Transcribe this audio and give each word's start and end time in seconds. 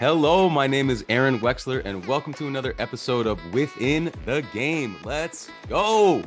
Hello, 0.00 0.48
my 0.48 0.66
name 0.66 0.88
is 0.88 1.04
Aaron 1.10 1.40
Wexler, 1.40 1.84
and 1.84 2.02
welcome 2.06 2.32
to 2.32 2.46
another 2.46 2.74
episode 2.78 3.26
of 3.26 3.38
Within 3.52 4.10
the 4.24 4.42
Game. 4.50 4.96
Let's 5.04 5.50
go! 5.68 6.22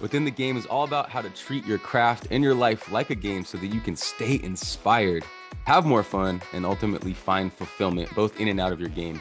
Within 0.00 0.24
the 0.24 0.30
Game 0.30 0.56
is 0.56 0.64
all 0.64 0.84
about 0.84 1.10
how 1.10 1.20
to 1.20 1.28
treat 1.28 1.66
your 1.66 1.76
craft 1.76 2.28
and 2.30 2.42
your 2.42 2.54
life 2.54 2.90
like 2.90 3.10
a 3.10 3.14
game 3.14 3.44
so 3.44 3.58
that 3.58 3.66
you 3.66 3.82
can 3.82 3.96
stay 3.96 4.40
inspired, 4.42 5.24
have 5.64 5.84
more 5.84 6.02
fun, 6.02 6.40
and 6.54 6.64
ultimately 6.64 7.12
find 7.12 7.52
fulfillment 7.52 8.08
both 8.14 8.40
in 8.40 8.48
and 8.48 8.58
out 8.58 8.72
of 8.72 8.80
your 8.80 8.88
game. 8.88 9.20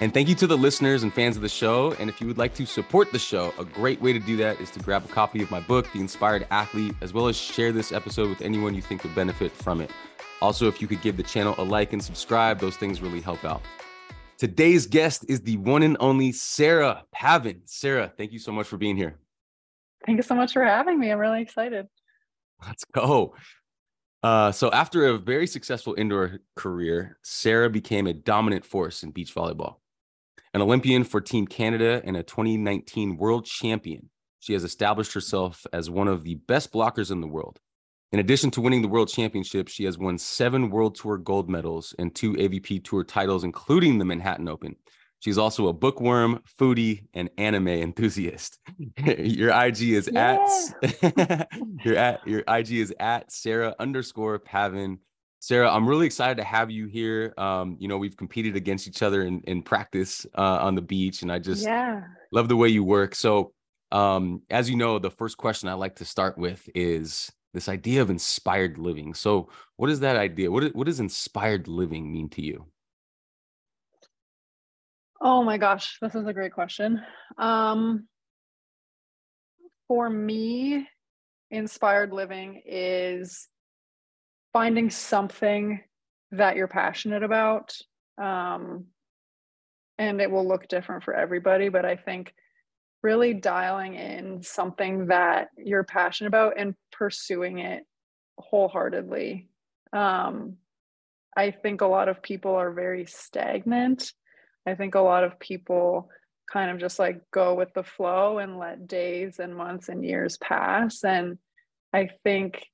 And 0.00 0.14
thank 0.14 0.28
you 0.28 0.36
to 0.36 0.46
the 0.46 0.56
listeners 0.56 1.02
and 1.02 1.12
fans 1.12 1.34
of 1.34 1.42
the 1.42 1.48
show. 1.48 1.92
And 1.98 2.08
if 2.08 2.20
you 2.20 2.28
would 2.28 2.38
like 2.38 2.54
to 2.54 2.66
support 2.66 3.10
the 3.10 3.18
show, 3.18 3.52
a 3.58 3.64
great 3.64 4.00
way 4.00 4.12
to 4.12 4.20
do 4.20 4.36
that 4.36 4.60
is 4.60 4.70
to 4.70 4.78
grab 4.78 5.04
a 5.04 5.08
copy 5.08 5.42
of 5.42 5.50
my 5.50 5.58
book, 5.58 5.92
The 5.92 5.98
Inspired 5.98 6.46
Athlete, 6.52 6.94
as 7.00 7.12
well 7.12 7.26
as 7.26 7.36
share 7.36 7.72
this 7.72 7.90
episode 7.90 8.28
with 8.28 8.42
anyone 8.42 8.76
you 8.76 8.82
think 8.82 9.02
would 9.02 9.16
benefit 9.16 9.50
from 9.50 9.80
it. 9.80 9.90
Also, 10.42 10.68
if 10.68 10.80
you 10.80 10.88
could 10.88 11.00
give 11.02 11.16
the 11.16 11.22
channel 11.22 11.54
a 11.58 11.64
like 11.64 11.92
and 11.92 12.02
subscribe, 12.02 12.58
those 12.58 12.76
things 12.76 13.00
really 13.00 13.20
help 13.20 13.44
out. 13.44 13.62
Today's 14.36 14.86
guest 14.86 15.24
is 15.28 15.40
the 15.40 15.56
one 15.58 15.82
and 15.82 15.96
only 16.00 16.32
Sarah 16.32 17.04
Pavan. 17.14 17.60
Sarah, 17.66 18.12
thank 18.16 18.32
you 18.32 18.38
so 18.38 18.52
much 18.52 18.66
for 18.66 18.76
being 18.76 18.96
here. 18.96 19.18
Thank 20.04 20.16
you 20.16 20.22
so 20.22 20.34
much 20.34 20.52
for 20.52 20.64
having 20.64 20.98
me. 20.98 21.10
I'm 21.10 21.18
really 21.18 21.40
excited. 21.40 21.86
Let's 22.66 22.84
go. 22.84 23.34
Uh, 24.22 24.50
so, 24.52 24.70
after 24.70 25.06
a 25.06 25.18
very 25.18 25.46
successful 25.46 25.94
indoor 25.96 26.40
career, 26.56 27.18
Sarah 27.22 27.70
became 27.70 28.06
a 28.06 28.14
dominant 28.14 28.64
force 28.64 29.02
in 29.02 29.10
beach 29.10 29.34
volleyball. 29.34 29.76
An 30.52 30.62
Olympian 30.62 31.04
for 31.04 31.20
Team 31.20 31.46
Canada 31.46 32.00
and 32.04 32.16
a 32.16 32.22
2019 32.22 33.16
world 33.16 33.44
champion, 33.44 34.08
she 34.40 34.52
has 34.52 34.64
established 34.64 35.12
herself 35.12 35.66
as 35.72 35.90
one 35.90 36.08
of 36.08 36.24
the 36.24 36.36
best 36.36 36.72
blockers 36.72 37.10
in 37.10 37.20
the 37.20 37.26
world. 37.26 37.60
In 38.14 38.20
addition 38.20 38.52
to 38.52 38.60
winning 38.60 38.80
the 38.80 38.86
world 38.86 39.08
championship, 39.08 39.66
she 39.66 39.82
has 39.86 39.98
won 39.98 40.18
seven 40.18 40.70
World 40.70 40.94
Tour 40.94 41.18
gold 41.18 41.50
medals 41.50 41.96
and 41.98 42.14
two 42.14 42.34
AVP 42.34 42.84
Tour 42.84 43.02
titles, 43.02 43.42
including 43.42 43.98
the 43.98 44.04
Manhattan 44.04 44.48
Open. 44.48 44.76
She's 45.18 45.36
also 45.36 45.66
a 45.66 45.72
bookworm, 45.72 46.40
foodie, 46.56 47.06
and 47.12 47.28
anime 47.38 47.66
enthusiast. 47.66 48.60
your 49.04 49.50
IG 49.50 49.80
is 49.94 50.08
yeah. 50.12 50.38
at 50.80 51.48
your 51.84 51.96
at 51.96 52.24
your 52.24 52.44
IG 52.46 52.74
is 52.74 52.94
at 53.00 53.32
Sarah 53.32 53.74
underscore 53.80 54.38
Pavan. 54.38 54.98
Sarah, 55.40 55.68
I'm 55.68 55.88
really 55.88 56.06
excited 56.06 56.36
to 56.36 56.44
have 56.44 56.70
you 56.70 56.86
here. 56.86 57.34
Um, 57.36 57.76
you 57.80 57.88
know, 57.88 57.98
we've 57.98 58.16
competed 58.16 58.54
against 58.54 58.86
each 58.86 59.02
other 59.02 59.22
in, 59.24 59.40
in 59.40 59.60
practice 59.60 60.24
uh, 60.38 60.58
on 60.60 60.76
the 60.76 60.82
beach, 60.82 61.22
and 61.22 61.32
I 61.32 61.40
just 61.40 61.64
yeah. 61.64 62.02
love 62.30 62.48
the 62.48 62.54
way 62.54 62.68
you 62.68 62.84
work. 62.84 63.16
So, 63.16 63.54
um, 63.90 64.42
as 64.50 64.70
you 64.70 64.76
know, 64.76 65.00
the 65.00 65.10
first 65.10 65.36
question 65.36 65.68
I 65.68 65.72
like 65.72 65.96
to 65.96 66.04
start 66.04 66.38
with 66.38 66.68
is 66.76 67.32
this 67.54 67.68
idea 67.68 68.02
of 68.02 68.10
inspired 68.10 68.76
living. 68.76 69.14
So, 69.14 69.48
what 69.76 69.88
is 69.88 70.00
that 70.00 70.16
idea? 70.16 70.50
What, 70.50 70.74
what 70.74 70.86
does 70.86 71.00
inspired 71.00 71.68
living 71.68 72.12
mean 72.12 72.28
to 72.30 72.42
you? 72.42 72.66
Oh 75.20 75.42
my 75.42 75.56
gosh, 75.56 75.96
this 76.02 76.14
is 76.14 76.26
a 76.26 76.34
great 76.34 76.52
question. 76.52 77.00
Um, 77.38 78.08
for 79.88 80.10
me, 80.10 80.86
inspired 81.50 82.12
living 82.12 82.60
is 82.66 83.48
finding 84.52 84.90
something 84.90 85.80
that 86.32 86.56
you're 86.56 86.68
passionate 86.68 87.22
about. 87.22 87.76
Um, 88.20 88.86
and 89.98 90.20
it 90.20 90.30
will 90.30 90.46
look 90.46 90.68
different 90.68 91.04
for 91.04 91.14
everybody, 91.14 91.68
but 91.68 91.84
I 91.84 91.96
think 91.96 92.34
really 93.04 93.34
dialing 93.34 93.94
in 93.94 94.42
something 94.42 95.08
that 95.08 95.48
you're 95.58 95.84
passionate 95.84 96.28
about 96.28 96.54
and 96.58 96.74
pursuing 96.90 97.58
it 97.58 97.84
wholeheartedly. 98.38 99.46
Um, 99.92 100.54
I 101.36 101.50
think 101.50 101.82
a 101.82 101.86
lot 101.86 102.08
of 102.08 102.22
people 102.22 102.54
are 102.54 102.72
very 102.72 103.04
stagnant. 103.04 104.10
I 104.66 104.74
think 104.74 104.94
a 104.94 105.00
lot 105.00 105.22
of 105.22 105.38
people 105.38 106.08
kind 106.50 106.70
of 106.70 106.78
just 106.78 106.98
like 106.98 107.20
go 107.30 107.54
with 107.54 107.74
the 107.74 107.84
flow 107.84 108.38
and 108.38 108.58
let 108.58 108.88
days 108.88 109.38
and 109.38 109.54
months 109.54 109.90
and 109.90 110.02
years 110.02 110.38
pass. 110.38 111.04
And 111.04 111.36
I 111.92 112.08
think 112.24 112.66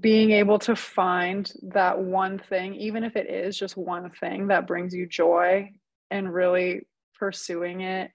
being 0.00 0.30
able 0.30 0.60
to 0.60 0.76
find 0.76 1.50
that 1.72 1.98
one 1.98 2.38
thing, 2.38 2.76
even 2.76 3.02
if 3.02 3.16
it 3.16 3.28
is 3.28 3.58
just 3.58 3.76
one 3.76 4.10
thing 4.10 4.48
that 4.48 4.68
brings 4.68 4.94
you 4.94 5.08
joy 5.08 5.72
and 6.08 6.32
really 6.32 6.86
pursuing 7.18 7.80
it 7.80 8.12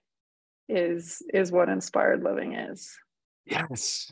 is 0.68 1.22
is 1.34 1.52
what 1.52 1.70
inspired 1.70 2.24
living 2.24 2.53
is. 2.53 2.96
Yes. 3.46 4.12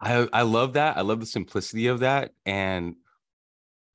I 0.00 0.28
i 0.32 0.42
love 0.42 0.74
that. 0.74 0.96
I 0.96 1.02
love 1.02 1.20
the 1.20 1.26
simplicity 1.26 1.86
of 1.86 2.00
that. 2.00 2.32
And 2.46 2.96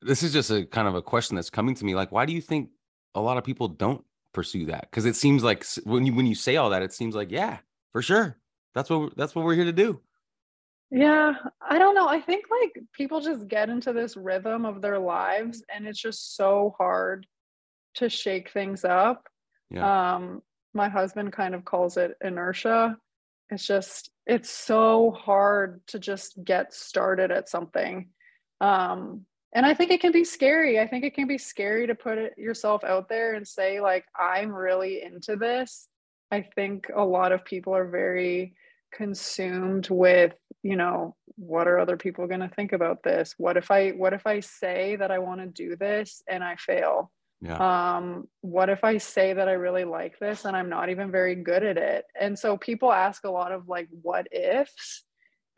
this 0.01 0.23
is 0.23 0.31
just 0.31 0.51
a 0.51 0.65
kind 0.65 0.87
of 0.87 0.95
a 0.95 1.01
question 1.01 1.35
that's 1.35 1.49
coming 1.49 1.75
to 1.75 1.85
me 1.85 1.95
like 1.95 2.11
why 2.11 2.25
do 2.25 2.33
you 2.33 2.41
think 2.41 2.69
a 3.15 3.21
lot 3.21 3.37
of 3.37 3.43
people 3.43 3.67
don't 3.67 4.03
pursue 4.33 4.65
that? 4.67 4.87
Because 4.89 5.05
it 5.05 5.15
seems 5.15 5.43
like 5.43 5.65
when 5.83 6.05
you 6.05 6.13
when 6.13 6.25
you 6.27 6.35
say 6.35 6.55
all 6.55 6.69
that 6.69 6.83
it 6.83 6.93
seems 6.93 7.15
like 7.15 7.31
yeah 7.31 7.57
for 7.91 8.01
sure. 8.01 8.37
That's 8.75 8.89
what 8.89 9.17
that's 9.17 9.35
what 9.35 9.43
we're 9.43 9.55
here 9.55 9.65
to 9.65 9.73
do. 9.73 9.99
Yeah. 10.91 11.33
I 11.61 11.79
don't 11.79 11.95
know. 11.95 12.07
I 12.07 12.21
think 12.21 12.45
like 12.49 12.81
people 12.93 13.19
just 13.19 13.47
get 13.47 13.69
into 13.69 13.91
this 13.91 14.15
rhythm 14.15 14.65
of 14.65 14.81
their 14.81 14.99
lives 14.99 15.63
and 15.73 15.85
it's 15.85 15.99
just 15.99 16.37
so 16.37 16.75
hard 16.77 17.27
to 17.95 18.09
shake 18.09 18.51
things 18.51 18.85
up. 18.85 19.27
Yeah. 19.69 20.15
um 20.15 20.41
my 20.73 20.89
husband 20.89 21.33
kind 21.33 21.55
of 21.55 21.65
calls 21.65 21.97
it 21.97 22.15
inertia. 22.23 22.97
It's 23.49 23.65
just, 23.65 24.09
it's 24.25 24.49
so 24.49 25.11
hard 25.11 25.81
to 25.87 25.99
just 25.99 26.43
get 26.43 26.73
started 26.73 27.31
at 27.31 27.49
something. 27.49 28.09
Um, 28.59 29.25
and 29.55 29.65
I 29.65 29.73
think 29.73 29.91
it 29.91 30.01
can 30.01 30.11
be 30.11 30.25
scary. 30.25 30.79
I 30.79 30.87
think 30.87 31.05
it 31.05 31.13
can 31.13 31.27
be 31.27 31.37
scary 31.37 31.87
to 31.87 31.95
put 31.95 32.17
it 32.17 32.37
yourself 32.37 32.83
out 32.83 33.07
there 33.07 33.33
and 33.33 33.47
say, 33.47 33.79
like, 33.79 34.05
I'm 34.19 34.51
really 34.51 35.01
into 35.01 35.37
this. 35.37 35.87
I 36.31 36.45
think 36.55 36.91
a 36.93 37.03
lot 37.03 37.31
of 37.31 37.45
people 37.45 37.73
are 37.73 37.87
very 37.87 38.53
consumed 38.93 39.87
with, 39.89 40.33
you 40.63 40.75
know, 40.75 41.15
what 41.37 41.67
are 41.67 41.79
other 41.79 41.95
people 41.97 42.27
going 42.27 42.41
to 42.41 42.49
think 42.49 42.73
about 42.73 43.03
this? 43.03 43.35
What 43.37 43.55
if 43.55 43.71
I, 43.71 43.91
what 43.91 44.13
if 44.13 44.27
I 44.27 44.41
say 44.41 44.97
that 44.97 45.11
I 45.11 45.19
want 45.19 45.39
to 45.39 45.47
do 45.47 45.77
this 45.77 46.21
and 46.27 46.43
I 46.43 46.57
fail? 46.57 47.11
Yeah. 47.41 47.97
um 47.97 48.27
what 48.41 48.69
if 48.69 48.83
i 48.83 48.97
say 48.97 49.33
that 49.33 49.47
i 49.47 49.51
really 49.51 49.83
like 49.83 50.17
this 50.17 50.45
and 50.45 50.57
i'm 50.57 50.69
not 50.69 50.89
even 50.89 51.11
very 51.11 51.35
good 51.35 51.63
at 51.63 51.77
it? 51.77 52.05
And 52.19 52.37
so 52.37 52.57
people 52.57 52.91
ask 52.91 53.23
a 53.25 53.29
lot 53.31 53.51
of 53.51 53.67
like 53.67 53.87
what 54.01 54.27
ifs. 54.31 55.03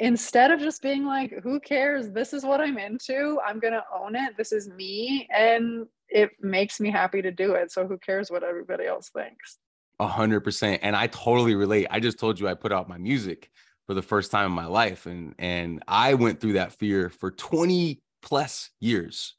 Instead 0.01 0.51
of 0.51 0.62
just 0.62 0.81
being 0.81 1.06
like 1.06 1.34
who 1.44 1.59
cares? 1.59 2.12
This 2.12 2.34
is 2.34 2.44
what 2.44 2.62
i'm 2.62 2.78
into. 2.78 3.40
I'm 3.45 3.59
going 3.59 3.73
to 3.73 3.84
own 3.94 4.16
it. 4.16 4.38
This 4.38 4.51
is 4.51 4.69
me. 4.69 5.28
And 5.34 5.88
it 6.07 6.31
makes 6.41 6.79
me 6.79 6.90
happy 6.90 7.22
to 7.22 7.31
do 7.31 7.53
it. 7.53 7.72
So 7.72 7.88
who 7.88 7.97
cares 7.97 8.31
what 8.31 8.44
everybody 8.44 8.85
else 8.85 9.09
thinks? 9.09 9.57
A 10.00 10.07
hundred 10.07 10.41
percent. 10.41 10.79
And 10.84 10.96
i 10.96 11.07
totally 11.07 11.56
relate. 11.56 11.88
I 11.90 12.00
just 12.00 12.19
told 12.19 12.40
you 12.40 12.47
i 12.47 12.53
put 12.53 12.72
out 12.72 12.90
my 12.90 12.97
music 12.97 13.50
for 13.88 13.94
the 13.94 14.01
first 14.01 14.31
time 14.31 14.46
in 14.46 14.51
my 14.51 14.67
life. 14.67 15.06
And 15.06 15.35
and 15.38 15.84
i 15.88 16.13
went 16.13 16.40
through 16.40 16.53
that 16.53 16.73
fear 16.73 17.09
for 17.09 17.31
20 17.31 18.01
plus 18.22 18.69
years 18.79 19.35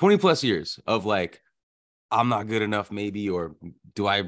20 0.00 0.16
plus 0.16 0.42
years 0.42 0.80
of 0.86 1.04
like, 1.04 1.42
I'm 2.10 2.30
not 2.30 2.48
good 2.48 2.62
enough, 2.62 2.90
maybe, 2.90 3.28
or 3.28 3.54
do 3.94 4.06
I, 4.06 4.22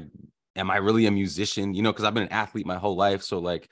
am 0.55 0.69
I 0.69 0.77
really 0.77 1.07
a 1.07 1.11
musician? 1.11 1.73
You 1.73 1.81
know, 1.81 1.91
because 1.91 2.05
I've 2.05 2.13
been 2.13 2.21
an 2.21 2.31
athlete 2.31 2.67
my 2.67 2.77
whole 2.77 2.95
life. 2.95 3.23
So, 3.23 3.39
like, 3.39 3.67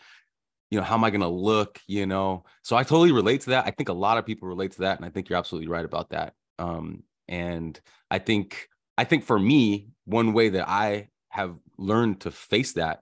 you 0.72 0.80
know, 0.80 0.84
how 0.84 0.96
am 0.96 1.04
I 1.04 1.12
going 1.12 1.22
to 1.22 1.28
look? 1.28 1.80
You 1.86 2.08
know, 2.08 2.46
so 2.64 2.76
I 2.76 2.82
totally 2.82 3.12
relate 3.12 3.42
to 3.42 3.52
that. 3.52 3.68
I 3.68 3.70
think 3.72 3.90
a 3.90 3.94
lot 3.94 4.18
of 4.18 4.26
people 4.26 4.48
relate 4.48 4.72
to 4.72 4.80
that. 4.80 4.98
And 4.98 5.06
I 5.06 5.10
think 5.10 5.30
you're 5.30 5.38
absolutely 5.38 5.68
right 5.68 5.86
about 5.86 6.10
that. 6.10 6.34
Um, 6.58 7.04
and 7.28 7.80
I 8.10 8.18
think, 8.18 8.68
I 8.98 9.04
think 9.04 9.24
for 9.24 9.38
me, 9.38 9.90
one 10.06 10.34
way 10.34 10.50
that 10.50 10.68
I 10.68 11.10
have 11.30 11.56
learned 11.78 12.22
to 12.22 12.32
face 12.32 12.74
that 12.74 13.02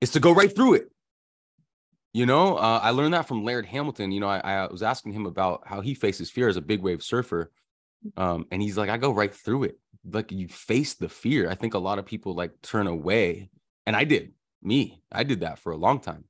is 0.00 0.12
to 0.12 0.20
go 0.20 0.32
right 0.32 0.52
through 0.52 0.74
it. 0.74 0.93
You 2.14 2.26
know, 2.26 2.56
uh, 2.56 2.78
I 2.80 2.90
learned 2.90 3.12
that 3.14 3.26
from 3.26 3.42
Laird 3.42 3.66
Hamilton. 3.66 4.12
You 4.12 4.20
know, 4.20 4.28
I, 4.28 4.38
I, 4.38 4.66
was 4.68 4.84
asking 4.84 5.12
him 5.12 5.26
about 5.26 5.64
how 5.66 5.80
he 5.80 5.94
faces 5.94 6.30
fear 6.30 6.48
as 6.48 6.56
a 6.56 6.62
big 6.62 6.80
wave 6.80 7.02
surfer. 7.02 7.50
Um, 8.16 8.46
and 8.52 8.62
he's 8.62 8.78
like, 8.78 8.88
I 8.88 8.98
go 8.98 9.10
right 9.10 9.34
through 9.34 9.64
it. 9.64 9.80
Like 10.08 10.30
you 10.30 10.46
face 10.46 10.94
the 10.94 11.08
fear. 11.08 11.50
I 11.50 11.56
think 11.56 11.74
a 11.74 11.78
lot 11.78 11.98
of 11.98 12.06
people 12.06 12.32
like 12.34 12.52
turn 12.62 12.86
away. 12.86 13.50
And 13.84 13.96
I 13.96 14.04
did, 14.04 14.32
me, 14.62 15.02
I 15.10 15.24
did 15.24 15.40
that 15.40 15.58
for 15.58 15.72
a 15.72 15.76
long 15.76 15.98
time. 15.98 16.24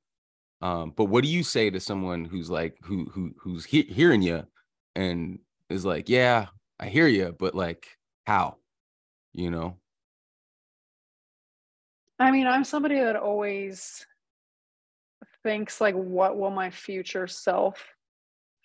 Um, 0.59 0.91
but 0.95 1.05
what 1.05 1.23
do 1.23 1.29
you 1.29 1.43
say 1.43 1.69
to 1.69 1.79
someone 1.79 2.25
who's 2.25 2.49
like, 2.49 2.77
who, 2.81 3.05
who, 3.05 3.35
who's 3.37 3.63
he- 3.63 3.83
hearing 3.83 4.23
you 4.23 4.43
and 4.95 5.37
is 5.69 5.85
like, 5.85 6.09
yeah, 6.09 6.47
I 6.79 6.87
hear 6.87 7.07
you, 7.07 7.35
but 7.37 7.53
like, 7.53 7.85
how, 8.25 8.57
you 9.33 9.51
know? 9.51 9.77
I 12.17 12.31
mean, 12.31 12.47
I'm 12.47 12.63
somebody 12.63 12.99
that 13.01 13.15
always 13.15 14.03
thinks 15.45 15.79
like 15.79 15.95
what 15.95 16.37
will 16.37 16.49
my 16.49 16.69
future 16.69 17.27
self 17.27 17.81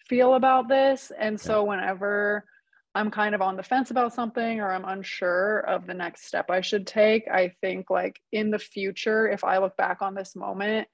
feel 0.09 0.35
about 0.35 0.69
this? 0.69 1.13
And 1.17 1.41
so 1.41 1.63
whenever 1.65 2.45
i'm 2.93 3.09
kind 3.09 3.37
of 3.37 3.41
on 3.41 3.57
the 3.57 3.63
fence 3.63 3.93
about 3.93 4.13
something 4.13 4.59
or 4.59 4.73
i'm 4.73 4.85
unsure 4.85 5.61
of 5.61 5.87
the 5.87 5.95
next 5.95 6.27
step 6.27 6.51
i 6.51 6.61
should 6.61 6.89
take 6.89 7.29
i 7.29 7.53
think 7.61 7.89
like 7.89 8.21
in 8.33 8.51
the 8.51 8.59
future 8.59 9.29
if 9.29 9.45
i 9.45 9.59
look 9.59 9.77
back 9.77 10.03
on 10.03 10.13
this 10.13 10.35
moment 10.35 10.89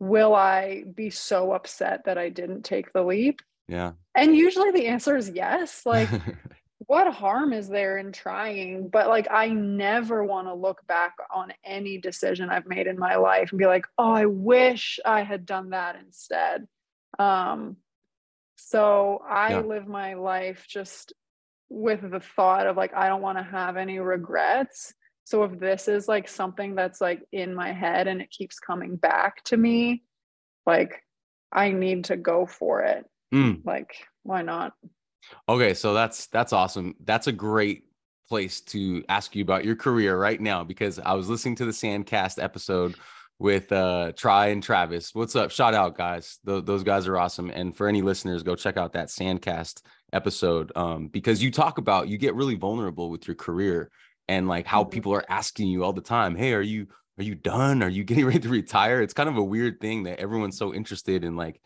will 0.00 0.34
i 0.34 0.84
be 0.94 1.08
so 1.08 1.52
upset 1.52 2.02
that 2.04 2.18
i 2.18 2.28
didn't 2.28 2.62
take 2.62 2.92
the 2.92 3.02
leap? 3.02 3.40
Yeah. 3.68 3.92
And 4.14 4.34
usually 4.34 4.70
the 4.70 4.86
answer 4.86 5.16
is 5.16 5.28
yes. 5.28 5.82
Like 5.84 6.08
what 6.88 7.12
harm 7.12 7.52
is 7.52 7.68
there 7.68 7.98
in 7.98 8.12
trying? 8.12 8.88
But 8.88 9.08
like, 9.08 9.28
I 9.30 9.48
never 9.48 10.24
want 10.24 10.46
to 10.46 10.54
look 10.54 10.84
back 10.86 11.16
on 11.30 11.52
any 11.62 11.98
decision 11.98 12.48
I've 12.48 12.66
made 12.66 12.86
in 12.86 12.98
my 12.98 13.16
life 13.16 13.50
and 13.50 13.58
be 13.58 13.66
like, 13.66 13.84
oh, 13.98 14.10
I 14.10 14.24
wish 14.24 14.98
I 15.04 15.20
had 15.20 15.44
done 15.44 15.70
that 15.70 15.96
instead. 15.96 16.66
Um, 17.18 17.76
so 18.56 19.22
I 19.28 19.50
yeah. 19.50 19.60
live 19.60 19.86
my 19.86 20.14
life 20.14 20.64
just 20.66 21.12
with 21.68 22.10
the 22.10 22.20
thought 22.20 22.66
of 22.66 22.78
like, 22.78 22.94
I 22.94 23.08
don't 23.08 23.20
want 23.20 23.36
to 23.36 23.44
have 23.44 23.76
any 23.76 23.98
regrets. 23.98 24.94
So 25.24 25.44
if 25.44 25.60
this 25.60 25.88
is 25.88 26.08
like 26.08 26.26
something 26.26 26.74
that's 26.74 27.02
like 27.02 27.20
in 27.32 27.54
my 27.54 27.70
head 27.70 28.08
and 28.08 28.22
it 28.22 28.30
keeps 28.30 28.58
coming 28.58 28.96
back 28.96 29.44
to 29.44 29.58
me, 29.58 30.04
like 30.64 31.02
I 31.52 31.70
need 31.70 32.04
to 32.04 32.16
go 32.16 32.46
for 32.46 32.80
it. 32.80 33.04
Mm. 33.34 33.60
Like, 33.66 33.94
why 34.22 34.40
not? 34.40 34.72
Okay, 35.48 35.74
so 35.74 35.94
that's 35.94 36.26
that's 36.28 36.52
awesome. 36.52 36.94
That's 37.04 37.26
a 37.26 37.32
great 37.32 37.84
place 38.28 38.60
to 38.60 39.02
ask 39.08 39.34
you 39.34 39.42
about 39.42 39.64
your 39.64 39.76
career 39.76 40.18
right 40.18 40.40
now 40.40 40.62
because 40.62 40.98
I 40.98 41.14
was 41.14 41.28
listening 41.28 41.56
to 41.56 41.64
the 41.64 41.72
Sandcast 41.72 42.42
episode 42.42 42.94
with 43.38 43.70
uh 43.72 44.12
Tri 44.12 44.48
and 44.48 44.62
Travis. 44.62 45.14
What's 45.14 45.36
up? 45.36 45.50
Shout 45.50 45.74
out 45.74 45.96
guys. 45.96 46.38
Th- 46.46 46.64
those 46.64 46.82
guys 46.82 47.06
are 47.06 47.16
awesome. 47.16 47.50
And 47.50 47.76
for 47.76 47.88
any 47.88 48.02
listeners, 48.02 48.42
go 48.42 48.54
check 48.54 48.76
out 48.76 48.92
that 48.92 49.08
Sandcast 49.08 49.82
episode 50.12 50.72
um 50.74 51.08
because 51.08 51.42
you 51.42 51.50
talk 51.50 51.78
about 51.78 52.08
you 52.08 52.16
get 52.16 52.34
really 52.34 52.54
vulnerable 52.54 53.10
with 53.10 53.26
your 53.26 53.36
career 53.36 53.90
and 54.26 54.48
like 54.48 54.66
how 54.66 54.82
mm-hmm. 54.82 54.90
people 54.90 55.14
are 55.14 55.24
asking 55.28 55.68
you 55.68 55.84
all 55.84 55.92
the 55.92 56.00
time, 56.00 56.36
"Hey, 56.36 56.52
are 56.52 56.62
you 56.62 56.88
are 57.18 57.24
you 57.24 57.34
done? 57.34 57.82
Are 57.82 57.88
you 57.88 58.04
getting 58.10 58.26
ready 58.26 58.40
to 58.40 58.48
retire?" 58.48 59.00
It's 59.02 59.14
kind 59.14 59.28
of 59.28 59.36
a 59.36 59.42
weird 59.42 59.80
thing 59.80 60.04
that 60.04 60.20
everyone's 60.20 60.58
so 60.58 60.74
interested 60.74 61.24
in 61.24 61.36
like 61.36 61.60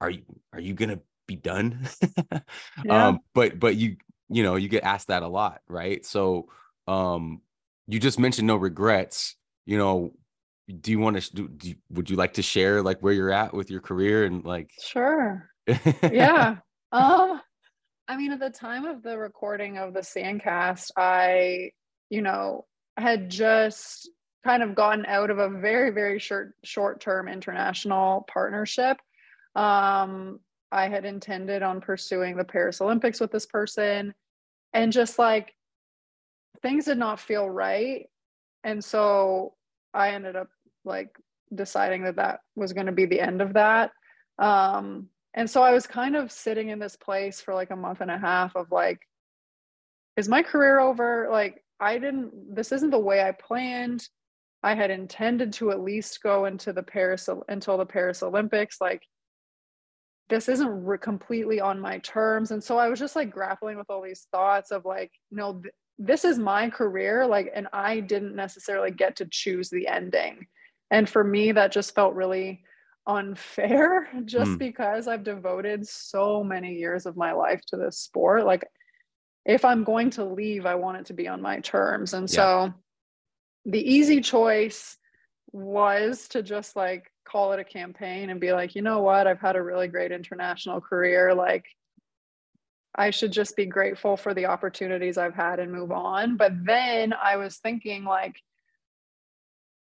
are 0.00 0.10
you 0.10 0.22
are 0.52 0.60
you 0.60 0.74
going 0.74 0.88
to 0.90 1.00
be 1.30 1.36
done. 1.36 1.88
Yeah. 2.84 3.08
um 3.08 3.20
but 3.34 3.58
but 3.58 3.76
you 3.76 3.96
you 4.28 4.42
know 4.42 4.56
you 4.56 4.68
get 4.68 4.84
asked 4.84 5.08
that 5.08 5.22
a 5.22 5.28
lot 5.28 5.60
right? 5.68 6.04
So 6.04 6.48
um 6.86 7.42
you 7.86 7.98
just 8.00 8.18
mentioned 8.18 8.46
no 8.46 8.56
regrets 8.56 9.36
you 9.66 9.78
know 9.78 10.12
do 10.80 10.90
you 10.92 11.00
want 11.00 11.20
to 11.20 11.34
do, 11.34 11.48
do 11.48 11.68
you, 11.70 11.74
would 11.90 12.08
you 12.10 12.16
like 12.16 12.34
to 12.34 12.42
share 12.42 12.82
like 12.82 13.00
where 13.00 13.12
you're 13.12 13.32
at 13.32 13.52
with 13.52 13.70
your 13.70 13.80
career 13.80 14.24
and 14.24 14.44
like 14.44 14.70
sure. 14.82 15.48
Yeah. 16.02 16.56
Um 16.92 17.40
i 18.08 18.16
mean 18.16 18.32
at 18.32 18.40
the 18.40 18.50
time 18.50 18.84
of 18.84 19.04
the 19.04 19.16
recording 19.16 19.78
of 19.78 19.94
the 19.94 20.00
sandcast 20.00 20.90
i 20.96 21.70
you 22.08 22.20
know 22.22 22.64
had 22.96 23.30
just 23.30 24.10
kind 24.44 24.62
of 24.64 24.74
gotten 24.74 25.06
out 25.06 25.30
of 25.30 25.38
a 25.38 25.48
very 25.48 25.90
very 25.90 26.18
short 26.18 26.54
short 26.64 27.00
term 27.00 27.28
international 27.28 28.26
partnership. 28.32 28.96
Um 29.54 30.40
I 30.72 30.88
had 30.88 31.04
intended 31.04 31.62
on 31.62 31.80
pursuing 31.80 32.36
the 32.36 32.44
Paris 32.44 32.80
Olympics 32.80 33.20
with 33.20 33.32
this 33.32 33.46
person. 33.46 34.14
And 34.72 34.92
just 34.92 35.18
like 35.18 35.54
things 36.62 36.84
did 36.84 36.98
not 36.98 37.20
feel 37.20 37.48
right. 37.48 38.06
And 38.62 38.84
so 38.84 39.54
I 39.92 40.10
ended 40.10 40.36
up 40.36 40.48
like 40.84 41.16
deciding 41.54 42.04
that 42.04 42.16
that 42.16 42.40
was 42.54 42.72
going 42.72 42.86
to 42.86 42.92
be 42.92 43.06
the 43.06 43.20
end 43.20 43.42
of 43.42 43.54
that. 43.54 43.90
Um, 44.38 45.08
and 45.34 45.48
so 45.48 45.62
I 45.62 45.72
was 45.72 45.86
kind 45.86 46.16
of 46.16 46.32
sitting 46.32 46.68
in 46.68 46.78
this 46.78 46.96
place 46.96 47.40
for 47.40 47.54
like 47.54 47.70
a 47.70 47.76
month 47.76 48.00
and 48.00 48.10
a 48.10 48.18
half 48.18 48.56
of 48.56 48.70
like, 48.70 49.00
is 50.16 50.28
my 50.28 50.42
career 50.42 50.80
over? 50.80 51.28
Like, 51.30 51.62
I 51.78 51.98
didn't, 51.98 52.54
this 52.54 52.72
isn't 52.72 52.90
the 52.90 52.98
way 52.98 53.22
I 53.22 53.32
planned. 53.32 54.06
I 54.62 54.74
had 54.74 54.90
intended 54.90 55.52
to 55.54 55.70
at 55.70 55.80
least 55.80 56.22
go 56.22 56.44
into 56.44 56.72
the 56.72 56.82
Paris 56.82 57.28
until 57.48 57.78
the 57.78 57.86
Paris 57.86 58.22
Olympics. 58.22 58.80
Like, 58.80 59.02
this 60.30 60.48
isn't 60.48 60.84
re- 60.84 60.96
completely 60.96 61.60
on 61.60 61.78
my 61.78 61.98
terms 61.98 62.52
and 62.52 62.62
so 62.62 62.78
i 62.78 62.88
was 62.88 62.98
just 62.98 63.16
like 63.16 63.30
grappling 63.30 63.76
with 63.76 63.90
all 63.90 64.00
these 64.00 64.26
thoughts 64.32 64.70
of 64.70 64.84
like 64.84 65.10
no 65.30 65.54
th- 65.54 65.74
this 65.98 66.24
is 66.24 66.38
my 66.38 66.70
career 66.70 67.26
like 67.26 67.50
and 67.54 67.68
i 67.72 68.00
didn't 68.00 68.34
necessarily 68.34 68.90
get 68.90 69.16
to 69.16 69.26
choose 69.26 69.68
the 69.68 69.86
ending 69.86 70.46
and 70.90 71.08
for 71.08 71.22
me 71.22 71.52
that 71.52 71.72
just 71.72 71.94
felt 71.94 72.14
really 72.14 72.62
unfair 73.06 74.08
just 74.24 74.52
mm. 74.52 74.58
because 74.58 75.08
i've 75.08 75.24
devoted 75.24 75.86
so 75.86 76.42
many 76.42 76.74
years 76.74 77.04
of 77.04 77.16
my 77.16 77.32
life 77.32 77.60
to 77.66 77.76
this 77.76 77.98
sport 77.98 78.46
like 78.46 78.64
if 79.44 79.64
i'm 79.64 79.84
going 79.84 80.10
to 80.10 80.24
leave 80.24 80.64
i 80.64 80.74
want 80.74 80.96
it 80.96 81.06
to 81.06 81.14
be 81.14 81.28
on 81.28 81.42
my 81.42 81.58
terms 81.60 82.14
and 82.14 82.30
yeah. 82.30 82.36
so 82.36 82.74
the 83.66 83.80
easy 83.80 84.20
choice 84.20 84.96
was 85.52 86.28
to 86.28 86.42
just 86.42 86.76
like 86.76 87.10
call 87.30 87.52
it 87.52 87.60
a 87.60 87.64
campaign 87.64 88.30
and 88.30 88.40
be 88.40 88.52
like, 88.52 88.74
you 88.74 88.82
know 88.82 89.00
what, 89.00 89.26
I've 89.26 89.40
had 89.40 89.56
a 89.56 89.62
really 89.62 89.88
great 89.88 90.12
international 90.12 90.80
career. 90.80 91.34
Like, 91.34 91.64
I 92.94 93.10
should 93.10 93.32
just 93.32 93.56
be 93.56 93.66
grateful 93.66 94.16
for 94.16 94.34
the 94.34 94.46
opportunities 94.46 95.16
I've 95.16 95.34
had 95.34 95.60
and 95.60 95.70
move 95.70 95.92
on. 95.92 96.36
But 96.36 96.52
then 96.64 97.12
I 97.12 97.36
was 97.36 97.58
thinking, 97.58 98.04
like, 98.04 98.34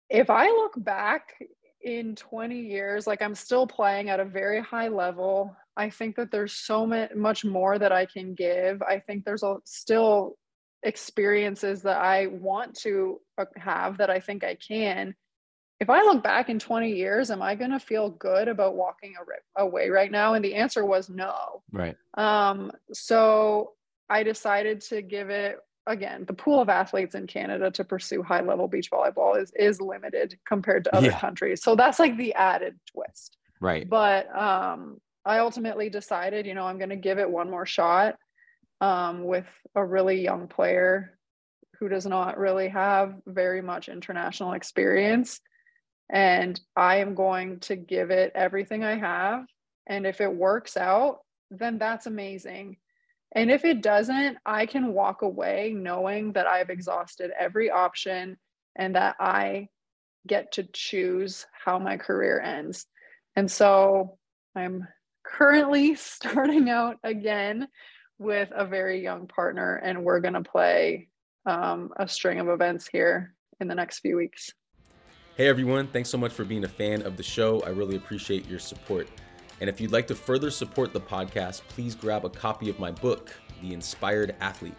if 0.09 0.29
I 0.29 0.47
look 0.47 0.73
back 0.77 1.33
in 1.81 2.15
20 2.15 2.59
years, 2.59 3.07
like 3.07 3.21
I'm 3.21 3.35
still 3.35 3.65
playing 3.65 4.09
at 4.09 4.19
a 4.19 4.25
very 4.25 4.61
high 4.61 4.89
level. 4.89 5.55
I 5.77 5.89
think 5.89 6.15
that 6.17 6.31
there's 6.31 6.53
so 6.53 6.85
much 7.15 7.45
more 7.45 7.79
that 7.79 7.91
I 7.91 8.05
can 8.05 8.33
give. 8.33 8.81
I 8.81 8.99
think 8.99 9.23
there's 9.23 9.43
a, 9.43 9.57
still 9.65 10.37
experiences 10.83 11.81
that 11.83 11.97
I 11.97 12.27
want 12.27 12.75
to 12.81 13.19
uh, 13.37 13.45
have 13.57 13.97
that 13.97 14.09
I 14.09 14.19
think 14.19 14.43
I 14.43 14.55
can 14.55 15.15
if 15.79 15.89
I 15.89 16.01
look 16.01 16.21
back 16.21 16.49
in 16.49 16.59
20 16.59 16.91
years, 16.91 17.31
am 17.31 17.41
I 17.41 17.55
going 17.55 17.71
to 17.71 17.79
feel 17.79 18.09
good 18.09 18.47
about 18.47 18.75
walking 18.75 19.13
away 19.55 19.89
right 19.89 20.11
now? 20.11 20.33
And 20.33 20.43
the 20.43 20.55
answer 20.55 20.85
was 20.85 21.09
no. 21.09 21.63
Right. 21.71 21.95
Um, 22.15 22.71
so 22.91 23.73
I 24.09 24.23
decided 24.23 24.81
to 24.81 25.01
give 25.01 25.29
it 25.29 25.57
again. 25.87 26.25
The 26.27 26.33
pool 26.33 26.61
of 26.61 26.67
athletes 26.67 27.15
in 27.15 27.27
Canada 27.27 27.71
to 27.71 27.85
pursue 27.85 28.21
high 28.21 28.41
level 28.41 28.67
beach 28.67 28.91
volleyball 28.91 29.41
is 29.41 29.51
is 29.55 29.79
limited 29.79 30.37
compared 30.45 30.83
to 30.85 30.95
other 30.95 31.07
yeah. 31.07 31.19
countries. 31.19 31.63
So 31.63 31.75
that's 31.75 31.99
like 31.99 32.17
the 32.17 32.33
added 32.33 32.77
twist. 32.91 33.37
Right. 33.61 33.89
But 33.89 34.33
um, 34.35 34.99
I 35.25 35.39
ultimately 35.39 35.89
decided, 35.89 36.45
you 36.45 36.55
know, 36.55 36.65
I'm 36.65 36.77
going 36.77 36.89
to 36.89 36.97
give 36.97 37.19
it 37.19 37.29
one 37.29 37.49
more 37.49 37.65
shot 37.65 38.17
um, 38.81 39.23
with 39.23 39.47
a 39.75 39.85
really 39.85 40.21
young 40.21 40.47
player 40.47 41.17
who 41.79 41.87
does 41.87 42.05
not 42.05 42.37
really 42.37 42.67
have 42.67 43.15
very 43.25 43.61
much 43.61 43.87
international 43.87 44.53
experience 44.53 45.39
and 46.09 46.59
I 46.75 46.97
am 46.97 47.15
going 47.15 47.59
to 47.61 47.75
give 47.75 48.11
it 48.11 48.31
everything 48.35 48.83
I 48.83 48.95
have. 48.95 49.45
And 49.87 50.05
if 50.05 50.21
it 50.21 50.33
works 50.33 50.77
out, 50.77 51.19
then 51.51 51.77
that's 51.77 52.05
amazing. 52.05 52.77
And 53.33 53.51
if 53.51 53.63
it 53.63 53.81
doesn't, 53.81 54.37
I 54.45 54.65
can 54.65 54.93
walk 54.93 55.21
away 55.21 55.73
knowing 55.75 56.33
that 56.33 56.47
I've 56.47 56.69
exhausted 56.69 57.31
every 57.39 57.69
option 57.69 58.37
and 58.75 58.95
that 58.95 59.15
I 59.19 59.69
get 60.25 60.53
to 60.53 60.63
choose 60.73 61.45
how 61.51 61.77
my 61.79 61.97
career 61.97 62.39
ends. 62.39 62.85
And 63.35 63.49
so 63.51 64.17
I'm 64.55 64.87
currently 65.23 65.95
starting 65.95 66.69
out 66.69 66.97
again 67.03 67.67
with 68.17 68.49
a 68.53 68.65
very 68.65 69.01
young 69.01 69.27
partner, 69.27 69.75
and 69.75 70.03
we're 70.03 70.19
going 70.19 70.33
to 70.33 70.43
play 70.43 71.07
um, 71.45 71.91
a 71.95 72.07
string 72.07 72.39
of 72.39 72.49
events 72.49 72.87
here 72.91 73.33
in 73.59 73.67
the 73.67 73.75
next 73.75 73.99
few 73.99 74.17
weeks. 74.17 74.51
Hey 75.39 75.47
everyone, 75.47 75.87
thanks 75.87 76.09
so 76.09 76.17
much 76.17 76.33
for 76.33 76.43
being 76.43 76.65
a 76.65 76.67
fan 76.67 77.01
of 77.03 77.15
the 77.15 77.23
show. 77.23 77.61
I 77.61 77.69
really 77.69 77.95
appreciate 77.95 78.45
your 78.45 78.59
support. 78.59 79.07
And 79.61 79.69
if 79.69 79.79
you'd 79.79 79.93
like 79.93 80.05
to 80.07 80.15
further 80.15 80.51
support 80.51 80.91
the 80.91 80.99
podcast, 80.99 81.61
please 81.69 81.95
grab 81.95 82.25
a 82.25 82.29
copy 82.29 82.69
of 82.69 82.77
my 82.77 82.91
book, 82.91 83.33
The 83.61 83.73
Inspired 83.73 84.35
Athlete. 84.41 84.75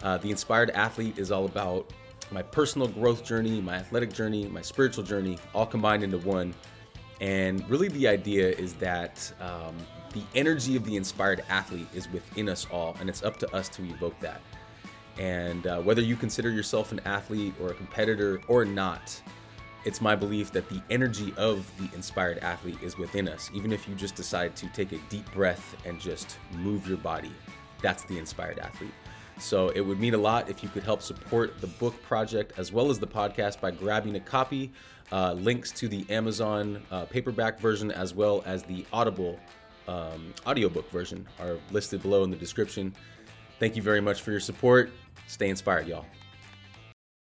Uh, 0.00 0.16
the 0.18 0.30
Inspired 0.30 0.70
Athlete 0.70 1.18
is 1.18 1.32
all 1.32 1.44
about 1.44 1.92
my 2.30 2.40
personal 2.40 2.86
growth 2.86 3.24
journey, 3.24 3.60
my 3.60 3.74
athletic 3.74 4.12
journey, 4.12 4.46
my 4.46 4.62
spiritual 4.62 5.02
journey, 5.02 5.38
all 5.56 5.66
combined 5.66 6.04
into 6.04 6.18
one. 6.18 6.54
And 7.20 7.68
really, 7.68 7.88
the 7.88 8.06
idea 8.06 8.48
is 8.48 8.74
that 8.74 9.32
um, 9.40 9.76
the 10.12 10.22
energy 10.36 10.76
of 10.76 10.84
the 10.84 10.94
inspired 10.94 11.42
athlete 11.48 11.88
is 11.92 12.08
within 12.12 12.48
us 12.48 12.64
all, 12.70 12.96
and 13.00 13.08
it's 13.08 13.24
up 13.24 13.38
to 13.40 13.52
us 13.52 13.68
to 13.70 13.82
evoke 13.82 14.20
that. 14.20 14.40
And 15.18 15.66
uh, 15.66 15.80
whether 15.80 16.00
you 16.00 16.14
consider 16.14 16.48
yourself 16.48 16.92
an 16.92 17.00
athlete 17.06 17.54
or 17.60 17.70
a 17.70 17.74
competitor 17.74 18.40
or 18.46 18.64
not, 18.64 19.20
it's 19.84 20.00
my 20.00 20.14
belief 20.14 20.52
that 20.52 20.68
the 20.68 20.82
energy 20.90 21.32
of 21.36 21.70
the 21.78 21.88
inspired 21.94 22.38
athlete 22.38 22.78
is 22.82 22.98
within 22.98 23.28
us. 23.28 23.50
Even 23.54 23.72
if 23.72 23.88
you 23.88 23.94
just 23.94 24.14
decide 24.14 24.54
to 24.56 24.68
take 24.68 24.92
a 24.92 24.98
deep 25.08 25.30
breath 25.32 25.76
and 25.86 26.00
just 26.00 26.38
move 26.52 26.86
your 26.86 26.98
body, 26.98 27.32
that's 27.82 28.04
the 28.04 28.18
inspired 28.18 28.58
athlete. 28.58 28.92
So 29.38 29.70
it 29.70 29.80
would 29.80 29.98
mean 29.98 30.14
a 30.14 30.18
lot 30.18 30.50
if 30.50 30.62
you 30.62 30.68
could 30.68 30.82
help 30.82 31.00
support 31.00 31.60
the 31.60 31.66
book 31.66 32.00
project 32.02 32.52
as 32.58 32.72
well 32.72 32.90
as 32.90 32.98
the 32.98 33.06
podcast 33.06 33.60
by 33.60 33.70
grabbing 33.70 34.16
a 34.16 34.20
copy. 34.20 34.72
Uh, 35.12 35.32
links 35.32 35.72
to 35.72 35.88
the 35.88 36.06
Amazon 36.08 36.82
uh, 36.92 37.04
paperback 37.06 37.58
version 37.58 37.90
as 37.90 38.14
well 38.14 38.44
as 38.46 38.62
the 38.62 38.86
Audible 38.92 39.40
um, 39.88 40.32
audiobook 40.46 40.88
version 40.90 41.26
are 41.40 41.56
listed 41.72 42.02
below 42.02 42.22
in 42.22 42.30
the 42.30 42.36
description. 42.36 42.94
Thank 43.58 43.76
you 43.76 43.82
very 43.82 44.00
much 44.00 44.22
for 44.22 44.30
your 44.30 44.40
support. 44.40 44.92
Stay 45.26 45.48
inspired, 45.48 45.88
y'all. 45.88 46.06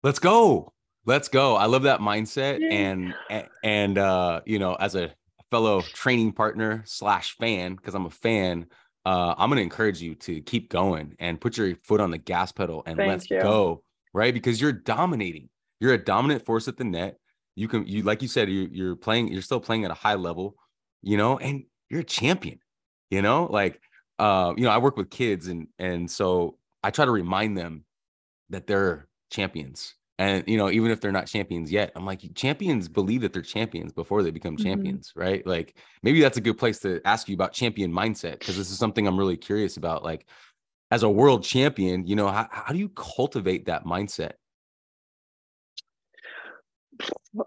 Let's 0.02 0.20
go. 0.20 0.72
Let's 1.08 1.30
go. 1.30 1.56
I 1.56 1.66
love 1.66 1.84
that 1.84 2.02
mindset. 2.02 2.62
And 2.70 3.16
and 3.64 3.98
uh, 3.98 4.42
you 4.46 4.60
know, 4.60 4.76
as 4.76 4.94
a 4.96 5.12
fellow 5.50 5.82
training 5.82 6.34
partner 6.34 6.84
slash 6.86 7.38
fan, 7.38 7.76
because 7.76 7.96
I'm 7.96 8.06
a 8.06 8.12
fan, 8.12 8.68
uh, 9.06 9.34
I'm 9.38 9.50
going 9.50 9.56
to 9.58 9.64
encourage 9.64 10.02
you 10.02 10.16
to 10.16 10.42
keep 10.42 10.70
going 10.70 11.16
and 11.20 11.40
put 11.40 11.58
your 11.58 11.76
foot 11.84 12.02
on 12.02 12.12
the 12.12 12.18
gas 12.18 12.52
pedal 12.52 12.84
and 12.86 12.98
Thank 12.98 13.10
let's 13.10 13.30
you. 13.32 13.42
go, 13.42 13.84
right? 14.14 14.34
Because 14.34 14.60
you're 14.60 14.74
dominating. 14.74 15.48
You're 15.80 15.94
a 15.94 16.04
dominant 16.04 16.46
force 16.46 16.68
at 16.68 16.76
the 16.76 16.84
net. 16.84 17.18
You 17.56 17.70
can, 17.70 17.88
you 17.88 18.04
like 18.04 18.22
you 18.22 18.28
said, 18.28 18.50
you, 18.50 18.68
you're 18.70 18.98
playing. 18.98 19.32
You're 19.32 19.42
still 19.42 19.62
playing 19.62 19.86
at 19.86 19.92
a 19.92 19.96
high 19.96 20.16
level, 20.16 20.56
you 21.02 21.16
know, 21.16 21.38
and 21.38 21.64
you're 21.90 22.02
a 22.02 22.04
champion. 22.04 22.60
You 23.10 23.22
know, 23.22 23.48
like, 23.50 23.80
uh, 24.20 24.54
you 24.58 24.66
know, 24.66 24.72
I 24.72 24.80
work 24.80 24.98
with 24.98 25.10
kids, 25.10 25.48
and 25.48 25.68
and 25.80 26.12
so 26.12 26.58
I 26.84 26.92
try 26.92 27.06
to 27.06 27.12
remind 27.12 27.58
them 27.58 27.86
that 28.50 28.68
they're 28.68 29.08
champions. 29.32 29.96
And 30.20 30.44
you 30.48 30.58
know, 30.58 30.70
even 30.72 30.92
if 30.92 31.00
they're 31.00 31.12
not 31.12 31.28
champions 31.28 31.72
yet, 31.72 31.92
I'm 31.96 32.06
like, 32.06 32.22
champions 32.34 32.88
believe 32.88 33.22
that 33.22 33.34
they're 33.34 33.42
champions 33.42 33.94
before 33.94 34.24
they 34.24 34.32
become 34.32 34.58
Mhm. 34.58 34.62
champions, 34.64 35.14
right? 35.16 35.46
Like 35.46 35.78
maybe 36.02 36.22
that's 36.22 36.38
a 36.38 36.42
good 36.42 36.58
place 36.58 36.80
to 36.80 37.02
ask 37.06 37.30
you 37.30 37.36
about 37.36 37.54
champion 37.54 37.92
mindset 37.92 38.40
because 38.40 38.58
this 38.58 38.72
is 38.72 38.80
something 38.80 39.08
I'm 39.08 39.18
really 39.20 39.38
curious 39.38 39.78
about. 39.78 40.04
Like, 40.04 40.26
as 40.90 41.04
a 41.04 41.10
world 41.10 41.44
champion, 41.44 42.08
you 42.08 42.16
know, 42.16 42.30
how, 42.30 42.48
how 42.50 42.74
do 42.74 42.80
you 42.80 42.90
cultivate 42.90 43.66
that 43.66 43.86
mindset? 43.86 44.34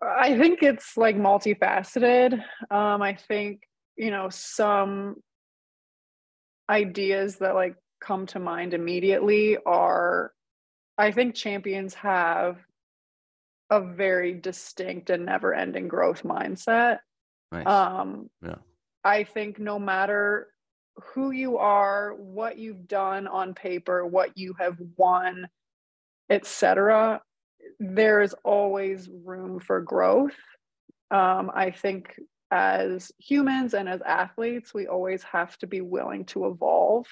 I 0.03 0.39
think 0.39 0.63
it's 0.63 0.97
like 0.97 1.17
multifaceted. 1.17 2.35
Um, 2.71 3.03
I 3.03 3.15
think, 3.15 3.63
you 3.97 4.11
know, 4.11 4.29
some 4.29 5.17
ideas 6.69 7.37
that 7.39 7.55
like 7.55 7.75
come 8.01 8.27
to 8.27 8.39
mind 8.39 8.75
immediately 8.75 9.57
are 9.67 10.33
I 11.01 11.13
think 11.13 11.35
champions 11.35 11.95
have 11.95 12.59
a 13.71 13.81
very 13.81 14.35
distinct 14.35 15.11
and 15.11 15.25
never 15.25 15.55
ending 15.55 15.89
growth 15.89 16.23
mindset. 16.23 16.99
Nice. 17.53 17.67
Um, 17.67 18.29
Yeah. 18.43 18.57
I 19.03 19.25
think 19.25 19.59
no 19.59 19.79
matter 19.79 20.49
who 21.15 21.31
you 21.31 21.57
are, 21.57 22.15
what 22.15 22.59
you've 22.59 22.87
done 22.87 23.27
on 23.27 23.55
paper, 23.55 24.07
what 24.07 24.37
you 24.37 24.55
have 24.59 24.77
won, 24.97 25.49
etc., 26.29 27.23
there 27.79 28.21
is 28.21 28.35
always 28.45 29.09
room 29.09 29.59
for 29.59 29.81
growth. 29.81 30.37
Um, 31.11 31.51
I 31.55 31.71
think 31.71 32.15
as 32.51 33.11
humans 33.19 33.75
and 33.75 33.89
as 33.89 34.03
athletes, 34.03 34.75
we 34.75 34.87
always 34.87 35.23
have 35.23 35.57
to 35.59 35.67
be 35.67 35.81
willing 35.81 36.27
to 36.27 36.47
evolve. 36.47 37.07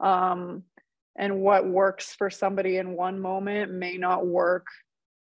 Um, 0.00 0.64
and 1.16 1.40
what 1.40 1.66
works 1.66 2.14
for 2.14 2.30
somebody 2.30 2.78
in 2.78 2.96
one 2.96 3.20
moment 3.20 3.72
may 3.72 3.96
not 3.96 4.26
work 4.26 4.66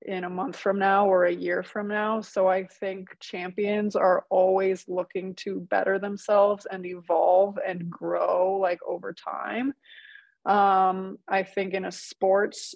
in 0.03 0.25
a 0.25 0.31
month 0.31 0.57
from 0.57 0.79
now 0.79 1.07
or 1.09 1.25
a 1.25 1.35
year 1.35 1.63
from 1.63 1.89
now. 1.89 2.21
So 2.21 2.47
I 2.47 2.65
think 2.65 3.09
champions 3.21 3.97
are 3.97 4.25
always 4.31 4.85
looking 4.89 5.35
to 5.37 5.61
better 5.61 5.99
themselves 5.99 6.67
and 6.71 6.87
evolve 6.87 7.59
and 7.67 7.91
grow 7.91 8.59
like 8.59 8.79
over 8.87 9.13
time. 9.13 9.75
Um, 10.47 11.19
I 11.27 11.43
think 11.43 11.75
in 11.75 11.85
a 11.85 11.93
sports, 11.93 12.75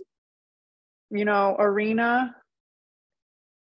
you 1.10 1.24
know, 1.24 1.56
arena, 1.58 2.34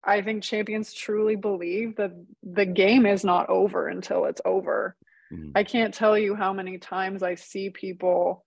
I 0.03 0.21
think 0.21 0.43
champions 0.43 0.93
truly 0.93 1.35
believe 1.35 1.95
that 1.95 2.11
the 2.43 2.65
game 2.65 3.05
is 3.05 3.23
not 3.23 3.49
over 3.49 3.87
until 3.87 4.25
it's 4.25 4.41
over. 4.45 4.95
Mhm. 5.31 5.51
I 5.55 5.63
can't 5.63 5.93
tell 5.93 6.17
you 6.17 6.35
how 6.35 6.53
many 6.53 6.77
times 6.77 7.23
I 7.23 7.35
see 7.35 7.71
people 7.71 8.45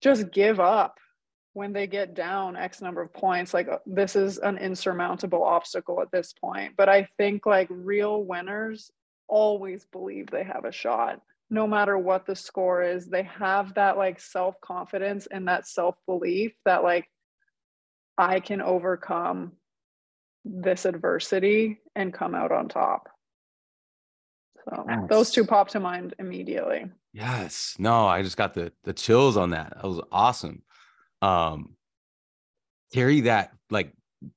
just 0.00 0.30
give 0.30 0.60
up 0.60 0.98
when 1.52 1.72
they 1.72 1.86
get 1.86 2.14
down 2.14 2.56
X 2.56 2.80
number 2.80 3.02
of 3.02 3.12
points. 3.12 3.52
Like, 3.52 3.68
uh, 3.68 3.78
this 3.86 4.16
is 4.16 4.38
an 4.38 4.58
insurmountable 4.58 5.42
obstacle 5.42 6.00
at 6.00 6.10
this 6.12 6.32
point. 6.32 6.74
But 6.76 6.88
I 6.88 7.08
think 7.18 7.46
like 7.46 7.68
real 7.70 8.22
winners 8.24 8.90
always 9.28 9.86
believe 9.86 10.26
they 10.26 10.44
have 10.44 10.64
a 10.64 10.72
shot. 10.72 11.20
No 11.50 11.66
matter 11.66 11.98
what 11.98 12.26
the 12.26 12.36
score 12.36 12.82
is, 12.82 13.06
they 13.06 13.24
have 13.24 13.74
that 13.74 13.96
like 13.96 14.20
self 14.20 14.60
confidence 14.60 15.26
and 15.30 15.48
that 15.48 15.66
self 15.66 15.96
belief 16.06 16.52
that 16.64 16.84
like 16.84 17.08
I 18.16 18.40
can 18.40 18.60
overcome 18.60 19.52
this 20.44 20.84
adversity 20.84 21.80
and 21.96 22.14
come 22.14 22.34
out 22.34 22.52
on 22.52 22.68
top. 22.68 23.08
So 24.64 24.86
those 25.08 25.30
two 25.30 25.44
pop 25.44 25.68
to 25.70 25.80
mind 25.80 26.14
immediately. 26.18 26.84
Yes. 27.12 27.74
No, 27.78 28.06
I 28.06 28.22
just 28.22 28.36
got 28.36 28.54
the 28.54 28.72
the 28.84 28.92
chills 28.92 29.36
on 29.36 29.50
that. 29.50 29.74
That 29.74 29.84
was 29.84 30.00
awesome. 30.12 30.62
Um 31.22 31.76
carry 32.92 33.20
that 33.22 33.52
like 33.70 33.92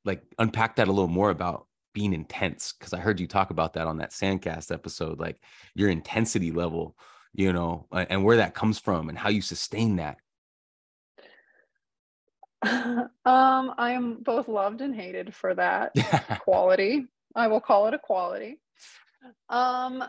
like 0.05 0.23
unpack 0.39 0.77
that 0.77 0.87
a 0.87 0.91
little 0.91 1.07
more 1.07 1.29
about 1.29 1.67
being 1.93 2.13
intense 2.13 2.73
because 2.73 2.93
I 2.93 2.99
heard 2.99 3.19
you 3.19 3.27
talk 3.27 3.51
about 3.51 3.73
that 3.73 3.87
on 3.87 3.97
that 3.97 4.11
Sandcast 4.11 4.71
episode, 4.71 5.19
like 5.19 5.37
your 5.75 5.89
intensity 5.89 6.51
level, 6.51 6.95
you 7.33 7.53
know, 7.53 7.87
and 7.91 8.23
where 8.23 8.37
that 8.37 8.55
comes 8.55 8.79
from 8.79 9.09
and 9.09 9.17
how 9.17 9.29
you 9.29 9.41
sustain 9.41 9.97
that. 9.97 10.17
um, 12.63 13.09
I'm 13.77 14.15
both 14.23 14.47
loved 14.47 14.81
and 14.81 14.95
hated 14.95 15.35
for 15.35 15.53
that 15.55 15.91
quality. 16.41 17.05
I 17.35 17.47
will 17.47 17.61
call 17.61 17.87
it 17.87 17.93
a 17.93 17.99
quality. 17.99 18.59
Um, 19.49 20.03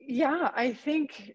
yeah, 0.00 0.50
I 0.54 0.72
think 0.72 1.34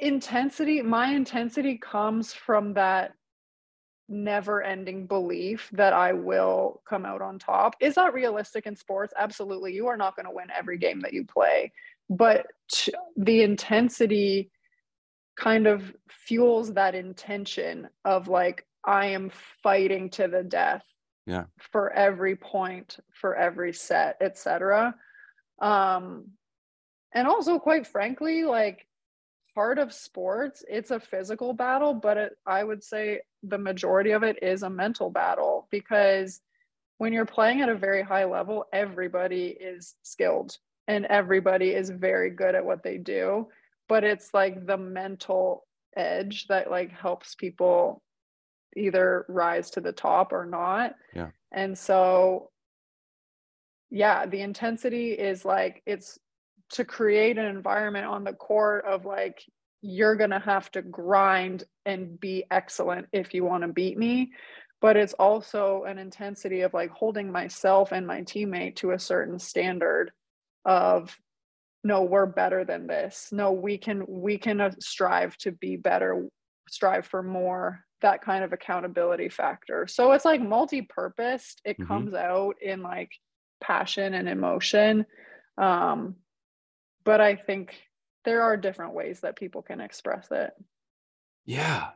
intensity, 0.00 0.82
my 0.82 1.12
intensity 1.12 1.78
comes 1.78 2.32
from 2.32 2.74
that 2.74 3.14
never 4.08 4.62
ending 4.62 5.06
belief 5.06 5.70
that 5.72 5.92
I 5.92 6.12
will 6.12 6.82
come 6.86 7.06
out 7.06 7.22
on 7.22 7.38
top. 7.38 7.74
Is 7.80 7.94
that 7.94 8.12
realistic 8.12 8.66
in 8.66 8.76
sports? 8.76 9.14
Absolutely. 9.16 9.72
You 9.72 9.86
are 9.88 9.96
not 9.96 10.14
going 10.14 10.26
to 10.26 10.32
win 10.32 10.48
every 10.54 10.78
game 10.78 11.00
that 11.00 11.14
you 11.14 11.24
play, 11.24 11.72
but 12.10 12.46
the 13.16 13.42
intensity 13.42 14.50
kind 15.36 15.66
of 15.66 15.94
fuels 16.08 16.74
that 16.74 16.94
intention 16.94 17.88
of 18.04 18.28
like, 18.28 18.66
I 18.84 19.06
am 19.06 19.30
fighting 19.62 20.10
to 20.10 20.28
the 20.28 20.42
death 20.42 20.84
Yeah. 21.26 21.44
for 21.72 21.90
every 21.92 22.36
point, 22.36 22.98
for 23.12 23.34
every 23.34 23.72
set, 23.72 24.18
etc. 24.20 24.94
Um, 25.60 26.32
and 27.12 27.26
also, 27.26 27.58
quite 27.58 27.86
frankly, 27.86 28.44
like 28.44 28.86
part 29.54 29.78
of 29.78 29.92
sports, 29.92 30.64
it's 30.68 30.90
a 30.90 31.00
physical 31.00 31.52
battle, 31.52 31.94
but 31.94 32.16
it, 32.16 32.32
I 32.46 32.64
would 32.64 32.82
say 32.82 33.20
the 33.42 33.58
majority 33.58 34.10
of 34.10 34.22
it 34.22 34.42
is 34.42 34.62
a 34.62 34.70
mental 34.70 35.10
battle 35.10 35.68
because 35.70 36.40
when 36.98 37.12
you're 37.12 37.26
playing 37.26 37.60
at 37.60 37.68
a 37.68 37.74
very 37.74 38.02
high 38.02 38.24
level, 38.24 38.66
everybody 38.72 39.46
is 39.48 39.94
skilled 40.02 40.56
and 40.86 41.06
everybody 41.06 41.70
is 41.70 41.90
very 41.90 42.30
good 42.30 42.54
at 42.54 42.64
what 42.64 42.82
they 42.82 42.98
do. 42.98 43.48
But 43.88 44.04
it's 44.04 44.32
like 44.32 44.66
the 44.66 44.78
mental 44.78 45.66
edge 45.96 46.46
that 46.48 46.70
like 46.70 46.90
helps 46.90 47.34
people 47.34 48.02
either 48.76 49.24
rise 49.28 49.70
to 49.70 49.80
the 49.80 49.92
top 49.92 50.32
or 50.32 50.46
not. 50.46 50.94
Yeah. 51.14 51.30
And 51.52 51.76
so 51.78 52.50
yeah, 53.90 54.26
the 54.26 54.40
intensity 54.40 55.12
is 55.12 55.44
like 55.44 55.82
it's 55.86 56.18
to 56.74 56.84
create 56.84 57.38
an 57.38 57.46
environment 57.46 58.06
on 58.06 58.24
the 58.24 58.32
court 58.32 58.84
of 58.84 59.04
like 59.04 59.44
you're 59.80 60.16
going 60.16 60.30
to 60.30 60.38
have 60.38 60.70
to 60.72 60.82
grind 60.82 61.64
and 61.84 62.18
be 62.18 62.44
excellent 62.50 63.06
if 63.12 63.34
you 63.34 63.44
want 63.44 63.62
to 63.62 63.68
beat 63.72 63.98
me. 63.98 64.32
But 64.80 64.96
it's 64.96 65.12
also 65.14 65.84
an 65.84 65.98
intensity 65.98 66.62
of 66.62 66.74
like 66.74 66.90
holding 66.90 67.30
myself 67.30 67.92
and 67.92 68.06
my 68.06 68.22
teammate 68.22 68.76
to 68.76 68.90
a 68.92 68.98
certain 68.98 69.38
standard 69.38 70.10
of 70.64 71.16
no 71.82 72.02
we're 72.02 72.26
better 72.26 72.64
than 72.64 72.86
this. 72.86 73.28
No 73.30 73.52
we 73.52 73.78
can 73.78 74.04
we 74.08 74.38
can 74.38 74.60
uh, 74.60 74.70
strive 74.80 75.36
to 75.38 75.52
be 75.52 75.76
better 75.76 76.26
strive 76.68 77.06
for 77.06 77.22
more. 77.22 77.84
That 78.00 78.22
kind 78.22 78.42
of 78.44 78.52
accountability 78.52 79.28
factor. 79.28 79.86
So 79.86 80.12
it's 80.12 80.24
like 80.24 80.40
multi-purposed. 80.42 81.60
It 81.64 81.78
Mhm. 81.78 81.86
comes 81.86 82.14
out 82.14 82.56
in 82.60 82.82
like 82.82 83.12
passion 83.62 84.14
and 84.14 84.28
emotion. 84.28 85.06
Um 85.56 86.16
but 87.04 87.20
i 87.20 87.34
think 87.34 87.74
there 88.24 88.42
are 88.42 88.56
different 88.56 88.94
ways 88.94 89.20
that 89.20 89.36
people 89.36 89.62
can 89.62 89.80
express 89.80 90.28
it 90.30 90.52
Yeah. 91.46 91.88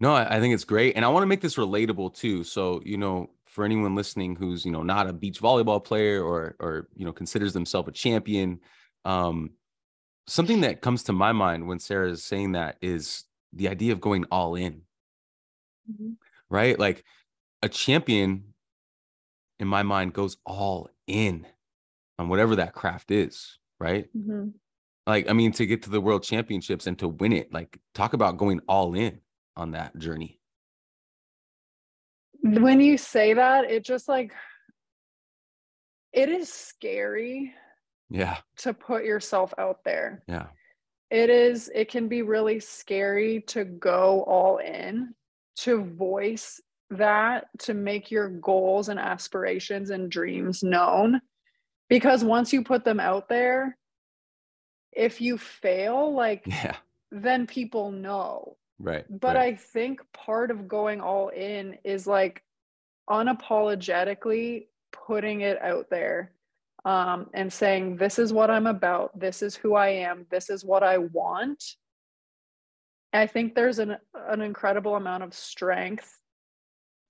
No, 0.00 0.14
I, 0.14 0.38
think 0.38 0.54
it's 0.54 0.64
great. 0.64 0.94
And 0.94 1.04
I 1.04 1.08
want 1.08 1.22
to 1.22 1.26
make 1.26 1.40
this 1.40 1.56
relatable 1.56 2.14
too. 2.14 2.44
So, 2.44 2.80
you 2.84 2.96
know, 2.96 3.30
for 3.46 3.64
anyone 3.64 3.96
listening 3.96 4.36
who's, 4.36 4.64
you 4.64 4.70
know, 4.70 4.84
not 4.84 5.08
a 5.08 5.12
beach 5.12 5.40
volleyball 5.40 5.82
player 5.82 6.22
or 6.22 6.54
or, 6.60 6.88
you 6.94 7.04
know, 7.04 7.12
considers 7.12 7.52
themselves 7.52 7.88
a 7.88 7.92
champion, 7.92 8.60
um, 9.04 9.50
something 10.28 10.60
that 10.60 10.82
comes 10.82 11.02
to 11.04 11.12
my 11.12 11.32
mind 11.32 11.66
when 11.66 11.80
Sarah 11.80 12.10
is 12.10 12.22
saying 12.22 12.52
that 12.52 12.76
is 12.80 13.24
the 13.52 13.68
idea 13.68 13.92
of 13.92 14.00
going 14.00 14.26
all 14.30 14.54
in, 14.54 14.82
right? 16.48 16.78
Like 16.78 17.04
a 17.62 17.68
champion 17.68 18.54
in 19.58 19.66
my 19.66 19.82
mind 19.82 20.12
goes 20.12 20.36
all 20.46 20.88
in 21.08 21.44
on 22.20 22.28
whatever 22.28 22.56
that 22.56 22.74
craft 22.74 23.10
is, 23.10 23.57
right? 23.80 24.08
Mhm. 24.16 24.54
Like, 25.06 25.28
I 25.28 25.32
mean, 25.32 25.52
to 25.52 25.64
get 25.66 25.82
to 25.84 25.90
the 25.90 26.00
world 26.00 26.22
championships 26.22 26.86
and 26.86 26.98
to 26.98 27.08
win 27.08 27.32
it, 27.32 27.52
like 27.52 27.78
talk 27.94 28.12
about 28.12 28.36
going 28.36 28.60
all 28.68 28.94
in 28.94 29.20
on 29.56 29.72
that 29.72 29.96
journey. 29.98 30.34
when 32.40 32.80
you 32.80 32.96
say 32.96 33.34
that 33.34 33.68
it 33.68 33.84
just 33.84 34.08
like 34.08 34.32
it 36.12 36.28
is 36.28 36.50
scary 36.52 37.52
Yeah. 38.08 38.38
to 38.58 38.72
put 38.72 39.04
yourself 39.04 39.52
out 39.58 39.82
there 39.84 40.22
Yeah. 40.28 40.46
it 41.10 41.30
is 41.30 41.68
it 41.74 41.90
can 41.90 42.06
be 42.08 42.22
really 42.22 42.60
scary 42.60 43.40
to 43.48 43.64
go 43.64 44.22
all 44.22 44.58
in 44.58 45.14
to 45.56 45.82
voice 45.84 46.60
that 46.90 47.48
to 47.60 47.74
make 47.74 48.10
your 48.10 48.28
goals 48.28 48.88
and 48.88 49.00
aspirations 49.00 49.90
and 49.90 50.08
dreams 50.10 50.62
known 50.62 51.20
because 51.88 52.24
once 52.24 52.52
you 52.52 52.62
put 52.62 52.84
them 52.84 53.00
out 53.00 53.28
there 53.28 53.76
if 54.92 55.20
you 55.20 55.38
fail 55.38 56.12
like 56.14 56.42
yeah. 56.46 56.76
then 57.10 57.46
people 57.46 57.90
know. 57.90 58.56
Right 58.80 59.04
but 59.08 59.34
right. 59.34 59.54
i 59.54 59.56
think 59.56 60.00
part 60.12 60.52
of 60.52 60.68
going 60.68 61.00
all 61.00 61.30
in 61.30 61.78
is 61.82 62.06
like 62.06 62.44
unapologetically 63.10 64.66
putting 64.92 65.40
it 65.40 65.60
out 65.60 65.86
there 65.90 66.32
um, 66.84 67.28
and 67.34 67.52
saying 67.52 67.96
this 67.96 68.18
is 68.18 68.32
what 68.32 68.50
i'm 68.50 68.66
about. 68.66 69.18
This 69.18 69.42
is 69.42 69.56
who 69.56 69.74
i 69.74 69.88
am. 69.88 70.26
This 70.30 70.48
is 70.48 70.64
what 70.64 70.82
i 70.82 70.98
want. 70.98 71.62
I 73.12 73.26
think 73.26 73.54
there's 73.54 73.78
an, 73.78 73.96
an 74.14 74.42
incredible 74.42 74.94
amount 74.94 75.22
of 75.22 75.34
strength 75.34 76.16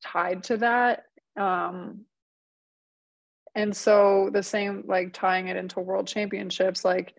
tied 0.02 0.44
to 0.44 0.56
that 0.58 1.04
um, 1.38 2.02
and 3.54 3.76
so 3.76 4.30
the 4.32 4.42
same 4.42 4.84
like 4.86 5.12
tying 5.12 5.48
it 5.48 5.56
into 5.56 5.80
world 5.80 6.06
championships 6.06 6.84
like 6.84 7.14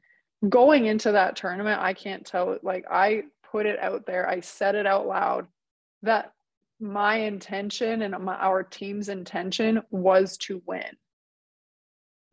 going 0.48 0.86
into 0.86 1.12
that 1.12 1.36
tournament 1.36 1.82
i 1.82 1.94
can't 1.94 2.26
tell 2.26 2.58
like 2.64 2.86
i 2.90 3.24
put 3.52 3.66
it 3.66 3.80
out 3.80 4.06
there 4.06 4.28
i 4.30 4.40
said 4.40 4.76
it 4.76 4.86
out 4.86 5.08
loud 5.08 5.48
that 6.02 6.34
my 6.80 7.18
intention 7.18 8.02
and 8.02 8.18
my, 8.24 8.36
our 8.36 8.64
team's 8.64 9.10
intention 9.10 9.82
was 9.92 10.38
to 10.38 10.62
win. 10.66 10.96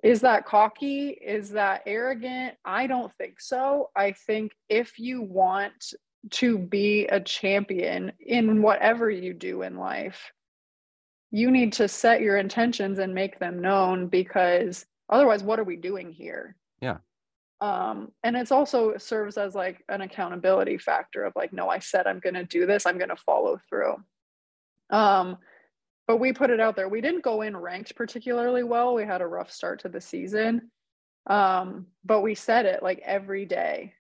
Is 0.03 0.21
that 0.21 0.47
cocky? 0.47 1.09
Is 1.09 1.51
that 1.51 1.83
arrogant? 1.87 2.55
I 2.65 2.87
don't 2.87 3.13
think 3.15 3.41
so. 3.41 3.91
I 3.97 4.13
think 4.13 4.53
if 4.69 4.99
you 4.99 5.23
want 5.23 5.95
to 6.31 6.59
be 6.59 7.07
a 7.07 7.21
champion 7.21 8.13
in 8.21 8.63
whatever 8.63 9.11
you 9.11 9.33
do 9.33 9.63
in 9.63 9.77
life 9.77 10.33
you 11.31 11.51
need 11.51 11.73
to 11.75 11.89
set 11.89 12.21
your 12.21 12.37
intentions 12.37 12.99
and 12.99 13.15
make 13.15 13.39
them 13.39 13.61
known 13.61 14.09
because 14.09 14.87
otherwise 15.09 15.43
what 15.43 15.59
are 15.59 15.65
we 15.65 15.77
doing 15.77 16.13
here? 16.13 16.57
Yeah. 16.81 16.99
Um 17.61 18.13
and 18.23 18.37
it's 18.37 18.53
also 18.53 18.97
serves 18.99 19.37
as 19.39 19.55
like 19.55 19.83
an 19.89 20.03
accountability 20.03 20.79
factor 20.79 21.25
of 21.25 21.33
like 21.35 21.55
no 21.55 21.71
i 21.71 21.79
said 21.79 22.07
i'm 22.07 22.21
going 22.21 22.35
to 22.35 22.45
do 22.45 22.67
this 22.67 22.85
i'm 22.85 22.99
going 22.99 23.09
to 23.09 23.17
follow 23.17 23.59
through. 23.69 23.97
Um 24.91 25.39
but 26.07 26.19
we 26.19 26.33
put 26.33 26.51
it 26.51 26.61
out 26.61 26.77
there. 26.77 26.89
We 26.89 27.01
didn't 27.01 27.25
go 27.25 27.43
in 27.43 27.57
ranked 27.57 27.97
particularly 27.97 28.63
well. 28.63 28.95
We 28.95 29.05
had 29.05 29.23
a 29.23 29.27
rough 29.27 29.51
start 29.51 29.81
to 29.81 29.89
the 29.89 30.01
season. 30.01 30.71
Um 31.27 31.87
but 32.05 32.21
we 32.21 32.35
said 32.35 32.67
it 32.67 32.83
like 32.83 33.01
every 33.05 33.47
day. 33.47 33.95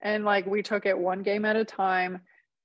And 0.00 0.24
like 0.24 0.46
we 0.46 0.62
took 0.62 0.86
it 0.86 0.98
one 0.98 1.22
game 1.22 1.44
at 1.44 1.56
a 1.56 1.64
time. 1.64 2.22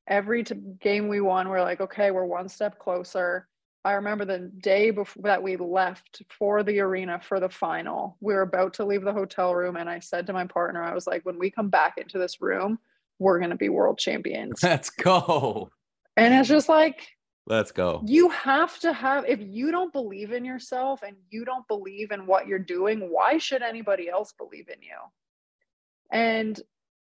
Every 0.08 0.44
t- 0.44 0.56
game 0.80 1.08
we 1.08 1.22
won 1.22 1.50
we're 1.50 1.62
like 1.62 1.82
okay 1.82 2.10
we're 2.10 2.26
one 2.26 2.50
step 2.50 2.80
closer 2.80 3.48
I 3.84 3.94
remember 3.94 4.26
the 4.26 4.52
day 4.60 4.92
before 4.92 5.24
that 5.24 5.42
we 5.42 5.58
left 5.58 6.22
for 6.38 6.62
the 6.62 6.80
arena 6.82 7.20
for 7.20 7.40
the 7.40 7.50
final. 7.50 8.16
We 8.22 8.34
were 8.34 8.42
about 8.42 8.76
to 8.76 8.86
leave 8.86 9.04
the 9.04 9.14
hotel 9.14 9.56
room, 9.56 9.76
and 9.76 9.90
I 9.90 10.00
said 10.00 10.28
to 10.28 10.34
my 10.34 10.46
partner, 10.46 10.84
I 10.84 10.94
was 10.94 11.08
like, 11.08 11.26
when 11.26 11.40
we 11.40 11.50
come 11.50 11.70
back 11.70 11.98
into 11.98 12.20
this 12.20 12.42
room, 12.42 12.78
we're 13.18 13.40
going 13.40 13.50
to 13.50 13.56
be 13.56 13.70
world 13.70 13.98
champions. 13.98 14.60
Let's 14.64 14.90
go. 14.92 15.72
And 16.18 16.34
it's 16.34 16.50
just 16.50 16.70
like, 16.70 17.08
let's 17.48 17.72
go. 17.72 18.04
You 18.06 18.30
have 18.30 18.78
to 18.80 18.92
have, 18.92 19.26
if 19.26 19.40
you 19.42 19.72
don't 19.72 19.94
believe 19.94 20.32
in 20.34 20.44
yourself 20.44 21.04
and 21.04 21.16
you 21.30 21.46
don't 21.46 21.68
believe 21.68 22.12
in 22.12 22.26
what 22.26 22.48
you're 22.48 22.60
doing, 22.60 23.10
why 23.10 23.38
should 23.38 23.62
anybody 23.62 24.10
else 24.10 24.34
believe 24.34 24.68
in 24.68 24.82
you? 24.82 24.98
And, 26.12 26.60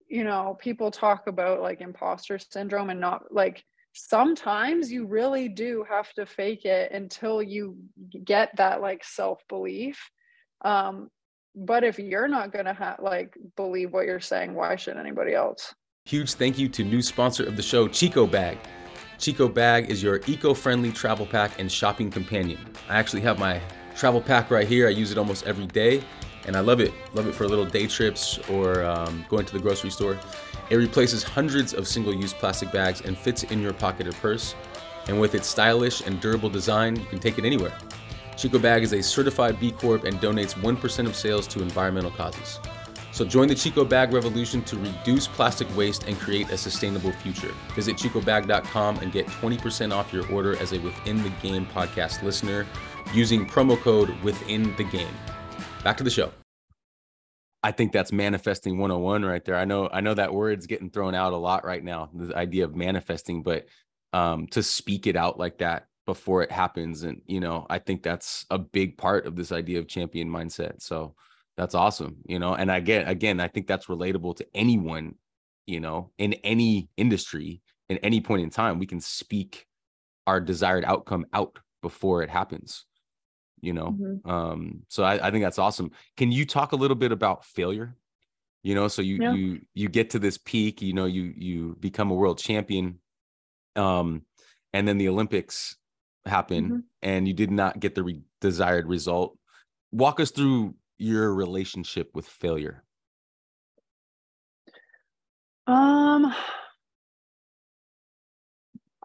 you 0.09 0.23
know, 0.23 0.57
people 0.61 0.91
talk 0.91 1.27
about 1.27 1.61
like 1.61 1.81
imposter 1.81 2.39
syndrome 2.39 2.91
and 2.91 3.01
not 3.01 3.33
like, 3.35 3.65
sometimes 3.93 4.91
you 4.91 5.07
really 5.07 5.49
do 5.49 5.85
have 5.89 6.13
to 6.15 6.27
fake 6.27 6.65
it 6.65 6.93
until 6.93 7.43
you 7.43 7.77
get 8.25 8.51
that 8.57 8.81
like 8.81 9.05
self 9.05 9.43
belief 9.49 10.11
um 10.65 11.09
but 11.55 11.85
if 11.85 11.99
you're 11.99 12.29
not 12.29 12.53
to 12.65 12.73
have 12.73 12.99
like 13.01 13.35
believe 13.57 13.93
what 13.93 14.07
you're 14.07 14.21
saying 14.21 14.55
why 14.55 14.77
should 14.77 14.97
anybody 14.97 15.35
else? 15.35 15.75
Huge 16.05 16.35
thank 16.35 16.59
you 16.59 16.69
to 16.71 16.85
new 16.85 17.03
sponsor 17.03 17.45
of 17.45 17.57
the 17.57 17.63
show 17.63 17.89
ChicoBag. 17.89 18.59
Chico 19.19 19.47
bag 19.49 19.91
is 19.91 20.03
your 20.03 20.21
eco-friendly 20.27 20.91
travel 20.91 21.27
pack 21.27 21.61
and 21.61 21.71
shopping 21.71 22.11
companion. 22.11 22.59
I 22.89 22.99
actually 22.99 23.21
have 23.23 23.39
my 23.39 23.61
travel 23.95 24.21
pack 24.21 24.51
right 24.51 24.67
here. 24.67 24.89
I 24.89 24.91
use 24.91 25.13
it 25.13 25.19
almost 25.19 25.47
every 25.47 25.67
day 25.67 26.03
and 26.47 26.57
i 26.57 26.61
love 26.61 26.81
it 26.81 26.93
love 27.15 27.27
it 27.27 27.35
for 27.35 27.49
little 27.49 27.65
day 27.65 27.87
trips 27.87 28.39
or 28.49 28.85
um, 28.85 29.25
going 29.29 29.45
to 29.45 29.53
the 29.53 29.61
grocery 29.61 29.91
store 29.91 30.19
it 30.73 30.77
replaces 30.77 31.23
hundreds 31.23 31.75
of 31.75 31.87
single 31.87 32.15
use 32.15 32.33
plastic 32.33 32.73
bags 32.73 33.03
and 33.03 33.17
fits 33.17 33.43
in 33.43 33.61
your 33.61 33.75
pocket 33.75 34.07
or 34.07 34.13
purse. 34.13 34.55
And 35.07 35.21
with 35.21 35.35
its 35.35 35.47
stylish 35.47 36.01
and 36.01 36.19
durable 36.19 36.49
design, 36.49 36.97
you 36.97 37.05
can 37.05 37.19
take 37.19 37.37
it 37.37 37.45
anywhere. 37.45 37.77
ChicoBag 38.37 38.81
is 38.81 38.95
a 38.95 39.03
certified 39.03 39.61
B 39.61 39.73
Corp 39.73 40.05
and 40.05 40.19
donates 40.19 40.55
1% 40.55 41.07
of 41.07 41.15
sales 41.15 41.47
to 41.49 41.61
environmental 41.61 42.11
causes. 42.11 42.59
So 43.13 43.27
join 43.27 43.49
the 43.49 43.55
ChicoBag 43.55 44.15
revolution 44.15 44.63
to 44.63 44.79
reduce 44.79 45.29
plastic 45.29 45.69
waste 45.77 46.05
and 46.05 46.19
create 46.19 46.49
a 46.49 46.57
sustainable 46.57 47.13
future. 47.13 47.53
Visit 47.75 47.97
chicobag.com 47.97 49.01
and 49.01 49.13
get 49.13 49.27
20% 49.27 49.93
off 49.93 50.11
your 50.11 50.27
order 50.33 50.57
as 50.57 50.73
a 50.73 50.81
Within 50.81 51.23
the 51.23 51.33
Game 51.43 51.67
podcast 51.67 52.23
listener 52.23 52.67
using 53.13 53.45
promo 53.45 53.79
code 53.79 54.09
Within 54.23 54.75
the 54.77 54.85
Game. 54.85 55.15
Back 55.85 55.97
to 55.97 56.05
the 56.05 56.11
show. 56.11 56.33
I 57.65 57.73
think 57.73 57.91
that's 57.93 58.13
manifesting 58.13 58.79
101 58.79 59.25
right 59.25 59.45
there. 59.45 59.57
I 59.57 59.65
know 59.65 59.89
I 59.93 60.01
know 60.01 60.15
that 60.15 60.33
word's 60.33 60.69
getting 60.69 60.91
thrown 60.91 61.15
out 61.15 61.33
a 61.33 61.37
lot 61.37 61.65
right 61.65 61.83
now, 61.83 62.09
the 62.15 62.37
idea 62.37 62.65
of 62.65 62.77
manifesting, 62.77 63.43
but 63.43 63.67
um 64.13 64.47
to 64.49 64.63
speak 64.63 65.09
it 65.09 65.17
out 65.17 65.39
like 65.39 65.59
that 65.59 65.87
before 66.07 66.43
it 66.43 66.53
happens 66.53 67.03
and 67.03 67.21
you 67.27 67.41
know, 67.41 67.67
I 67.69 67.81
think 67.81 68.05
that's 68.05 68.47
a 68.51 68.59
big 68.59 68.97
part 68.97 69.27
of 69.27 69.35
this 69.35 69.51
idea 69.51 69.81
of 69.81 69.89
champion 69.89 70.29
mindset. 70.29 70.81
So 70.83 71.17
that's 71.57 71.75
awesome, 71.75 72.19
you 72.27 72.39
know. 72.39 72.55
And 72.55 72.71
again, 72.71 73.09
again, 73.09 73.41
I 73.41 73.49
think 73.49 73.67
that's 73.67 73.87
relatable 73.87 74.37
to 74.37 74.47
anyone, 74.55 75.17
you 75.67 75.81
know, 75.81 76.13
in 76.17 76.35
any 76.45 76.91
industry, 76.97 77.61
in 77.89 77.99
any 77.99 78.21
point 78.21 78.43
in 78.43 78.51
time, 78.51 78.79
we 78.79 78.87
can 78.87 79.01
speak 79.01 79.67
our 80.29 80.41
desired 80.41 80.85
outcome 80.85 81.27
out 81.33 81.59
before 81.83 82.23
it 82.23 82.31
happens 82.31 82.85
you 83.63 83.73
know 83.73 83.97
mm-hmm. 83.99 84.29
um 84.29 84.83
so 84.89 85.05
I, 85.05 85.29
I 85.29 85.31
think 85.31 85.43
that's 85.43 85.59
awesome 85.59 85.93
can 86.17 86.31
you 86.31 86.45
talk 86.45 86.73
a 86.73 86.77
little 86.77 86.97
bit 86.97 87.13
about 87.13 87.47
failure 87.47 87.97
you 88.63 88.75
know 88.75 88.89
so 88.89 89.01
you 89.01 89.19
yeah. 89.21 89.33
you 89.33 89.61
you 89.73 89.89
get 89.89 90.11
to 90.11 90.19
this 90.19 90.37
peak 90.37 90.83
you 90.83 90.93
know 90.93 91.07
you 91.07 91.33
you 91.37 91.77
become 91.81 92.11
a 92.11 92.15
world 92.15 92.39
champion 92.39 92.99
um 93.77 94.23
and 94.73 94.87
then 94.87 94.99
the 94.99 95.09
olympics 95.09 95.77
happen 96.27 96.65
mm-hmm. 96.65 96.79
and 97.03 97.27
you 97.27 97.35
did 97.35 97.51
not 97.51 97.81
get 97.81 97.95
the 97.95 98.03
re- 98.03 98.23
desired 98.41 98.87
result 98.87 99.39
walk 99.93 100.21
us 100.21 100.31
through 100.31 100.75
your 100.99 101.33
relationship 101.35 102.11
with 102.15 102.27
failure 102.27 102.85
um 105.67 106.35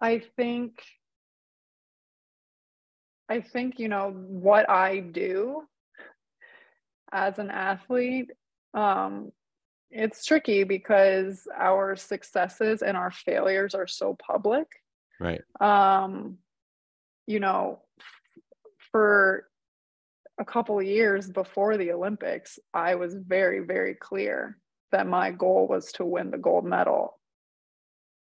i 0.01 0.21
think 0.35 0.83
I 3.29 3.41
think, 3.41 3.79
you 3.79 3.89
know, 3.89 4.11
what 4.11 4.69
I 4.69 4.99
do 4.99 5.63
as 7.11 7.39
an 7.39 7.49
athlete, 7.49 8.31
um, 8.73 9.31
it's 9.89 10.25
tricky 10.25 10.63
because 10.63 11.47
our 11.57 11.95
successes 11.95 12.81
and 12.81 12.97
our 12.97 13.11
failures 13.11 13.73
are 13.75 13.87
so 13.87 14.15
public. 14.15 14.67
Right. 15.19 15.41
Um, 15.59 16.37
you 17.25 17.39
know, 17.39 17.79
for 18.91 19.47
a 20.39 20.45
couple 20.45 20.79
of 20.79 20.85
years 20.85 21.29
before 21.29 21.77
the 21.77 21.91
Olympics, 21.91 22.59
I 22.73 22.95
was 22.95 23.15
very, 23.15 23.59
very 23.59 23.95
clear 23.95 24.57
that 24.91 25.07
my 25.07 25.31
goal 25.31 25.67
was 25.67 25.91
to 25.93 26.05
win 26.05 26.31
the 26.31 26.37
gold 26.37 26.65
medal. 26.65 27.19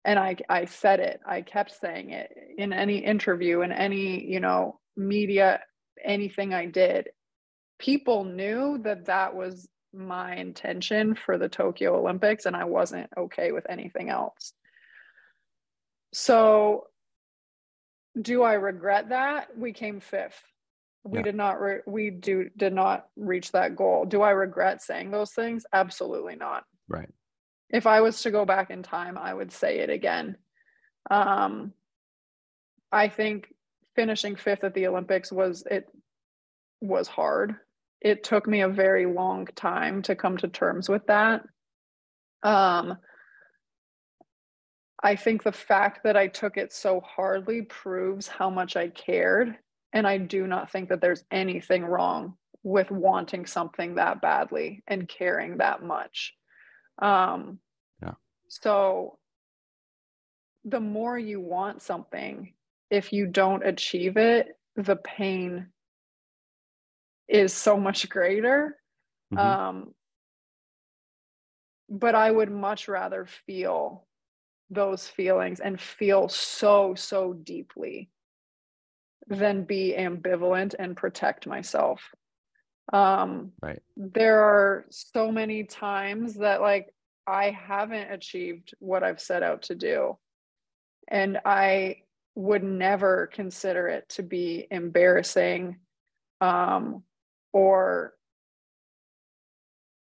And 0.05 0.19
I, 0.19 0.37
I 0.49 0.65
said 0.65 0.99
it, 0.99 1.21
I 1.25 1.41
kept 1.41 1.79
saying 1.79 2.11
it 2.11 2.29
in 2.57 2.73
any 2.73 2.97
interview, 2.97 3.61
in 3.61 3.71
any, 3.71 4.23
you 4.23 4.39
know, 4.39 4.79
media, 4.95 5.61
anything 6.03 6.53
I 6.53 6.65
did, 6.65 7.09
people 7.79 8.23
knew 8.23 8.79
that 8.83 9.05
that 9.05 9.35
was 9.35 9.67
my 9.93 10.35
intention 10.35 11.15
for 11.15 11.37
the 11.37 11.49
Tokyo 11.49 11.97
Olympics, 11.97 12.45
and 12.45 12.55
I 12.55 12.65
wasn't 12.65 13.09
okay 13.17 13.51
with 13.51 13.65
anything 13.69 14.09
else. 14.09 14.53
So, 16.13 16.87
do 18.19 18.43
I 18.43 18.53
regret 18.53 19.09
that? 19.09 19.57
We 19.57 19.73
came 19.73 19.99
fifth. 19.99 20.41
We 21.03 21.19
yeah. 21.19 21.23
did 21.23 21.35
not. 21.35 21.59
Re- 21.61 21.81
we 21.85 22.09
do 22.09 22.49
did 22.55 22.73
not 22.73 23.07
reach 23.15 23.51
that 23.51 23.75
goal. 23.75 24.05
Do 24.05 24.21
I 24.21 24.31
regret 24.31 24.81
saying 24.81 25.11
those 25.11 25.33
things? 25.33 25.65
Absolutely 25.73 26.35
not. 26.35 26.63
Right. 26.87 27.09
If 27.69 27.87
I 27.87 28.01
was 28.01 28.21
to 28.21 28.31
go 28.31 28.45
back 28.45 28.69
in 28.69 28.83
time, 28.83 29.17
I 29.17 29.33
would 29.33 29.51
say 29.51 29.79
it 29.79 29.89
again. 29.89 30.37
Um, 31.09 31.73
I 32.91 33.09
think 33.09 33.52
finishing 33.95 34.35
fifth 34.35 34.63
at 34.63 34.73
the 34.73 34.87
Olympics 34.87 35.31
was 35.31 35.63
it 35.69 35.87
was 36.81 37.07
hard. 37.07 37.55
It 38.01 38.23
took 38.23 38.47
me 38.47 38.61
a 38.61 38.69
very 38.69 39.05
long 39.05 39.47
time 39.55 40.01
to 40.03 40.15
come 40.15 40.37
to 40.37 40.47
terms 40.47 40.89
with 40.89 41.05
that. 41.07 41.43
Um, 42.43 42.97
I 45.01 45.15
think 45.15 45.43
the 45.43 45.51
fact 45.51 46.03
that 46.03 46.17
I 46.17 46.27
took 46.27 46.57
it 46.57 46.71
so 46.73 47.01
hardly 47.01 47.61
proves 47.61 48.27
how 48.27 48.49
much 48.49 48.75
I 48.75 48.89
cared. 48.89 49.55
And 49.91 50.07
I 50.07 50.17
do 50.17 50.47
not 50.47 50.71
think 50.71 50.89
that 50.89 51.01
there's 51.01 51.23
anything 51.29 51.85
wrong 51.85 52.35
with 52.63 52.89
wanting 52.89 53.45
something 53.45 53.95
that 53.95 54.21
badly 54.21 54.83
and 54.87 55.07
caring 55.07 55.57
that 55.57 55.83
much. 55.83 56.33
Um, 56.99 57.59
yeah. 58.01 58.13
So 58.47 59.19
the 60.63 60.79
more 60.79 61.17
you 61.17 61.41
want 61.41 61.81
something, 61.81 62.53
if 62.93 63.11
you 63.11 63.25
don't 63.25 63.65
achieve 63.65 64.17
it, 64.17 64.55
the 64.75 64.95
pain 64.95 65.69
is 67.27 67.51
so 67.51 67.75
much 67.75 68.07
greater. 68.07 68.77
Mm-hmm. 69.33 69.45
Um, 69.45 69.93
but 71.89 72.13
I 72.13 72.29
would 72.29 72.51
much 72.51 72.87
rather 72.87 73.25
feel 73.47 74.05
those 74.69 75.07
feelings 75.07 75.59
and 75.59 75.81
feel 75.81 76.29
so, 76.29 76.93
so 76.93 77.33
deeply 77.33 78.11
than 79.27 79.63
be 79.63 79.95
ambivalent 79.97 80.75
and 80.77 80.95
protect 80.95 81.47
myself. 81.47 81.99
Um, 82.91 83.53
right. 83.59 83.81
There 83.97 84.41
are 84.41 84.85
so 84.91 85.31
many 85.31 85.63
times 85.63 86.35
that, 86.35 86.61
like, 86.61 86.93
I 87.25 87.49
haven't 87.49 88.11
achieved 88.11 88.75
what 88.77 89.01
I've 89.01 89.21
set 89.21 89.41
out 89.41 89.63
to 89.63 89.75
do. 89.75 90.19
And 91.07 91.39
I 91.43 92.02
would 92.35 92.63
never 92.63 93.27
consider 93.27 93.87
it 93.87 94.09
to 94.09 94.23
be 94.23 94.67
embarrassing 94.71 95.77
um, 96.41 97.03
or 97.51 98.13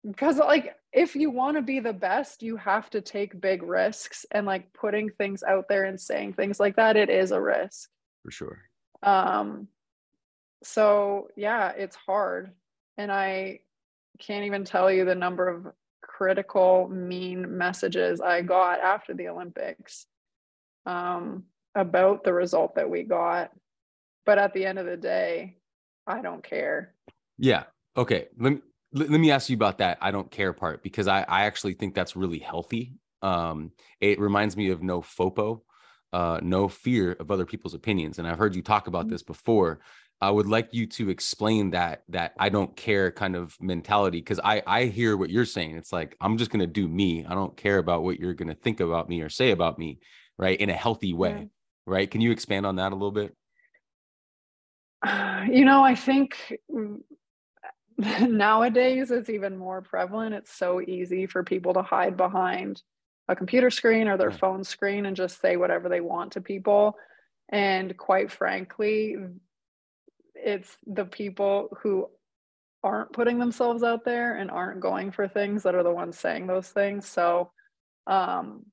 because 0.05 0.37
like 0.37 0.75
if 0.93 1.15
you 1.15 1.29
want 1.29 1.57
to 1.57 1.61
be 1.61 1.79
the 1.79 1.93
best 1.93 2.41
you 2.41 2.55
have 2.57 2.89
to 2.89 3.01
take 3.01 3.41
big 3.41 3.63
risks 3.63 4.25
and 4.31 4.45
like 4.45 4.71
putting 4.73 5.09
things 5.09 5.43
out 5.43 5.65
there 5.67 5.83
and 5.83 5.99
saying 5.99 6.33
things 6.33 6.59
like 6.59 6.75
that 6.77 6.95
it 6.95 7.09
is 7.09 7.31
a 7.31 7.41
risk. 7.41 7.89
For 8.23 8.31
sure. 8.31 8.61
Um 9.03 9.67
so 10.63 11.29
yeah 11.37 11.69
it's 11.69 11.95
hard 11.95 12.51
and 12.97 13.11
i 13.11 13.59
can't 14.19 14.43
even 14.43 14.65
tell 14.65 14.91
you 14.91 15.05
the 15.05 15.15
number 15.15 15.47
of 15.47 15.67
critical 16.01 16.89
mean 16.89 17.57
messages 17.57 18.19
i 18.19 18.41
got 18.41 18.79
after 18.79 19.13
the 19.13 19.27
olympics. 19.29 20.05
Um 20.85 21.43
about 21.75 22.23
the 22.23 22.33
result 22.33 22.75
that 22.75 22.89
we 22.89 23.03
got 23.03 23.51
but 24.25 24.37
at 24.37 24.53
the 24.53 24.65
end 24.65 24.79
of 24.79 24.85
the 24.85 24.97
day 24.97 25.55
i 26.09 26.21
don't 26.21 26.43
care. 26.43 26.93
Yeah. 27.37 27.63
Okay. 27.95 28.27
Let 28.37 28.53
me 28.53 28.59
let 28.91 29.09
me 29.09 29.31
ask 29.31 29.49
you 29.49 29.55
about 29.55 29.77
that 29.77 29.99
i 30.01 30.09
don't 30.09 30.31
care 30.31 30.51
part 30.51 30.81
because 30.81 31.07
i 31.07 31.21
i 31.21 31.45
actually 31.45 31.73
think 31.73 31.93
that's 31.93 32.15
really 32.15 32.39
healthy. 32.39 32.93
Um 33.21 33.71
it 34.01 34.19
reminds 34.19 34.57
me 34.57 34.69
of 34.69 34.81
no 34.81 35.01
fopo 35.01 35.61
uh 36.11 36.39
no 36.41 36.67
fear 36.67 37.13
of 37.19 37.31
other 37.31 37.45
people's 37.45 37.73
opinions. 37.73 38.19
And 38.19 38.27
i've 38.27 38.37
heard 38.37 38.55
you 38.55 38.61
talk 38.61 38.87
about 38.87 39.05
mm-hmm. 39.05 39.11
this 39.11 39.23
before. 39.23 39.79
I 40.21 40.29
would 40.29 40.47
like 40.47 40.73
you 40.73 40.85
to 40.85 41.09
explain 41.09 41.71
that 41.71 42.03
that 42.09 42.33
i 42.37 42.49
don't 42.49 42.75
care 42.75 43.11
kind 43.11 43.35
of 43.35 43.55
mentality 43.61 44.19
because 44.19 44.39
i 44.43 44.61
i 44.67 44.85
hear 44.85 45.15
what 45.15 45.29
you're 45.29 45.45
saying. 45.45 45.75
It's 45.77 45.93
like 45.93 46.15
i'm 46.19 46.37
just 46.37 46.51
going 46.51 46.59
to 46.61 46.67
do 46.81 46.87
me. 46.87 47.25
I 47.25 47.35
don't 47.35 47.55
care 47.55 47.77
about 47.77 48.03
what 48.03 48.19
you're 48.19 48.33
going 48.33 48.49
to 48.49 48.61
think 48.63 48.79
about 48.79 49.07
me 49.07 49.21
or 49.21 49.29
say 49.29 49.51
about 49.51 49.79
me 49.79 49.99
right 50.37 50.59
in 50.59 50.69
a 50.69 50.73
healthy 50.73 51.13
way. 51.13 51.37
yeah. 51.39 51.58
Right 51.89 52.09
can 52.11 52.21
you 52.21 52.31
expand 52.31 52.65
on 52.65 52.77
that 52.77 52.91
a 52.91 52.95
little 52.95 53.11
bit 53.11 53.35
you 55.49 55.65
know 55.65 55.83
i 55.83 55.95
think 55.95 56.35
nowadays 58.27 59.11
it's 59.11 59.29
even 59.29 59.57
more 59.57 59.81
prevalent. 59.81 60.35
It's 60.35 60.53
so 60.53 60.81
easy 60.81 61.25
for 61.25 61.43
people 61.43 61.73
to 61.73 61.81
hide 61.81 62.15
behind 62.15 62.81
a 63.27 63.35
computer 63.35 63.69
screen 63.69 64.07
or 64.07 64.17
their 64.17 64.31
phone 64.31 64.63
screen 64.63 65.05
and 65.05 65.15
just 65.15 65.41
say 65.41 65.57
whatever 65.57 65.89
they 65.89 66.01
want 66.01 66.33
to 66.33 66.41
people. 66.41 66.95
And 67.49 67.95
quite 67.97 68.31
frankly, 68.31 69.17
it's 70.33 70.77
the 70.87 71.05
people 71.05 71.77
who 71.81 72.09
aren't 72.83 73.11
putting 73.11 73.37
themselves 73.37 73.83
out 73.83 74.05
there 74.05 74.37
and 74.37 74.49
aren't 74.49 74.79
going 74.79 75.11
for 75.11 75.27
things 75.27 75.63
that 75.63 75.75
are 75.75 75.83
the 75.83 75.91
ones 75.91 76.17
saying 76.17 76.47
those 76.47 76.69
things. 76.69 77.05
So, 77.07 77.51
um, 78.07 78.65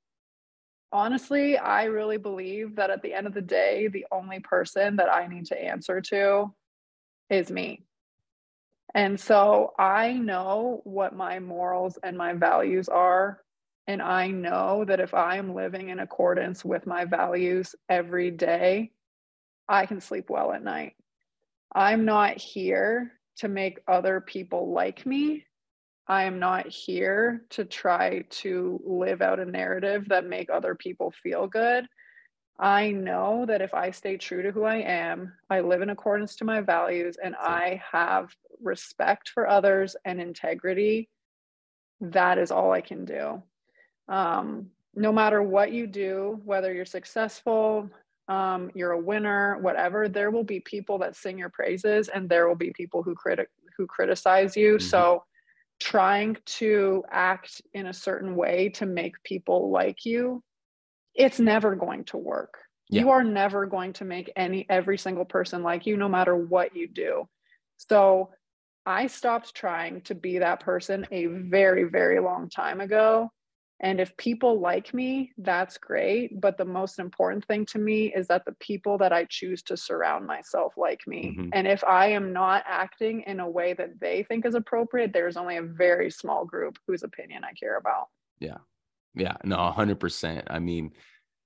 honestly, 0.93 1.59
I 1.59 1.85
really 1.85 2.17
believe 2.17 2.77
that 2.77 2.91
at 2.91 3.03
the 3.03 3.15
end 3.15 3.27
of 3.27 3.35
the 3.35 3.43
day, 3.43 3.89
the 3.89 4.07
only 4.11 4.41
person 4.41 4.97
that 4.97 5.13
I 5.13 5.27
need 5.27 5.47
to 5.47 5.63
answer 5.63 6.01
to 6.03 6.55
is 7.31 7.51
me. 7.51 7.85
And 8.95 9.19
so 9.21 9.75
I 9.79 10.15
know 10.15 10.81
what 10.85 11.15
my 11.15 11.39
morals 11.39 11.99
and 12.03 12.17
my 12.17 12.33
values 12.33 12.89
are. 12.89 13.43
And 13.87 14.01
I 14.01 14.29
know 14.29 14.85
that 14.87 15.01
if 15.01 15.15
I 15.15 15.37
am 15.37 15.55
living 15.55 15.91
in 15.91 16.01
accordance 16.01 16.65
with 16.65 16.87
my 16.87 17.05
values 17.05 17.75
every 17.89 18.31
day, 18.31 18.93
I 19.69 19.87
can 19.87 20.01
sleep 20.01 20.31
well 20.31 20.53
at 20.53 20.65
night. 20.65 20.95
I'm 21.75 22.05
not 22.05 22.39
here 22.39 23.13
to 23.39 23.49
make 23.49 23.81
other 23.87 24.21
people 24.21 24.73
like 24.73 25.05
me. 25.05 25.45
I 26.09 26.25
am 26.25 26.39
not 26.39 26.69
here 26.69 27.45
to 27.51 27.65
try 27.65 28.25
to 28.31 28.81
live 28.85 29.23
out 29.23 29.41
a 29.41 29.45
narrative 29.45 30.09
that 30.09 30.27
make 30.27 30.51
other 30.51 30.75
people 30.75 31.13
feel 31.23 31.47
good. 31.49 31.87
I 32.59 32.91
know 32.93 33.45
that 33.47 33.61
if 33.61 33.75
I 33.75 33.91
stay 33.91 34.17
true 34.17 34.43
to 34.43 34.51
who 34.51 34.65
I 34.65 34.77
am, 34.77 35.33
I 35.51 35.61
live 35.61 35.83
in 35.83 35.91
accordance 35.91 36.37
to 36.37 36.45
my 36.45 36.61
values, 36.61 37.17
and 37.23 37.35
I 37.37 37.83
have 37.93 38.31
respect 38.63 39.29
for 39.29 39.49
others 39.49 39.97
and 40.05 40.21
integrity, 40.21 41.11
that 42.01 42.39
is 42.39 42.51
all 42.51 42.73
I 42.73 42.81
can 42.81 43.05
do. 43.05 43.43
Um, 44.09 44.71
no 44.95 45.13
matter 45.13 45.43
what 45.43 45.73
you 45.73 45.87
do, 45.87 46.41
whether 46.45 46.73
you're 46.73 46.87
successful, 46.87 47.91
um, 48.29 48.71
you're 48.75 48.93
a 48.93 49.01
winner, 49.01 49.59
whatever, 49.59 50.09
there 50.09 50.31
will 50.31 50.45
be 50.45 50.61
people 50.61 50.99
that 50.99 51.17
sing 51.17 51.39
your 51.39 51.51
praises, 51.51 52.09
and 52.09 52.29
there 52.29 52.49
will 52.49 52.57
be 52.57 52.73
people 52.73 53.03
who 53.03 53.15
critic 53.15 53.51
who 53.77 53.87
criticize 53.87 54.57
you. 54.57 54.77
Mm-hmm. 54.77 54.89
So, 54.89 55.25
trying 55.79 56.37
to 56.47 57.05
act 57.11 57.61
in 57.75 57.87
a 57.87 57.93
certain 57.93 58.35
way 58.35 58.71
to 58.71 58.87
make 58.87 59.23
people 59.23 59.71
like 59.71 60.05
you 60.05 60.43
it's 61.17 61.41
never 61.41 61.75
going 61.75 62.05
to 62.05 62.19
work. 62.19 62.59
Yeah. 62.89 63.01
You 63.01 63.11
are 63.11 63.25
never 63.25 63.67
going 63.67 63.95
to 63.95 64.05
make 64.05 64.31
any 64.37 64.65
every 64.69 64.99
single 64.99 65.25
person 65.25 65.63
like 65.63 65.87
you 65.87 65.97
no 65.97 66.09
matter 66.09 66.37
what 66.37 66.77
you 66.77 66.87
do. 66.87 67.29
So 67.79 68.31
I 68.85 69.09
stopped 69.09 69.55
trying 69.55 70.03
to 70.03 70.15
be 70.15 70.39
that 70.39 70.61
person 70.61 71.07
a 71.11 71.27
very 71.27 71.85
very 71.85 72.21
long 72.21 72.49
time 72.49 72.81
ago. 72.81 73.31
And 73.81 74.01
if 74.01 74.17
people 74.17 74.59
like 74.59 74.95
me, 74.95 75.33
that's 75.37 75.77
great. 75.77 76.41
But 76.41 76.57
the 76.57 76.65
most 76.65 76.99
important 76.99 77.45
thing 77.45 77.67
to 77.67 77.79
me 77.79 78.13
is 78.15 78.27
that 78.29 78.45
the 78.47 78.57
people 78.59 78.97
that 78.99 79.13
I 79.13 79.25
choose 79.25 79.63
to 79.65 79.77
surround 79.77 80.27
myself 80.27 80.75
like 80.77 81.07
me. 81.07 81.37
Mm-hmm. 81.37 81.51
And 81.53 81.67
if 81.67 81.85
I 81.85 82.09
am 82.09 82.33
not 82.33 82.65
acting 82.67 83.23
in 83.27 83.41
a 83.41 83.49
way 83.49 83.75
that 83.75 84.01
they 84.01 84.23
think 84.23 84.47
is 84.47 84.55
appropriate, 84.55 85.13
there's 85.13 85.37
only 85.37 85.59
a 85.59 85.63
very 85.63 86.11
small 86.11 86.47
group 86.47 86.79
whose 86.87 87.03
opinion 87.03 87.45
I 87.45 87.53
care 87.53 87.77
about. 87.77 88.07
Yeah. 88.41 88.59
Yeah, 89.15 89.37
no, 89.45 89.57
100%. 89.57 90.43
I 90.49 90.59
mean, 90.59 90.93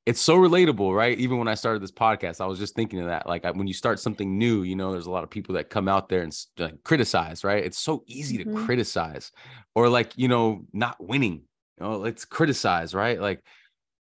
it's 0.06 0.20
so 0.20 0.36
relatable, 0.36 0.94
right? 0.94 1.16
Even 1.18 1.38
when 1.38 1.46
I 1.46 1.54
started 1.54 1.82
this 1.82 1.92
podcast, 1.92 2.40
I 2.40 2.46
was 2.46 2.58
just 2.58 2.74
thinking 2.74 3.00
of 3.00 3.06
that. 3.06 3.28
Like 3.28 3.44
when 3.54 3.66
you 3.66 3.74
start 3.74 4.00
something 4.00 4.38
new, 4.38 4.62
you 4.62 4.74
know, 4.74 4.90
there's 4.90 5.06
a 5.06 5.10
lot 5.10 5.24
of 5.24 5.30
people 5.30 5.54
that 5.54 5.70
come 5.70 5.88
out 5.88 6.08
there 6.08 6.22
and 6.22 6.36
uh, 6.58 6.70
criticize, 6.84 7.44
right? 7.44 7.64
It's 7.64 7.78
so 7.78 8.02
easy 8.06 8.38
mm-hmm. 8.38 8.56
to 8.56 8.64
criticize 8.64 9.30
or 9.74 9.88
like, 9.88 10.12
you 10.16 10.26
know, 10.26 10.66
not 10.72 10.96
winning, 10.98 11.42
you 11.80 11.86
know, 11.86 11.98
let's 11.98 12.24
criticize, 12.24 12.94
right? 12.94 13.20
Like, 13.20 13.42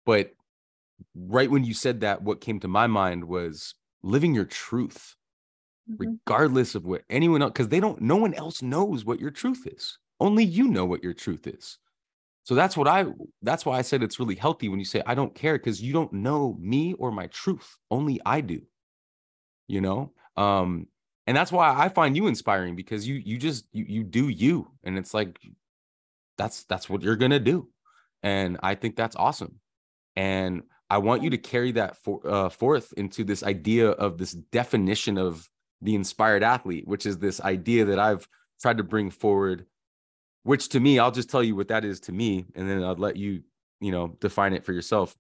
but 0.06 0.32
right 1.16 1.52
when 1.52 1.64
you 1.64 1.74
said 1.74 2.02
that, 2.02 2.22
what 2.22 2.42
came 2.42 2.60
to 2.62 2.68
my 2.68 2.88
mind 2.88 3.26
was 3.26 3.76
living 4.04 4.34
your 4.34 4.46
truth, 4.46 5.16
mm-hmm. 5.90 6.10
regardless 6.10 6.76
of 6.76 6.86
what 6.86 7.04
anyone 7.10 7.42
else, 7.42 7.52
because 7.52 7.70
they 7.70 7.80
don't, 7.80 8.02
no 8.02 8.16
one 8.16 8.34
else 8.34 8.62
knows 8.62 9.06
what 9.06 9.20
your 9.20 9.32
truth 9.32 9.68
is. 9.68 9.98
Only 10.20 10.44
you 10.44 10.68
know 10.68 10.86
what 10.86 11.04
your 11.04 11.14
truth 11.14 11.46
is. 11.46 11.78
So 12.44 12.56
that's 12.56 12.78
what 12.78 12.88
I 12.88 13.06
that's 13.42 13.66
why 13.66 13.78
I 13.78 13.82
said 13.82 14.02
it's 14.02 14.20
really 14.22 14.36
healthy 14.36 14.70
when 14.70 14.80
you 14.80 14.86
say 14.86 15.04
I 15.06 15.16
don't 15.16 15.36
care 15.36 15.58
because 15.58 15.82
you 15.82 15.92
don't 15.92 16.14
know 16.14 16.56
me 16.62 16.94
or 16.94 17.12
my 17.12 17.28
truth. 17.28 17.78
Only 17.92 18.22
I 18.26 18.40
do. 18.40 18.62
You 19.68 19.82
know? 19.82 20.14
Um 20.38 20.88
and 21.28 21.36
that's 21.36 21.52
why 21.52 21.76
I 21.78 21.90
find 21.90 22.16
you 22.16 22.28
inspiring 22.28 22.78
because 22.78 23.06
you 23.06 23.16
you 23.16 23.38
just 23.38 23.66
you 23.74 23.84
you 23.86 24.04
do 24.06 24.30
you 24.30 24.72
and 24.86 24.98
it's 24.98 25.14
like 25.14 25.38
that's 26.38 26.64
that's 26.66 26.90
what 26.90 27.02
you're 27.02 27.16
going 27.16 27.32
to 27.32 27.40
do. 27.40 27.70
And 28.24 28.58
I 28.64 28.76
think 28.76 28.96
that's 28.96 29.16
awesome. 29.16 29.60
And 30.16 30.64
I 30.90 30.98
want 31.00 31.24
you 31.24 31.30
to 31.32 31.38
carry 31.38 31.74
that 31.74 31.98
for, 31.98 32.22
uh, 32.26 32.50
forth 32.50 32.94
into 32.98 33.24
this 33.24 33.44
idea 33.44 33.90
of 33.90 34.18
this 34.18 34.32
definition 34.32 35.18
of 35.18 35.48
the 35.82 35.96
inspired 35.96 36.44
athlete, 36.44 36.88
which 36.88 37.06
is 37.06 37.20
this 37.20 37.42
idea 37.42 37.86
that 37.86 38.00
I've 38.00 38.28
tried 38.60 38.78
to 38.78 38.84
bring 38.84 39.12
forward 39.12 39.66
which 40.48 40.70
to 40.70 40.80
me, 40.80 40.98
I'll 40.98 41.12
just 41.12 41.30
tell 41.30 41.44
you 41.44 41.58
what 41.58 41.68
that 41.68 41.84
is 41.84 42.00
to 42.02 42.14
me, 42.14 42.46
and 42.56 42.70
then 42.70 42.82
I'll 42.82 42.96
let 42.96 43.18
you, 43.18 43.44
you 43.82 43.92
know, 43.92 44.16
define 44.22 44.54
it 44.54 44.64
for 44.64 44.72
yourself. 44.72 45.14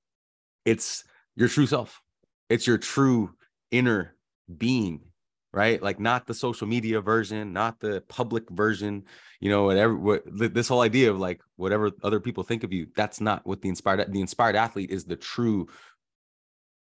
It's 0.64 1.04
your 1.36 1.50
true 1.50 1.68
self. 1.68 2.02
It's 2.50 2.66
your 2.66 2.78
true 2.78 3.32
inner 3.70 4.16
being. 4.58 5.02
Right? 5.54 5.82
Like 5.82 6.00
not 6.00 6.28
the 6.28 6.34
social 6.34 6.68
media 6.68 7.02
version, 7.02 7.54
not 7.54 7.80
the 7.80 8.02
public 8.08 8.50
version, 8.50 9.04
you 9.40 9.50
know, 9.50 9.64
whatever 9.64 9.96
what 9.96 10.24
this 10.26 10.68
whole 10.68 10.82
idea 10.82 11.10
of 11.10 11.20
like 11.20 11.42
whatever 11.56 11.90
other 12.04 12.20
people 12.20 12.44
think 12.44 12.64
of 12.64 12.74
you, 12.74 12.88
that's 12.96 13.22
not 13.22 13.46
what 13.46 13.62
the 13.62 13.70
inspired 13.70 14.12
the 14.12 14.22
inspired 14.22 14.56
athlete 14.56 14.92
is 14.92 15.06
the 15.06 15.16
true 15.16 15.68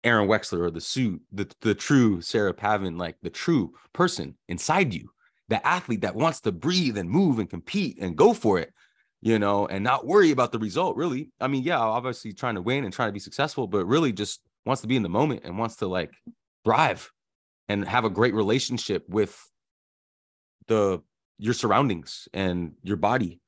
Aaron 0.04 0.28
Wexler 0.28 0.60
or 0.60 0.72
the 0.72 0.82
suit, 0.82 1.22
the, 1.32 1.50
the 1.62 1.76
true 1.76 2.22
Sarah 2.22 2.54
Pavan, 2.54 2.98
like 2.98 3.18
the 3.22 3.30
true 3.30 3.74
person 3.94 4.36
inside 4.48 4.94
you, 4.94 5.10
the 5.50 5.66
athlete 5.66 6.02
that 6.02 6.16
wants 6.16 6.42
to 6.42 6.52
breathe 6.52 6.98
and 6.98 7.10
move 7.10 7.40
and 7.40 7.50
compete 7.50 7.98
and 8.00 8.16
go 8.16 8.34
for 8.34 8.60
it, 8.60 8.74
you 9.22 9.40
know, 9.40 9.68
and 9.68 9.84
not 9.84 10.06
worry 10.06 10.32
about 10.32 10.52
the 10.52 10.60
result, 10.60 10.96
really. 10.96 11.32
I 11.40 11.48
mean, 11.48 11.64
yeah, 11.64 11.80
obviously 11.80 12.34
trying 12.34 12.56
to 12.56 12.62
win 12.62 12.86
and 12.86 12.94
trying 12.94 13.10
to 13.10 13.14
be 13.14 13.20
successful, 13.20 13.68
but 13.68 13.86
really 13.86 14.14
just 14.14 14.42
wants 14.66 14.82
to 14.82 14.88
be 14.88 14.96
in 14.96 15.04
the 15.04 15.10
moment 15.10 15.42
and 15.44 15.58
wants 15.58 15.78
to 15.78 15.88
like 15.88 16.12
thrive 16.64 17.12
and 17.70 17.88
have 17.88 18.04
a 18.04 18.10
great 18.10 18.34
relationship 18.34 19.08
with 19.08 19.40
the 20.68 21.02
your 21.38 21.54
surroundings 21.54 22.28
and 22.34 22.74
your 22.84 22.98
body. 22.98 23.40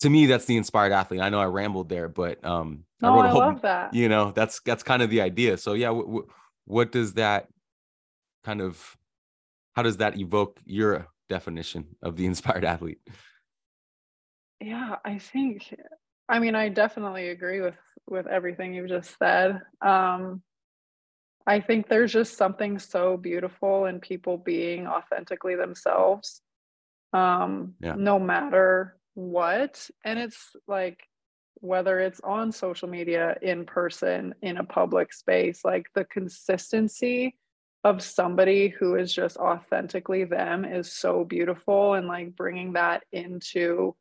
To 0.00 0.10
me 0.10 0.26
that's 0.26 0.46
the 0.46 0.56
inspired 0.56 0.92
athlete. 0.92 1.20
I 1.20 1.28
know 1.28 1.40
i 1.40 1.44
rambled 1.44 1.88
there 1.88 2.08
but 2.08 2.44
um 2.44 2.84
i, 3.02 3.08
I 3.08 3.28
whole, 3.28 3.40
love 3.40 3.62
that. 3.62 3.94
you 3.94 4.08
know 4.08 4.32
that's 4.32 4.60
that's 4.60 4.82
kind 4.82 5.02
of 5.02 5.10
the 5.10 5.20
idea. 5.20 5.56
So 5.58 5.74
yeah 5.74 5.88
w- 5.88 6.06
w- 6.06 6.26
what 6.64 6.90
does 6.90 7.14
that 7.14 7.48
kind 8.44 8.60
of 8.60 8.96
how 9.74 9.82
does 9.82 9.98
that 9.98 10.18
evoke 10.18 10.58
your 10.64 11.06
definition 11.28 11.86
of 12.02 12.16
the 12.16 12.26
inspired 12.32 12.64
athlete? 12.64 13.00
Yeah 14.60 14.96
i 15.04 15.18
think 15.18 15.74
i 16.28 16.38
mean 16.38 16.54
i 16.54 16.68
definitely 16.68 17.28
agree 17.28 17.60
with 17.60 17.76
with 18.06 18.26
everything 18.26 18.74
you've 18.74 18.88
just 18.88 19.16
said. 19.18 19.60
Um 19.80 20.42
I 21.46 21.60
think 21.60 21.88
there's 21.88 22.12
just 22.12 22.36
something 22.36 22.78
so 22.78 23.16
beautiful 23.16 23.86
in 23.86 24.00
people 24.00 24.36
being 24.36 24.86
authentically 24.86 25.56
themselves, 25.56 26.42
um, 27.12 27.74
yeah. 27.80 27.94
no 27.96 28.18
matter 28.18 28.96
what. 29.14 29.88
And 30.04 30.18
it's 30.18 30.54
like, 30.68 31.00
whether 31.54 32.00
it's 32.00 32.20
on 32.20 32.52
social 32.52 32.88
media, 32.88 33.36
in 33.42 33.66
person, 33.66 34.34
in 34.40 34.56
a 34.56 34.64
public 34.64 35.12
space, 35.12 35.62
like 35.64 35.86
the 35.94 36.04
consistency 36.04 37.36
of 37.84 38.02
somebody 38.02 38.68
who 38.68 38.94
is 38.96 39.12
just 39.12 39.36
authentically 39.36 40.24
them 40.24 40.64
is 40.64 40.92
so 40.92 41.24
beautiful. 41.24 41.94
And 41.94 42.06
like 42.06 42.36
bringing 42.36 42.74
that 42.74 43.02
into 43.12 43.94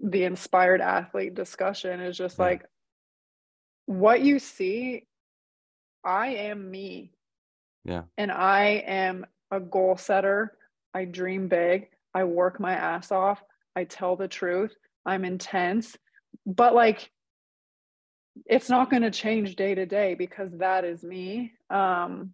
the 0.00 0.24
inspired 0.24 0.80
athlete 0.80 1.34
discussion 1.34 2.00
is 2.00 2.16
just 2.16 2.38
like 2.38 2.64
what 3.86 4.20
you 4.20 4.38
see 4.38 5.06
I 6.04 6.28
am 6.28 6.70
me. 6.70 7.12
Yeah. 7.84 8.02
And 8.16 8.30
I 8.30 8.84
am 8.86 9.26
a 9.50 9.60
goal 9.60 9.96
setter. 9.96 10.56
I 10.94 11.04
dream 11.04 11.48
big. 11.48 11.88
I 12.14 12.24
work 12.24 12.60
my 12.60 12.72
ass 12.72 13.10
off. 13.10 13.42
I 13.74 13.84
tell 13.84 14.16
the 14.16 14.28
truth. 14.28 14.74
I'm 15.06 15.24
intense. 15.24 15.96
But 16.46 16.74
like 16.74 17.10
it's 18.46 18.70
not 18.70 18.90
going 18.90 19.02
to 19.02 19.10
change 19.10 19.56
day 19.56 19.74
to 19.74 19.84
day 19.84 20.14
because 20.14 20.50
that 20.58 20.84
is 20.84 21.02
me. 21.02 21.52
Um 21.70 22.32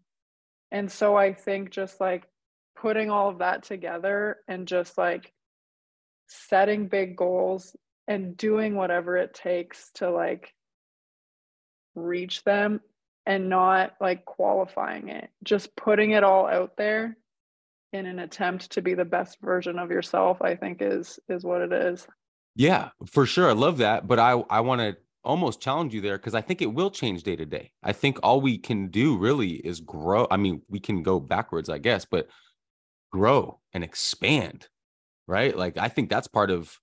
and 0.70 0.90
so 0.90 1.16
I 1.16 1.32
think 1.32 1.70
just 1.70 2.00
like 2.00 2.28
putting 2.76 3.10
all 3.10 3.30
of 3.30 3.38
that 3.38 3.62
together 3.62 4.36
and 4.46 4.68
just 4.68 4.98
like 4.98 5.32
setting 6.28 6.88
big 6.88 7.16
goals 7.16 7.74
and 8.06 8.36
doing 8.36 8.74
whatever 8.74 9.16
it 9.16 9.34
takes 9.34 9.90
to 9.94 10.10
like 10.10 10.52
reach 11.94 12.44
them 12.44 12.80
and 13.28 13.50
not 13.50 13.92
like 14.00 14.24
qualifying 14.24 15.10
it, 15.10 15.28
just 15.44 15.76
putting 15.76 16.12
it 16.12 16.24
all 16.24 16.46
out 16.46 16.72
there 16.78 17.16
in 17.92 18.06
an 18.06 18.18
attempt 18.18 18.72
to 18.72 18.82
be 18.82 18.94
the 18.94 19.04
best 19.04 19.38
version 19.42 19.78
of 19.78 19.90
yourself, 19.90 20.40
I 20.40 20.56
think 20.56 20.78
is 20.80 21.20
is 21.28 21.44
what 21.44 21.60
it 21.60 21.72
is. 21.72 22.08
Yeah, 22.56 22.88
for 23.06 23.26
sure. 23.26 23.50
I 23.50 23.52
love 23.52 23.78
that. 23.78 24.08
But 24.08 24.18
I 24.18 24.32
I 24.50 24.60
want 24.60 24.80
to 24.80 24.96
almost 25.22 25.60
challenge 25.60 25.92
you 25.92 26.00
there 26.00 26.16
because 26.16 26.34
I 26.34 26.40
think 26.40 26.62
it 26.62 26.72
will 26.72 26.90
change 26.90 27.22
day 27.22 27.36
to 27.36 27.44
day. 27.44 27.70
I 27.82 27.92
think 27.92 28.18
all 28.22 28.40
we 28.40 28.56
can 28.56 28.88
do 28.88 29.18
really 29.18 29.52
is 29.52 29.80
grow. 29.80 30.26
I 30.30 30.38
mean, 30.38 30.62
we 30.70 30.80
can 30.80 31.02
go 31.02 31.20
backwards, 31.20 31.68
I 31.68 31.76
guess, 31.76 32.06
but 32.06 32.28
grow 33.12 33.60
and 33.74 33.84
expand, 33.84 34.68
right? 35.26 35.54
Like 35.54 35.76
I 35.76 35.88
think 35.88 36.08
that's 36.08 36.28
part 36.28 36.50
of 36.50 36.78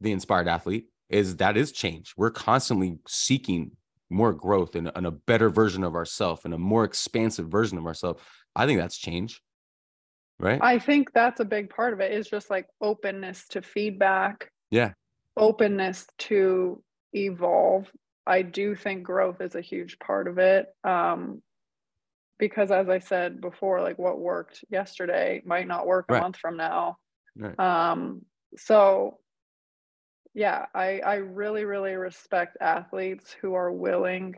the 0.00 0.12
inspired 0.12 0.48
athlete 0.48 0.86
is 1.10 1.36
that 1.36 1.58
is 1.58 1.72
change. 1.72 2.14
We're 2.16 2.30
constantly 2.30 2.98
seeking 3.06 3.72
more 4.10 4.32
growth 4.32 4.74
and, 4.74 4.90
and 4.94 5.06
a 5.06 5.10
better 5.10 5.50
version 5.50 5.84
of 5.84 5.94
ourselves 5.94 6.42
and 6.44 6.54
a 6.54 6.58
more 6.58 6.84
expansive 6.84 7.48
version 7.48 7.78
of 7.78 7.86
ourselves 7.86 8.22
i 8.56 8.66
think 8.66 8.80
that's 8.80 8.96
change 8.96 9.42
right? 10.40 10.60
I 10.62 10.78
think 10.78 11.12
that's 11.12 11.40
a 11.40 11.44
big 11.44 11.70
part 11.70 11.92
of 11.92 12.00
it 12.00 12.12
is 12.12 12.28
just 12.28 12.50
like 12.50 12.66
openness 12.80 13.46
to 13.48 13.62
feedback. 13.62 14.50
Yeah. 14.70 14.92
Openness 15.36 16.06
to 16.18 16.82
evolve. 17.12 17.90
I 18.26 18.42
do 18.42 18.74
think 18.74 19.02
growth 19.02 19.40
is 19.40 19.54
a 19.54 19.60
huge 19.60 19.98
part 19.98 20.28
of 20.28 20.38
it 20.38 20.66
um 20.84 21.42
because 22.38 22.70
as 22.70 22.88
i 22.88 22.98
said 22.98 23.40
before 23.40 23.80
like 23.80 23.98
what 23.98 24.20
worked 24.20 24.62
yesterday 24.68 25.42
might 25.44 25.66
not 25.66 25.86
work 25.86 26.04
a 26.08 26.12
right. 26.14 26.22
month 26.22 26.36
from 26.36 26.56
now. 26.56 26.98
Right. 27.36 27.58
um 27.58 28.22
so 28.56 29.18
yeah 30.38 30.66
i 30.74 31.00
i 31.00 31.14
really 31.16 31.64
really 31.64 31.94
respect 31.94 32.56
athletes 32.60 33.34
who 33.40 33.54
are 33.54 33.72
willing 33.72 34.34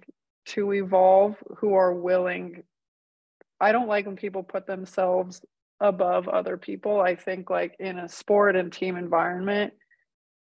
to 0.46 0.72
evolve 0.72 1.36
who 1.58 1.74
are 1.74 1.94
willing 1.94 2.62
i 3.60 3.70
don't 3.70 3.88
like 3.88 4.06
when 4.06 4.16
people 4.16 4.42
put 4.42 4.66
themselves 4.66 5.42
above 5.80 6.28
other 6.28 6.56
people. 6.56 7.00
I 7.00 7.16
think 7.16 7.48
like 7.48 7.74
in 7.80 7.98
a 7.98 8.08
sport 8.08 8.54
and 8.54 8.72
team 8.72 8.96
environment 8.96 9.72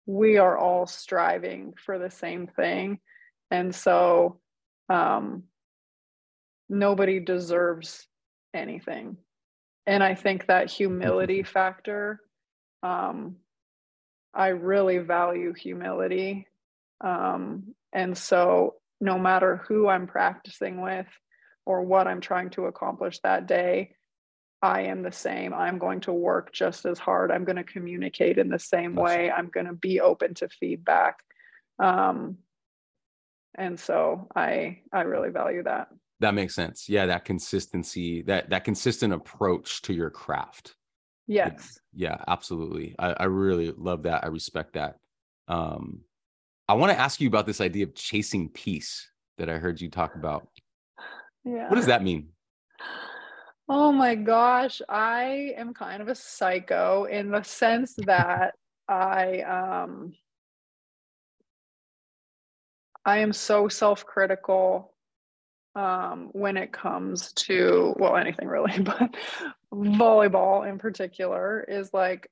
we 0.05 0.37
are 0.37 0.59
all 0.59 0.85
striving 0.85 1.75
for 1.77 1.97
the 1.97 2.11
same 2.11 2.49
thing. 2.49 2.99
And 3.51 3.75
so 3.75 4.41
um 4.89 5.45
nobody 6.69 7.21
deserves 7.21 8.07
anything. 8.53 9.17
And 9.87 10.03
i 10.03 10.15
think 10.15 10.47
that 10.47 10.71
humility 10.71 11.43
factor 11.43 12.21
um 12.83 13.37
I 14.35 14.49
really 14.49 14.99
value 14.99 15.53
humility. 15.53 16.47
Um, 17.01 17.75
and 17.93 18.17
so, 18.17 18.77
no 19.01 19.19
matter 19.19 19.57
who 19.69 19.89
I'm 19.89 20.07
practicing 20.07 20.81
with 20.81 21.07
or 21.67 21.83
what 21.83 22.07
I'm 22.07 22.21
trying 22.21 22.51
to 22.51 22.67
accomplish 22.67 23.19
that 23.21 23.47
day, 23.47 23.97
I 24.63 24.83
am 24.83 25.03
the 25.03 25.13
same. 25.13 25.53
I'm 25.53 25.79
going 25.79 26.01
to 26.03 26.13
work 26.13 26.53
just 26.53 26.87
as 26.87 26.99
hard. 26.99 27.33
I'm 27.33 27.45
going 27.45 27.57
to 27.57 27.65
communicate 27.65 28.39
in 28.39 28.49
the 28.49 28.61
same 28.61 28.95
way. 28.95 29.31
I'm 29.31 29.49
going 29.49 29.67
to 29.67 29.73
be 29.73 30.01
open 30.01 30.35
to 30.35 30.49
feedback. 30.49 31.19
Um, 31.81 32.39
and 33.57 33.79
so 33.79 34.29
I 34.35 34.79
I 34.93 35.03
really 35.03 35.31
value 35.31 35.65
that. 35.65 35.89
That 36.21 36.35
makes 36.35 36.55
sense. 36.55 36.89
Yeah, 36.89 37.07
that 37.07 37.25
consistency, 37.25 38.23
that 38.23 38.51
that 38.51 38.65
consistent 38.65 39.13
approach 39.13 39.83
to 39.83 39.93
your 39.93 40.11
craft. 40.11 40.77
Yes. 41.33 41.79
Yeah, 41.95 42.17
absolutely. 42.27 42.95
I, 42.99 43.13
I 43.13 43.25
really 43.25 43.71
love 43.71 44.05
that. 44.05 44.25
I 44.25 44.29
respect 44.29 44.75
that. 44.75 44.99
Um, 45.49 46.03
I 46.69 46.75
want 46.75 46.93
to 46.93 46.99
ask 46.99 47.21
you 47.21 47.29
about 47.29 47.47
this 47.47 47.61
idea 47.61 47.85
of 47.85 47.95
chasing 47.95 48.49
peace 48.49 49.11
that 49.39 49.49
I 49.49 49.59
heard 49.59 49.81
you 49.81 49.91
talk 49.91 50.15
about. 50.15 50.47
Yeah. 51.45 51.69
What 51.69 51.77
does 51.77 51.87
that 51.87 52.03
mean? 52.03 52.29
Oh 53.69 53.93
my 53.93 54.15
gosh, 54.15 54.83
I 54.89 55.55
am 55.57 55.73
kind 55.73 56.03
of 56.03 56.09
a 56.09 56.15
psycho 56.15 57.05
in 57.05 57.31
the 57.31 57.43
sense 57.43 57.95
that 58.07 58.55
I 58.89 59.41
um 59.41 60.13
I 63.05 63.19
am 63.19 63.33
so 63.33 63.69
self-critical 63.69 64.93
um, 65.75 66.29
when 66.33 66.57
it 66.57 66.73
comes 66.73 67.33
to 67.33 67.95
well 67.99 68.17
anything 68.17 68.47
really 68.47 68.79
but 68.83 69.15
volleyball 69.73 70.69
in 70.69 70.79
particular 70.79 71.65
is 71.67 71.93
like 71.93 72.29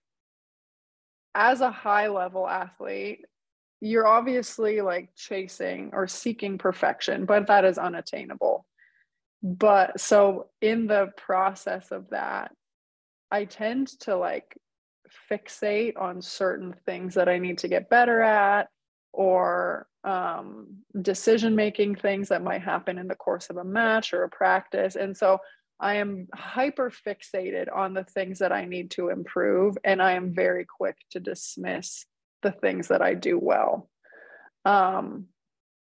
as 1.34 1.60
a 1.60 1.70
high 1.70 2.08
level 2.08 2.46
athlete 2.46 3.24
you're 3.80 4.06
obviously 4.06 4.82
like 4.82 5.08
chasing 5.16 5.90
or 5.92 6.06
seeking 6.06 6.58
perfection 6.58 7.24
but 7.24 7.46
that 7.46 7.64
is 7.64 7.78
unattainable 7.78 8.66
but 9.42 9.98
so 9.98 10.48
in 10.60 10.86
the 10.86 11.10
process 11.16 11.90
of 11.90 12.10
that 12.10 12.52
i 13.30 13.44
tend 13.44 13.88
to 14.00 14.16
like 14.16 14.56
fixate 15.30 15.96
on 15.98 16.20
certain 16.20 16.74
things 16.84 17.14
that 17.14 17.28
i 17.28 17.38
need 17.38 17.56
to 17.56 17.68
get 17.68 17.88
better 17.88 18.20
at 18.20 18.68
or 19.12 19.86
um, 20.04 20.78
decision 21.02 21.54
making 21.54 21.94
things 21.94 22.28
that 22.28 22.42
might 22.42 22.62
happen 22.62 22.98
in 22.98 23.08
the 23.08 23.14
course 23.14 23.50
of 23.50 23.56
a 23.56 23.64
match 23.64 24.12
or 24.12 24.24
a 24.24 24.28
practice. 24.28 24.96
And 24.96 25.16
so 25.16 25.38
I 25.80 25.96
am 25.96 26.28
hyper 26.34 26.90
fixated 26.90 27.74
on 27.74 27.94
the 27.94 28.04
things 28.04 28.40
that 28.40 28.52
I 28.52 28.66
need 28.66 28.90
to 28.92 29.08
improve, 29.08 29.78
and 29.82 30.02
I 30.02 30.12
am 30.12 30.34
very 30.34 30.66
quick 30.66 30.96
to 31.12 31.20
dismiss 31.20 32.04
the 32.42 32.52
things 32.52 32.88
that 32.88 33.00
I 33.00 33.14
do 33.14 33.38
well. 33.38 33.88
Um, 34.66 35.26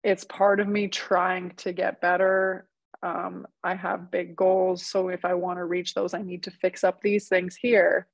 it's 0.03 0.23
part 0.23 0.59
of 0.59 0.67
me 0.67 0.87
trying 0.87 1.51
to 1.57 1.73
get 1.73 2.01
better. 2.01 2.67
Um, 3.03 3.45
I 3.63 3.75
have 3.75 4.11
big 4.11 4.35
goals. 4.35 4.85
So 4.85 5.09
if 5.09 5.25
I 5.25 5.35
want 5.35 5.59
to 5.59 5.65
reach 5.65 5.93
those, 5.93 6.13
I 6.13 6.23
need 6.23 6.43
to 6.43 6.51
fix 6.51 6.83
up 6.83 7.01
these 7.01 7.27
things 7.27 7.55
here. 7.55 8.07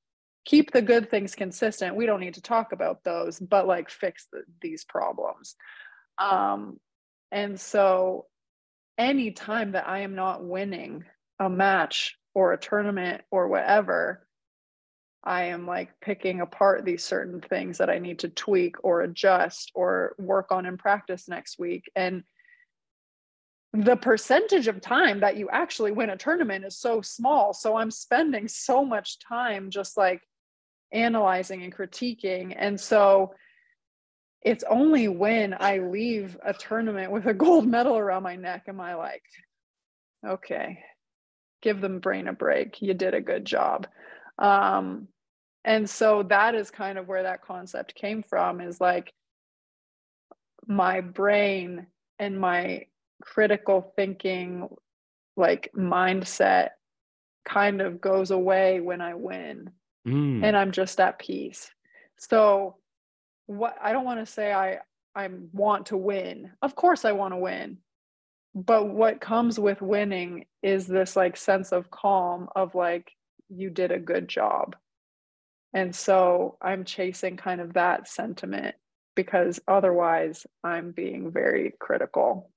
Keep 0.45 0.71
the 0.71 0.81
good 0.81 1.09
things 1.09 1.35
consistent. 1.35 1.95
We 1.95 2.05
don't 2.05 2.19
need 2.19 2.35
to 2.35 2.41
talk 2.41 2.71
about 2.73 3.03
those, 3.03 3.39
but 3.39 3.67
like 3.67 3.89
fix 3.89 4.27
the, 4.31 4.43
these 4.61 4.83
problems. 4.83 5.55
Um, 6.17 6.79
and 7.31 7.59
so 7.59 8.25
any 8.97 9.31
time 9.31 9.71
that 9.71 9.87
I 9.87 9.99
am 9.99 10.15
not 10.15 10.43
winning 10.43 11.05
a 11.39 11.49
match 11.49 12.17
or 12.33 12.53
a 12.53 12.59
tournament 12.59 13.21
or 13.31 13.47
whatever, 13.47 14.25
I 15.23 15.45
am 15.45 15.67
like 15.67 15.99
picking 16.01 16.41
apart 16.41 16.85
these 16.85 17.03
certain 17.03 17.41
things 17.41 17.77
that 17.77 17.89
I 17.89 17.99
need 17.99 18.19
to 18.19 18.29
tweak 18.29 18.75
or 18.83 19.01
adjust 19.01 19.71
or 19.75 20.15
work 20.17 20.51
on 20.51 20.65
in 20.65 20.77
practice 20.77 21.27
next 21.27 21.59
week. 21.59 21.91
And 21.95 22.23
the 23.73 23.95
percentage 23.95 24.67
of 24.67 24.81
time 24.81 25.19
that 25.19 25.37
you 25.37 25.49
actually 25.51 25.91
win 25.91 26.09
a 26.09 26.17
tournament 26.17 26.65
is 26.65 26.77
so 26.77 27.01
small. 27.01 27.53
So 27.53 27.75
I'm 27.75 27.91
spending 27.91 28.47
so 28.47 28.83
much 28.83 29.19
time 29.19 29.69
just 29.69 29.97
like 29.97 30.21
analyzing 30.91 31.63
and 31.63 31.75
critiquing. 31.75 32.55
And 32.57 32.79
so 32.79 33.35
it's 34.41 34.63
only 34.69 35.07
when 35.07 35.55
I 35.59 35.79
leave 35.79 36.37
a 36.43 36.53
tournament 36.53 37.11
with 37.11 37.27
a 37.27 37.33
gold 37.33 37.67
medal 37.67 37.97
around 37.97 38.23
my 38.23 38.37
neck 38.37 38.63
am 38.67 38.79
I 38.79 38.95
like, 38.95 39.23
okay, 40.25 40.79
give 41.61 41.81
them 41.81 41.99
brain 41.99 42.27
a 42.27 42.33
break. 42.33 42.81
You 42.81 42.93
did 42.93 43.13
a 43.13 43.21
good 43.21 43.45
job. 43.45 43.87
Um, 44.37 45.07
and 45.63 45.89
so 45.89 46.23
that 46.23 46.55
is 46.55 46.71
kind 46.71 46.97
of 46.97 47.07
where 47.07 47.23
that 47.23 47.43
concept 47.43 47.95
came 47.95 48.23
from 48.23 48.61
is 48.61 48.79
like 48.79 49.13
my 50.65 51.01
brain 51.01 51.87
and 52.17 52.39
my 52.39 52.85
critical 53.21 53.93
thinking, 53.95 54.69
like 55.35 55.71
mindset, 55.75 56.69
kind 57.45 57.81
of 57.81 57.99
goes 57.99 58.31
away 58.31 58.79
when 58.79 59.01
I 59.01 59.15
win. 59.15 59.71
Mm. 60.07 60.43
And 60.43 60.55
I'm 60.55 60.71
just 60.71 60.99
at 60.99 61.19
peace. 61.19 61.69
So, 62.17 62.77
what 63.47 63.75
I 63.81 63.91
don't 63.91 64.05
want 64.05 64.19
to 64.19 64.31
say 64.31 64.53
I 64.53 64.79
I 65.15 65.29
want 65.51 65.87
to 65.87 65.97
win. 65.97 66.51
Of 66.61 66.75
course 66.75 67.03
I 67.03 67.13
want 67.13 67.33
to 67.33 67.37
win. 67.37 67.79
But 68.55 68.89
what 68.89 69.21
comes 69.21 69.59
with 69.59 69.81
winning 69.81 70.45
is 70.63 70.87
this 70.87 71.15
like 71.15 71.37
sense 71.37 71.71
of 71.71 71.91
calm 71.91 72.49
of 72.55 72.75
like 72.75 73.11
you 73.49 73.69
did 73.69 73.91
a 73.91 73.99
good 73.99 74.27
job. 74.27 74.75
And 75.73 75.95
so 75.95 76.57
I'm 76.61 76.83
chasing 76.83 77.37
kind 77.37 77.61
of 77.61 77.73
that 77.73 78.07
sentiment 78.07 78.75
because 79.15 79.59
otherwise 79.67 80.47
I'm 80.63 80.91
being 80.91 81.31
very 81.31 81.73
critical. 81.79 82.49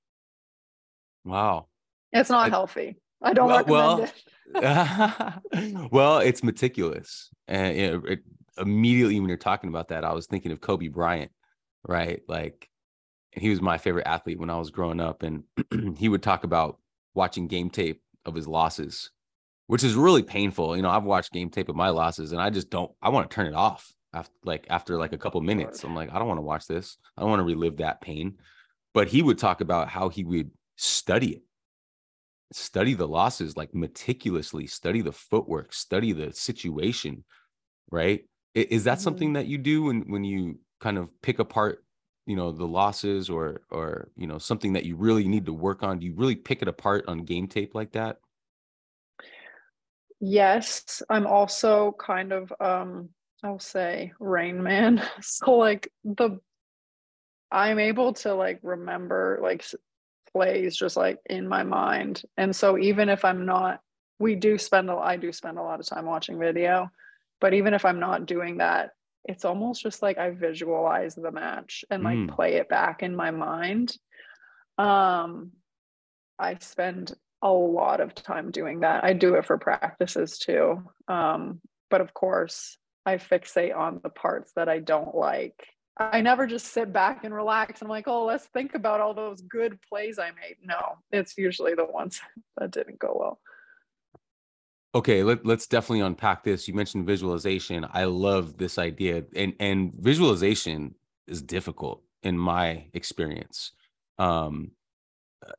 Wow. 1.23 1.67
It's 2.11 2.29
not 2.29 2.47
I, 2.47 2.49
healthy. 2.49 2.97
I 3.21 3.33
don't 3.33 3.47
well, 3.47 3.57
recommend 3.57 4.11
well, 4.53 5.33
it. 5.55 5.91
well, 5.91 6.17
it's 6.19 6.43
meticulous. 6.43 7.29
And 7.47 7.77
you 7.77 7.91
know, 7.91 8.01
it, 8.07 8.19
immediately 8.57 9.19
when 9.19 9.29
you're 9.29 9.37
talking 9.37 9.69
about 9.69 9.89
that, 9.89 10.03
I 10.03 10.13
was 10.13 10.27
thinking 10.27 10.51
of 10.51 10.61
Kobe 10.61 10.87
Bryant, 10.87 11.31
right? 11.87 12.21
Like 12.27 12.67
he 13.35 13.49
was 13.49 13.61
my 13.61 13.77
favorite 13.77 14.07
athlete 14.07 14.39
when 14.39 14.49
I 14.49 14.57
was 14.57 14.71
growing 14.71 14.99
up. 14.99 15.23
And 15.23 15.43
he 15.97 16.09
would 16.09 16.23
talk 16.23 16.43
about 16.43 16.79
watching 17.13 17.47
game 17.47 17.69
tape 17.69 18.01
of 18.25 18.35
his 18.35 18.47
losses 18.47 19.11
which 19.67 19.83
is 19.83 19.95
really 19.95 20.23
painful. 20.23 20.75
You 20.75 20.81
know, 20.81 20.89
I've 20.89 21.03
watched 21.03 21.31
game 21.31 21.49
tape 21.49 21.69
of 21.69 21.75
my 21.75 21.89
losses 21.89 22.31
and 22.31 22.41
I 22.41 22.49
just 22.49 22.69
don't, 22.69 22.91
I 23.01 23.09
want 23.09 23.29
to 23.29 23.33
turn 23.33 23.47
it 23.47 23.55
off 23.55 23.91
after 24.13 24.33
like, 24.43 24.67
after 24.69 24.97
like 24.97 25.13
a 25.13 25.17
couple 25.17 25.41
minutes. 25.41 25.83
I'm 25.83 25.95
like, 25.95 26.13
I 26.13 26.19
don't 26.19 26.27
want 26.27 26.37
to 26.37 26.43
watch 26.43 26.67
this. 26.67 26.97
I 27.17 27.21
don't 27.21 27.29
want 27.29 27.39
to 27.39 27.45
relive 27.45 27.77
that 27.77 28.01
pain. 28.01 28.37
But 28.93 29.07
he 29.07 29.21
would 29.21 29.37
talk 29.37 29.61
about 29.61 29.89
how 29.89 30.09
he 30.09 30.23
would 30.23 30.51
study 30.75 31.31
it, 31.37 31.43
study 32.51 32.93
the 32.93 33.07
losses 33.07 33.57
like 33.57 33.73
meticulously, 33.73 34.67
study 34.67 35.01
the 35.01 35.11
footwork, 35.11 35.73
study 35.73 36.11
the 36.11 36.33
situation. 36.33 37.23
Right. 37.89 38.25
Is 38.53 38.83
that 38.83 38.97
mm-hmm. 38.97 39.03
something 39.03 39.33
that 39.33 39.47
you 39.47 39.57
do 39.57 39.83
when, 39.83 40.01
when 40.01 40.23
you 40.23 40.59
kind 40.79 40.97
of 40.97 41.09
pick 41.21 41.39
apart 41.39 41.82
you 42.25 42.35
know 42.35 42.51
the 42.51 42.65
losses 42.65 43.29
or 43.29 43.61
or 43.69 44.09
you 44.15 44.27
know 44.27 44.37
something 44.37 44.73
that 44.73 44.85
you 44.85 44.95
really 44.95 45.27
need 45.27 45.45
to 45.45 45.53
work 45.53 45.83
on 45.83 45.99
do 45.99 46.05
you 46.05 46.13
really 46.15 46.35
pick 46.35 46.61
it 46.61 46.67
apart 46.67 47.05
on 47.07 47.19
game 47.19 47.47
tape 47.47 47.75
like 47.75 47.91
that? 47.93 48.19
Yes 50.19 51.01
i'm 51.09 51.27
also 51.27 51.95
kind 51.99 52.31
of 52.31 52.53
um 52.59 53.09
i'll 53.43 53.59
say 53.59 54.13
rain 54.19 54.63
man. 54.63 55.03
So 55.21 55.51
like 55.51 55.91
the 56.03 56.39
i'm 57.51 57.79
able 57.79 58.13
to 58.13 58.33
like 58.33 58.59
remember 58.63 59.39
like 59.41 59.65
plays 60.31 60.75
just 60.75 60.97
like 60.97 61.19
in 61.29 61.47
my 61.47 61.63
mind. 61.63 62.23
And 62.37 62.55
so 62.55 62.77
even 62.77 63.09
if 63.09 63.25
i'm 63.25 63.45
not 63.45 63.81
we 64.19 64.35
do 64.35 64.57
spend 64.57 64.89
a 64.89 64.95
i 64.95 65.17
do 65.17 65.31
spend 65.33 65.57
a 65.57 65.61
lot 65.61 65.79
of 65.79 65.85
time 65.85 66.05
watching 66.05 66.39
video 66.39 66.89
but 67.41 67.53
even 67.53 67.73
if 67.73 67.83
i'm 67.83 67.99
not 67.99 68.25
doing 68.25 68.57
that 68.57 68.91
it's 69.25 69.45
almost 69.45 69.81
just 69.81 70.01
like 70.01 70.17
i 70.17 70.29
visualize 70.29 71.15
the 71.15 71.31
match 71.31 71.85
and 71.89 72.03
like 72.03 72.17
mm. 72.17 72.29
play 72.29 72.55
it 72.55 72.69
back 72.69 73.03
in 73.03 73.15
my 73.15 73.31
mind 73.31 73.95
um 74.77 75.51
i 76.39 76.55
spend 76.59 77.13
a 77.43 77.51
lot 77.51 77.99
of 77.99 78.15
time 78.15 78.51
doing 78.51 78.79
that. 78.79 79.03
I 79.03 79.11
do 79.11 79.35
it 79.35 79.45
for 79.45 79.57
practices 79.57 80.39
too. 80.39 80.81
Um, 81.09 81.59
but 81.91 81.99
of 81.99 82.13
course, 82.13 82.77
I 83.05 83.17
fixate 83.17 83.75
on 83.75 83.99
the 84.01 84.09
parts 84.09 84.53
that 84.55 84.69
I 84.69 84.79
don't 84.79 85.13
like. 85.13 85.67
I 85.97 86.21
never 86.21 86.47
just 86.47 86.67
sit 86.67 86.91
back 86.91 87.25
and 87.25 87.33
relax. 87.33 87.81
I'm 87.81 87.89
like, 87.89 88.07
oh, 88.07 88.25
let's 88.25 88.45
think 88.45 88.73
about 88.73 89.01
all 89.01 89.13
those 89.13 89.41
good 89.41 89.77
plays 89.87 90.17
I 90.17 90.29
made. 90.29 90.55
No, 90.63 90.97
it's 91.11 91.37
usually 91.37 91.75
the 91.75 91.85
ones 91.85 92.19
that 92.57 92.71
didn't 92.71 92.97
go 92.97 93.15
well. 93.19 93.39
Okay, 94.95 95.23
let, 95.23 95.45
let's 95.45 95.67
definitely 95.67 96.01
unpack 96.01 96.43
this. 96.43 96.67
You 96.67 96.75
mentioned 96.75 97.07
visualization. 97.07 97.85
I 97.91 98.03
love 98.05 98.57
this 98.57 98.77
idea. 98.77 99.23
And 99.35 99.53
and 99.59 99.91
visualization 99.97 100.95
is 101.27 101.41
difficult 101.41 102.03
in 102.21 102.37
my 102.37 102.85
experience. 102.93 103.71
Um 104.19 104.71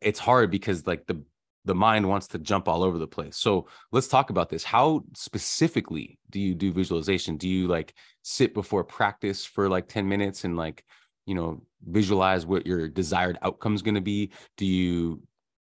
it's 0.01 0.19
hard 0.19 0.51
because 0.51 0.87
like 0.87 1.07
the 1.07 1.23
the 1.65 1.75
mind 1.75 2.09
wants 2.09 2.27
to 2.29 2.39
jump 2.39 2.69
all 2.69 2.83
over 2.83 2.99
the 2.99 3.07
place. 3.07 3.37
So 3.37 3.67
let's 3.91 4.09
talk 4.09 4.31
about 4.31 4.51
this. 4.51 4.65
How 4.65 5.03
specifically 5.15 6.19
do 6.31 6.39
you 6.39 6.55
do 6.55 6.73
visualization? 6.73 7.37
Do 7.37 7.49
you 7.49 7.69
like 7.69 7.95
sit 8.23 8.53
before 8.53 8.85
practice 8.85 9.47
for 9.47 9.69
like 9.69 9.89
10 9.89 10.07
minutes 10.07 10.45
and 10.45 10.57
like, 10.57 10.85
you 11.27 11.35
know, 11.35 11.63
visualize 11.87 12.45
what 12.45 12.67
your 12.67 12.89
desired 12.89 13.39
outcome 13.43 13.75
is 13.75 13.81
going 13.83 13.95
to 13.95 14.03
be? 14.03 14.31
Do 14.59 14.67
you 14.67 15.23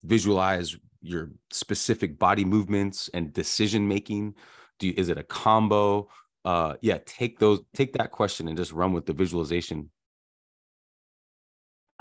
visualize 0.03 0.77
your 1.03 1.31
specific 1.51 2.19
body 2.19 2.45
movements 2.45 3.11
and 3.13 3.33
decision 3.33 3.87
making? 3.87 4.35
Do 4.79 4.89
you, 4.89 4.95
is 4.97 5.09
it 5.09 5.19
a 5.19 5.23
combo? 5.23 6.09
Uh 6.45 6.75
yeah, 6.81 6.99
take 7.07 7.39
those 7.39 7.61
take 7.75 7.93
that 7.95 8.11
question 8.11 8.49
and 8.49 8.57
just 8.57 8.73
run 8.73 8.93
with 8.93 9.07
the 9.07 9.13
visualization 9.13 9.91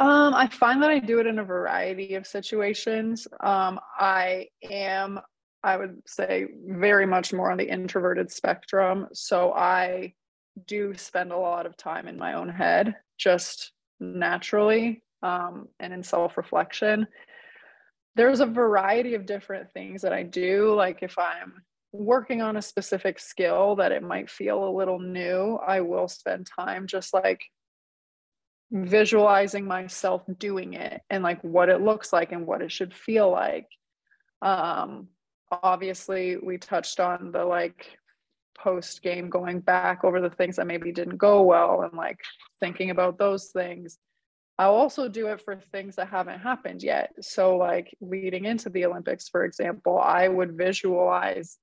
um, 0.01 0.33
I 0.33 0.47
find 0.47 0.81
that 0.81 0.89
I 0.89 0.97
do 0.97 1.19
it 1.19 1.27
in 1.27 1.37
a 1.37 1.43
variety 1.43 2.15
of 2.15 2.25
situations. 2.25 3.27
Um, 3.39 3.79
I 3.99 4.47
am, 4.67 5.19
I 5.63 5.77
would 5.77 6.01
say, 6.07 6.47
very 6.65 7.05
much 7.05 7.33
more 7.33 7.51
on 7.51 7.59
the 7.59 7.69
introverted 7.69 8.31
spectrum. 8.31 9.09
So 9.13 9.53
I 9.53 10.15
do 10.65 10.95
spend 10.95 11.31
a 11.31 11.37
lot 11.37 11.67
of 11.67 11.77
time 11.77 12.07
in 12.07 12.17
my 12.17 12.33
own 12.33 12.49
head, 12.49 12.95
just 13.19 13.73
naturally, 13.99 15.03
um, 15.21 15.67
and 15.79 15.93
in 15.93 16.01
self 16.01 16.35
reflection. 16.35 17.05
There's 18.15 18.39
a 18.39 18.45
variety 18.45 19.15
of 19.15 19.25
different 19.25 19.71
things 19.71 20.01
that 20.01 20.13
I 20.13 20.23
do. 20.23 20.73
Like 20.75 20.99
if 21.01 21.17
I'm 21.17 21.63
working 21.93 22.41
on 22.41 22.57
a 22.57 22.61
specific 22.61 23.19
skill 23.19 23.75
that 23.77 23.91
it 23.91 24.03
might 24.03 24.29
feel 24.29 24.67
a 24.67 24.75
little 24.75 24.99
new, 24.99 25.55
I 25.65 25.81
will 25.81 26.07
spend 26.07 26.47
time 26.47 26.87
just 26.87 27.13
like 27.13 27.41
visualizing 28.71 29.65
myself 29.65 30.23
doing 30.37 30.73
it 30.73 31.01
and 31.09 31.23
like 31.23 31.41
what 31.41 31.67
it 31.67 31.81
looks 31.81 32.13
like 32.13 32.31
and 32.31 32.47
what 32.47 32.61
it 32.61 32.71
should 32.71 32.93
feel 32.93 33.29
like 33.29 33.67
um 34.41 35.09
obviously 35.51 36.37
we 36.37 36.57
touched 36.57 37.01
on 37.01 37.31
the 37.33 37.43
like 37.43 37.97
post 38.57 39.01
game 39.01 39.29
going 39.29 39.59
back 39.59 40.05
over 40.05 40.21
the 40.21 40.29
things 40.29 40.55
that 40.55 40.67
maybe 40.67 40.93
didn't 40.93 41.17
go 41.17 41.41
well 41.41 41.81
and 41.81 41.93
like 41.93 42.19
thinking 42.61 42.91
about 42.91 43.17
those 43.17 43.47
things 43.47 43.97
i'll 44.57 44.75
also 44.75 45.07
do 45.07 45.27
it 45.27 45.41
for 45.41 45.55
things 45.55 45.95
that 45.95 46.07
haven't 46.07 46.39
happened 46.39 46.83
yet 46.83 47.11
so 47.21 47.57
like 47.57 47.95
leading 48.01 48.45
into 48.45 48.69
the 48.69 48.85
olympics 48.85 49.29
for 49.29 49.43
example 49.43 49.99
i 49.99 50.27
would 50.27 50.57
visualize 50.57 51.57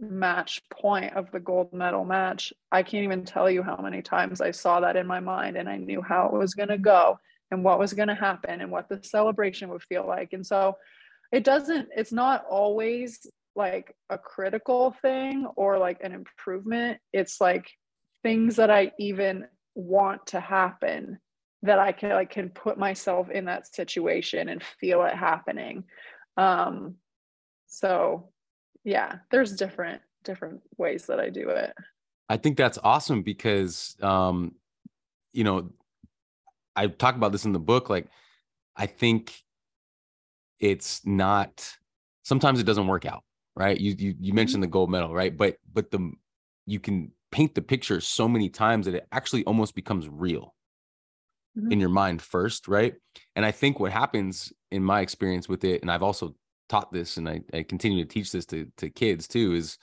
match 0.00 0.62
point 0.70 1.14
of 1.14 1.30
the 1.30 1.40
gold 1.40 1.72
medal 1.72 2.04
match, 2.04 2.52
I 2.72 2.82
can't 2.82 3.04
even 3.04 3.24
tell 3.24 3.50
you 3.50 3.62
how 3.62 3.76
many 3.76 4.02
times 4.02 4.40
I 4.40 4.50
saw 4.50 4.80
that 4.80 4.96
in 4.96 5.06
my 5.06 5.20
mind 5.20 5.56
and 5.56 5.68
I 5.68 5.76
knew 5.76 6.02
how 6.02 6.26
it 6.26 6.32
was 6.32 6.54
going 6.54 6.70
to 6.70 6.78
go 6.78 7.18
and 7.50 7.62
what 7.62 7.78
was 7.78 7.92
going 7.92 8.08
to 8.08 8.14
happen 8.14 8.60
and 8.60 8.70
what 8.70 8.88
the 8.88 9.00
celebration 9.02 9.68
would 9.70 9.82
feel 9.82 10.06
like. 10.06 10.32
And 10.32 10.46
so 10.46 10.76
it 11.32 11.44
doesn't, 11.44 11.88
it's 11.94 12.12
not 12.12 12.44
always 12.48 13.26
like 13.54 13.94
a 14.08 14.16
critical 14.16 14.94
thing 15.02 15.46
or 15.56 15.78
like 15.78 16.02
an 16.02 16.12
improvement. 16.12 16.98
It's 17.12 17.40
like 17.40 17.70
things 18.22 18.56
that 18.56 18.70
I 18.70 18.92
even 18.98 19.46
want 19.74 20.28
to 20.28 20.40
happen 20.40 21.18
that 21.62 21.78
I 21.78 21.92
can 21.92 22.10
like 22.10 22.30
can 22.30 22.48
put 22.48 22.78
myself 22.78 23.30
in 23.30 23.44
that 23.46 23.72
situation 23.74 24.48
and 24.48 24.62
feel 24.62 25.04
it 25.04 25.14
happening. 25.14 25.84
Um, 26.36 26.96
so 27.66 28.30
yeah, 28.84 29.16
there's 29.30 29.56
different 29.56 30.00
different 30.24 30.60
ways 30.76 31.06
that 31.06 31.20
I 31.20 31.30
do 31.30 31.48
it. 31.50 31.74
I 32.28 32.36
think 32.36 32.56
that's 32.56 32.78
awesome 32.82 33.22
because 33.22 33.96
um, 34.02 34.54
you 35.32 35.44
know, 35.44 35.70
I 36.76 36.86
talk 36.86 37.16
about 37.16 37.32
this 37.32 37.44
in 37.44 37.52
the 37.52 37.58
book. 37.58 37.90
Like, 37.90 38.06
I 38.76 38.86
think 38.86 39.34
it's 40.60 41.04
not 41.04 41.68
sometimes 42.22 42.60
it 42.60 42.64
doesn't 42.64 42.86
work 42.86 43.04
out, 43.04 43.22
right? 43.54 43.78
You 43.78 43.94
you 43.98 44.08
you 44.08 44.14
mm-hmm. 44.14 44.36
mentioned 44.36 44.62
the 44.62 44.68
gold 44.68 44.90
medal, 44.90 45.12
right? 45.14 45.36
But 45.36 45.56
but 45.72 45.90
the 45.90 46.12
you 46.66 46.80
can 46.80 47.12
paint 47.32 47.54
the 47.54 47.62
picture 47.62 48.00
so 48.00 48.28
many 48.28 48.48
times 48.48 48.86
that 48.86 48.94
it 48.94 49.06
actually 49.12 49.44
almost 49.44 49.74
becomes 49.74 50.08
real 50.08 50.54
mm-hmm. 51.58 51.72
in 51.72 51.80
your 51.80 51.88
mind 51.88 52.22
first, 52.22 52.68
right? 52.68 52.94
And 53.36 53.44
I 53.44 53.50
think 53.50 53.80
what 53.80 53.92
happens 53.92 54.52
in 54.70 54.82
my 54.82 55.00
experience 55.00 55.48
with 55.48 55.64
it, 55.64 55.82
and 55.82 55.90
I've 55.90 56.02
also 56.02 56.34
taught 56.68 56.92
this 56.92 57.16
and 57.16 57.28
I, 57.28 57.40
I 57.52 57.62
continue 57.62 58.04
to 58.04 58.08
teach 58.08 58.32
this 58.32 58.46
to, 58.46 58.66
to 58.78 58.90
kids 58.90 59.26
too, 59.26 59.54
is 59.54 59.76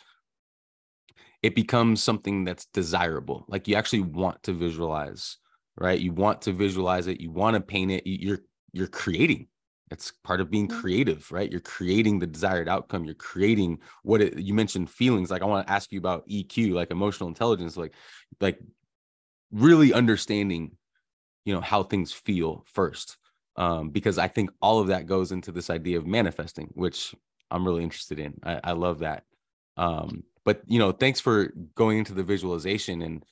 it 1.43 1.55
becomes 1.55 2.01
something 2.01 2.43
that's 2.43 2.65
desirable. 2.68 3.45
Like 3.47 3.68
you 3.68 3.76
actually 3.76 4.01
want 4.01 4.41
to 4.43 4.53
visualize, 4.53 5.38
right? 5.78 5.99
You 5.99 6.11
want 6.13 6.41
to 6.43 6.53
visualize 6.53 7.07
it, 7.07 7.22
you 7.22 7.32
want 7.32 7.55
to 7.55 7.61
paint 7.61 7.91
it, 7.91 8.03
you're 8.05 8.39
you're 8.74 8.88
creating. 8.88 9.47
It's 9.89 10.11
part 10.24 10.41
of 10.41 10.51
being 10.51 10.68
creative, 10.68 11.32
right? 11.32 11.49
You're 11.49 11.61
creating 11.61 12.20
the 12.20 12.28
desired 12.28 12.68
outcome. 12.68 13.05
You're 13.05 13.15
creating 13.15 13.80
what 14.03 14.22
it, 14.22 14.38
you 14.38 14.53
mentioned 14.53 14.89
feelings. 14.89 15.32
Like 15.32 15.41
I 15.41 15.45
want 15.45 15.65
to 15.65 15.72
ask 15.72 15.91
you 15.93 15.99
about 15.99 16.28
EQ, 16.28 16.74
like 16.74 16.91
emotional 16.91 17.30
intelligence, 17.30 17.78
like 17.78 17.93
like 18.41 18.59
really 19.51 19.93
understanding 19.93 20.72
you 21.48 21.54
know 21.54 21.62
how 21.62 21.82
things 21.82 22.12
feel 22.12 22.66
first. 22.68 23.18
Um, 23.56 23.89
because 23.89 24.20
i 24.20 24.28
think 24.28 24.52
all 24.62 24.80
of 24.80 24.89
that 24.89 25.08
goes 25.08 25.32
into 25.32 25.52
this 25.52 25.72
idea 25.72 25.98
of 25.98 26.06
manifesting 26.06 26.70
which 26.76 27.16
i'm 27.50 27.66
really 27.66 27.82
interested 27.82 28.20
in. 28.20 28.39
I, 28.43 28.60
I 28.66 28.72
love 28.74 29.00
that. 29.00 29.24
Um, 29.78 30.24
but 30.45 30.62
you 30.68 30.78
know 30.78 30.91
thanks 30.91 31.20
for 31.20 31.52
going 31.74 31.98
into 31.98 32.14
the 32.14 32.24
visualization 32.24 33.02
and 33.02 33.26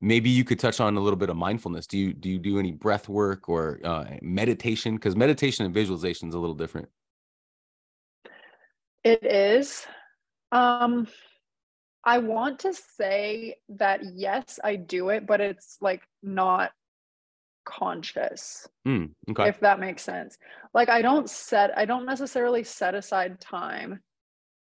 maybe 0.00 0.30
you 0.30 0.44
could 0.44 0.58
touch 0.58 0.80
on 0.80 0.96
a 0.96 1.00
little 1.00 1.18
bit 1.18 1.30
of 1.30 1.36
mindfulness. 1.36 1.86
Do 1.86 1.98
you 1.98 2.12
do 2.14 2.30
you 2.30 2.38
do 2.38 2.58
any 2.58 2.72
breath 2.72 3.08
work 3.08 3.48
or 3.48 3.80
uh, 3.84 4.04
meditation? 4.22 4.94
Because 4.94 5.16
meditation 5.16 5.64
and 5.66 5.74
visualization 5.74 6.28
is 6.28 6.34
a 6.34 6.38
little 6.38 6.54
different. 6.54 6.88
It 9.04 9.24
is. 9.24 9.86
Um 10.52 11.06
i 12.06 12.18
want 12.18 12.60
to 12.60 12.72
say 12.72 13.56
that 13.68 14.00
yes 14.14 14.60
i 14.62 14.76
do 14.76 15.08
it 15.10 15.26
but 15.26 15.40
it's 15.40 15.76
like 15.80 16.02
not 16.22 16.70
conscious 17.66 18.66
mm, 18.86 19.10
okay. 19.30 19.48
if 19.48 19.60
that 19.60 19.80
makes 19.80 20.02
sense. 20.02 20.38
Like 20.72 20.88
i 20.88 21.02
don't 21.02 21.28
set 21.28 21.76
i 21.76 21.84
don't 21.84 22.06
necessarily 22.06 22.64
set 22.64 22.94
aside 22.94 23.40
time 23.40 24.00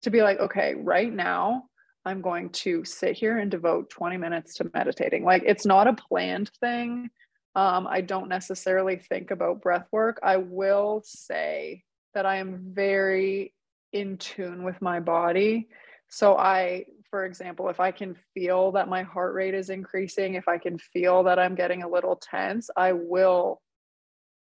to 0.02 0.10
be 0.10 0.22
like 0.22 0.40
okay 0.40 0.74
right 0.76 1.12
now 1.12 1.64
i'm 2.04 2.20
going 2.20 2.50
to 2.50 2.84
sit 2.84 3.16
here 3.16 3.38
and 3.38 3.50
devote 3.50 3.90
20 3.90 4.16
minutes 4.16 4.54
to 4.54 4.70
meditating. 4.74 5.24
Like 5.24 5.42
it's 5.46 5.66
not 5.66 5.86
a 5.86 5.94
planned 5.94 6.50
thing. 6.60 7.10
Um, 7.54 7.86
i 7.86 8.00
don't 8.00 8.28
necessarily 8.28 8.96
think 8.96 9.30
about 9.30 9.62
breath 9.62 9.86
work. 9.92 10.18
I 10.22 10.38
will 10.38 11.02
say 11.04 11.84
that 12.14 12.26
i 12.26 12.36
am 12.36 12.72
very 12.72 13.52
in 13.92 14.18
tune 14.18 14.64
with 14.64 14.80
my 14.82 15.00
body. 15.00 15.68
So 16.08 16.36
i 16.36 16.86
for 17.10 17.24
example, 17.24 17.68
if 17.68 17.80
I 17.80 17.90
can 17.90 18.16
feel 18.34 18.72
that 18.72 18.88
my 18.88 19.02
heart 19.02 19.34
rate 19.34 19.54
is 19.54 19.70
increasing, 19.70 20.34
if 20.34 20.48
I 20.48 20.58
can 20.58 20.78
feel 20.78 21.24
that 21.24 21.38
I'm 21.38 21.54
getting 21.54 21.82
a 21.82 21.88
little 21.88 22.16
tense, 22.16 22.70
I 22.76 22.92
will 22.92 23.60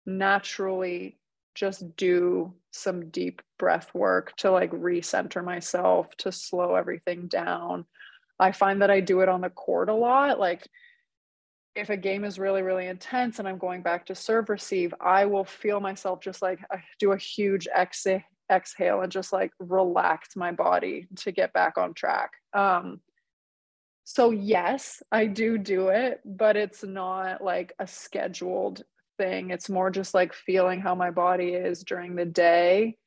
naturally 0.05 1.19
just 1.53 1.95
do 1.95 2.53
some 2.71 3.09
deep 3.09 3.41
breath 3.59 3.93
work 3.93 4.35
to 4.37 4.51
like 4.51 4.71
recenter 4.71 5.43
myself, 5.43 6.07
to 6.17 6.31
slow 6.31 6.75
everything 6.75 7.27
down. 7.27 7.85
I 8.39 8.51
find 8.51 8.81
that 8.81 8.91
I 8.91 9.01
do 9.01 9.21
it 9.21 9.29
on 9.29 9.41
the 9.41 9.49
court 9.49 9.89
a 9.89 9.93
lot. 9.93 10.39
Like, 10.39 10.67
if 11.75 11.89
a 11.89 11.97
game 11.97 12.25
is 12.25 12.37
really, 12.39 12.61
really 12.61 12.87
intense 12.87 13.39
and 13.39 13.47
I'm 13.47 13.57
going 13.57 13.81
back 13.81 14.07
to 14.07 14.15
serve 14.15 14.49
receive, 14.49 14.93
I 14.99 15.25
will 15.25 15.45
feel 15.45 15.79
myself 15.79 16.19
just 16.19 16.41
like 16.41 16.59
I 16.69 16.83
do 16.99 17.13
a 17.13 17.17
huge 17.17 17.67
exhale 17.67 18.23
exhale 18.51 19.01
and 19.01 19.11
just 19.11 19.31
like 19.31 19.51
relax 19.59 20.35
my 20.35 20.51
body 20.51 21.07
to 21.17 21.31
get 21.31 21.53
back 21.53 21.77
on 21.77 21.93
track. 21.93 22.31
Um, 22.53 22.99
so 24.03 24.31
yes, 24.31 25.01
I 25.11 25.27
do 25.27 25.57
do 25.57 25.89
it, 25.89 26.19
but 26.25 26.57
it's 26.57 26.83
not 26.83 27.43
like 27.43 27.73
a 27.79 27.87
scheduled 27.87 28.83
thing. 29.17 29.51
It's 29.51 29.69
more 29.69 29.89
just 29.89 30.13
like 30.13 30.33
feeling 30.33 30.81
how 30.81 30.95
my 30.95 31.11
body 31.11 31.49
is 31.49 31.83
during 31.83 32.15
the 32.15 32.25
day 32.25 32.97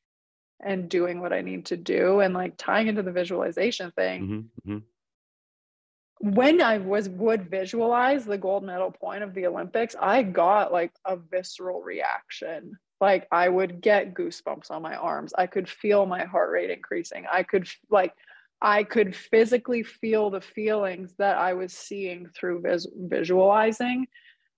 and 0.62 0.88
doing 0.88 1.20
what 1.20 1.32
I 1.32 1.42
need 1.42 1.66
to 1.66 1.76
do 1.76 2.20
and 2.20 2.32
like 2.32 2.54
tying 2.56 2.86
into 2.86 3.02
the 3.02 3.12
visualization 3.12 3.90
thing. 3.92 4.22
Mm-hmm, 4.22 4.72
mm-hmm. 4.72 6.30
When 6.34 6.62
I 6.62 6.78
was 6.78 7.08
would 7.08 7.50
visualize 7.50 8.24
the 8.24 8.38
gold 8.38 8.64
medal 8.64 8.90
point 8.90 9.22
of 9.22 9.34
the 9.34 9.46
Olympics, 9.46 9.94
I 10.00 10.22
got 10.22 10.72
like 10.72 10.92
a 11.04 11.16
visceral 11.16 11.82
reaction 11.82 12.78
like 13.04 13.28
I 13.30 13.50
would 13.50 13.82
get 13.82 14.14
goosebumps 14.14 14.70
on 14.70 14.80
my 14.80 14.94
arms. 14.96 15.34
I 15.36 15.46
could 15.46 15.68
feel 15.68 16.06
my 16.06 16.24
heart 16.24 16.50
rate 16.50 16.70
increasing. 16.70 17.26
I 17.30 17.42
could 17.42 17.68
like 17.90 18.14
I 18.62 18.82
could 18.82 19.14
physically 19.14 19.82
feel 19.82 20.30
the 20.30 20.40
feelings 20.40 21.12
that 21.18 21.36
I 21.36 21.52
was 21.52 21.74
seeing 21.74 22.30
through 22.34 22.62
vis- 22.62 22.88
visualizing, 22.96 24.06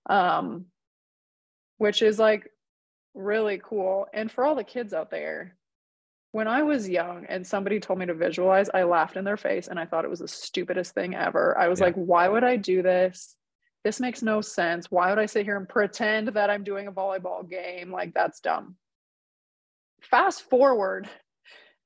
um, 0.09 0.67
which 1.77 2.01
is 2.01 2.17
like 2.19 2.49
really 3.13 3.59
cool. 3.61 4.07
And 4.13 4.31
for 4.31 4.45
all 4.45 4.55
the 4.55 4.63
kids 4.63 4.93
out 4.93 5.11
there, 5.11 5.57
when 6.31 6.47
I 6.47 6.63
was 6.63 6.87
young 6.87 7.25
and 7.27 7.45
somebody 7.45 7.81
told 7.81 7.99
me 7.99 8.05
to 8.05 8.13
visualize, 8.13 8.69
I 8.73 8.83
laughed 8.83 9.17
in 9.17 9.25
their 9.25 9.35
face 9.35 9.67
and 9.67 9.77
I 9.77 9.85
thought 9.85 10.05
it 10.05 10.09
was 10.09 10.19
the 10.19 10.27
stupidest 10.29 10.93
thing 10.93 11.13
ever. 11.13 11.57
I 11.57 11.67
was 11.67 11.81
yeah. 11.81 11.87
like, 11.87 11.95
why 11.95 12.29
would 12.29 12.45
I 12.45 12.55
do 12.55 12.81
this? 12.81 13.35
This 13.87 14.01
makes 14.01 14.21
no 14.21 14.41
sense. 14.41 14.91
Why 14.91 15.09
would 15.09 15.17
I 15.17 15.27
sit 15.27 15.45
here 15.45 15.55
and 15.55 15.67
pretend 15.67 16.27
that 16.27 16.49
I'm 16.49 16.65
doing 16.65 16.87
a 16.87 16.91
volleyball 16.91 17.49
game? 17.49 17.89
Like, 17.89 18.13
that's 18.13 18.41
dumb. 18.41 18.75
Fast 20.01 20.49
forward 20.49 21.07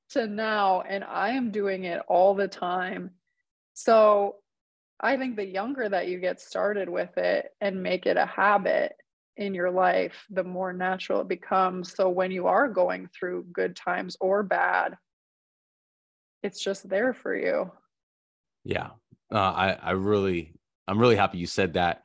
to 0.10 0.26
now, 0.26 0.82
and 0.82 1.04
I 1.04 1.30
am 1.30 1.52
doing 1.52 1.84
it 1.84 2.02
all 2.08 2.34
the 2.34 2.48
time. 2.48 3.12
So, 3.76 4.38
I 5.00 5.16
think 5.16 5.36
the 5.36 5.46
younger 5.46 5.88
that 5.90 6.08
you 6.08 6.18
get 6.18 6.42
started 6.42 6.90
with 6.90 7.20
it 7.20 7.52
and 7.62 7.84
make 7.84 8.08
it 8.08 8.18
a 8.18 8.26
habit 8.26 8.94
in 9.38 9.54
your 9.54 9.70
life, 9.70 10.26
the 10.32 10.44
more 10.44 10.74
natural 10.74 11.22
it 11.22 11.28
becomes. 11.28 11.94
So, 11.94 12.10
when 12.10 12.32
you 12.32 12.48
are 12.48 12.68
going 12.68 13.10
through 13.14 13.46
good 13.54 13.76
times 13.76 14.18
or 14.20 14.42
bad, 14.42 14.98
it's 16.42 16.64
just 16.64 16.90
there 16.90 17.14
for 17.14 17.36
you. 17.36 17.72
Yeah. 18.64 18.90
Uh, 19.32 19.38
I, 19.38 19.72
I 19.74 19.92
really 19.92 20.56
I'm 20.92 21.00
really 21.00 21.16
happy 21.16 21.38
you 21.38 21.48
said 21.48 21.74
that. 21.74 22.04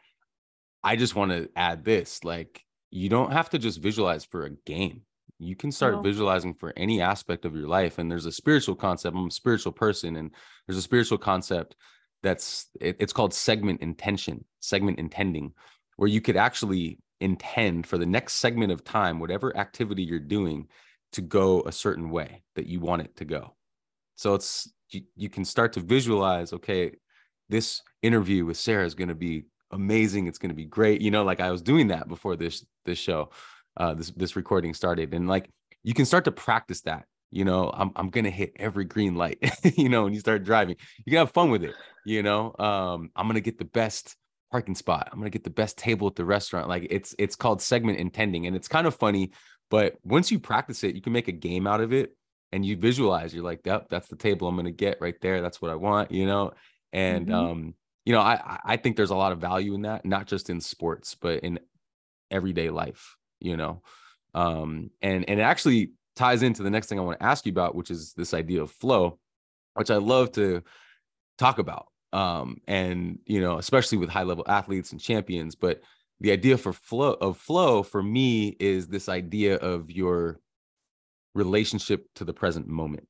I 0.84 0.94
just 0.94 1.16
want 1.16 1.32
to 1.32 1.50
add 1.56 1.84
this 1.84 2.22
like, 2.22 2.64
you 2.92 3.08
don't 3.08 3.32
have 3.32 3.50
to 3.50 3.58
just 3.58 3.82
visualize 3.82 4.24
for 4.24 4.44
a 4.44 4.50
game. 4.64 5.02
You 5.40 5.56
can 5.56 5.72
start 5.72 5.94
no. 5.94 6.02
visualizing 6.02 6.54
for 6.54 6.72
any 6.76 7.00
aspect 7.00 7.44
of 7.44 7.56
your 7.56 7.66
life. 7.66 7.98
And 7.98 8.08
there's 8.08 8.26
a 8.26 8.32
spiritual 8.32 8.76
concept. 8.76 9.16
I'm 9.16 9.26
a 9.26 9.30
spiritual 9.32 9.72
person, 9.72 10.14
and 10.14 10.30
there's 10.66 10.78
a 10.78 10.82
spiritual 10.82 11.18
concept 11.18 11.74
that's 12.22 12.68
it, 12.80 12.96
it's 13.00 13.12
called 13.12 13.34
segment 13.34 13.80
intention, 13.80 14.44
segment 14.60 15.00
intending, 15.00 15.52
where 15.96 16.08
you 16.08 16.20
could 16.20 16.36
actually 16.36 17.00
intend 17.20 17.88
for 17.88 17.98
the 17.98 18.06
next 18.06 18.34
segment 18.34 18.70
of 18.70 18.84
time, 18.84 19.18
whatever 19.18 19.54
activity 19.56 20.04
you're 20.04 20.20
doing, 20.20 20.68
to 21.12 21.22
go 21.22 21.62
a 21.66 21.72
certain 21.72 22.08
way 22.08 22.44
that 22.54 22.66
you 22.66 22.78
want 22.78 23.02
it 23.02 23.16
to 23.16 23.24
go. 23.24 23.56
So 24.14 24.34
it's 24.34 24.72
you, 24.90 25.02
you 25.16 25.28
can 25.28 25.44
start 25.44 25.72
to 25.72 25.80
visualize, 25.80 26.52
okay, 26.52 26.92
this 27.48 27.82
interview 28.02 28.44
with 28.44 28.56
Sarah 28.56 28.84
is 28.84 28.94
going 28.94 29.08
to 29.08 29.14
be 29.14 29.44
amazing. 29.70 30.26
It's 30.26 30.38
going 30.38 30.50
to 30.50 30.56
be 30.56 30.64
great. 30.64 31.00
You 31.00 31.10
know, 31.10 31.24
like 31.24 31.40
I 31.40 31.50
was 31.50 31.62
doing 31.62 31.88
that 31.88 32.08
before 32.08 32.36
this 32.36 32.64
this 32.84 32.98
show, 32.98 33.30
uh, 33.76 33.94
this 33.94 34.10
this 34.10 34.36
recording 34.36 34.74
started, 34.74 35.14
and 35.14 35.28
like 35.28 35.50
you 35.82 35.94
can 35.94 36.04
start 36.04 36.24
to 36.24 36.32
practice 36.32 36.82
that. 36.82 37.04
You 37.30 37.44
know, 37.44 37.70
I'm 37.74 37.90
I'm 37.96 38.10
gonna 38.10 38.30
hit 38.30 38.52
every 38.56 38.84
green 38.84 39.14
light. 39.14 39.38
you 39.76 39.88
know, 39.88 40.04
when 40.04 40.14
you 40.14 40.20
start 40.20 40.44
driving, 40.44 40.76
you 41.04 41.10
can 41.10 41.18
have 41.18 41.32
fun 41.32 41.50
with 41.50 41.64
it. 41.64 41.74
You 42.04 42.22
know, 42.22 42.54
um, 42.58 43.10
I'm 43.16 43.26
gonna 43.26 43.40
get 43.40 43.58
the 43.58 43.64
best 43.64 44.16
parking 44.50 44.74
spot. 44.74 45.08
I'm 45.12 45.18
gonna 45.18 45.30
get 45.30 45.44
the 45.44 45.50
best 45.50 45.76
table 45.76 46.06
at 46.06 46.14
the 46.14 46.24
restaurant. 46.24 46.68
Like 46.68 46.86
it's 46.90 47.14
it's 47.18 47.36
called 47.36 47.60
segment 47.60 47.98
intending, 47.98 48.46
and 48.46 48.54
it's 48.56 48.68
kind 48.68 48.86
of 48.86 48.94
funny. 48.94 49.32
But 49.70 49.96
once 50.04 50.30
you 50.30 50.38
practice 50.38 50.84
it, 50.84 50.94
you 50.94 51.02
can 51.02 51.12
make 51.12 51.28
a 51.28 51.32
game 51.32 51.66
out 51.66 51.80
of 51.80 51.92
it, 51.92 52.16
and 52.52 52.64
you 52.64 52.76
visualize. 52.76 53.34
You're 53.34 53.44
like, 53.44 53.60
"Yep, 53.64 53.88
that's 53.90 54.08
the 54.08 54.16
table 54.16 54.46
I'm 54.46 54.56
gonna 54.56 54.70
get 54.70 55.00
right 55.00 55.20
there. 55.20 55.42
That's 55.42 55.60
what 55.60 55.70
I 55.70 55.74
want." 55.74 56.12
You 56.12 56.26
know, 56.26 56.52
and 56.92 57.26
mm-hmm. 57.26 57.34
um, 57.34 57.74
you 58.04 58.12
know, 58.12 58.20
I 58.20 58.60
I 58.64 58.76
think 58.76 58.96
there's 58.96 59.10
a 59.10 59.16
lot 59.16 59.32
of 59.32 59.40
value 59.40 59.74
in 59.74 59.82
that, 59.82 60.04
not 60.04 60.26
just 60.26 60.50
in 60.50 60.60
sports, 60.60 61.14
but 61.14 61.40
in 61.40 61.58
everyday 62.30 62.70
life. 62.70 63.16
You 63.40 63.56
know, 63.56 63.82
um, 64.34 64.90
and 65.02 65.28
and 65.28 65.40
it 65.40 65.42
actually 65.42 65.92
ties 66.14 66.42
into 66.42 66.62
the 66.62 66.70
next 66.70 66.88
thing 66.88 66.98
I 66.98 67.02
want 67.02 67.18
to 67.20 67.26
ask 67.26 67.44
you 67.46 67.52
about, 67.52 67.74
which 67.74 67.90
is 67.90 68.14
this 68.14 68.32
idea 68.32 68.62
of 68.62 68.70
flow, 68.70 69.18
which 69.74 69.90
I 69.90 69.96
love 69.96 70.32
to 70.32 70.62
talk 71.38 71.58
about. 71.58 71.88
Um, 72.12 72.58
and 72.66 73.18
you 73.26 73.40
know, 73.40 73.58
especially 73.58 73.98
with 73.98 74.08
high 74.08 74.22
level 74.22 74.44
athletes 74.46 74.92
and 74.92 75.00
champions, 75.00 75.54
but 75.54 75.82
the 76.20 76.32
idea 76.32 76.56
for 76.56 76.72
flow 76.72 77.12
of 77.14 77.36
flow 77.36 77.82
for 77.82 78.02
me 78.02 78.56
is 78.58 78.88
this 78.88 79.08
idea 79.08 79.56
of 79.56 79.90
your 79.90 80.40
relationship 81.34 82.06
to 82.14 82.24
the 82.24 82.32
present 82.32 82.66
moment 82.66 83.06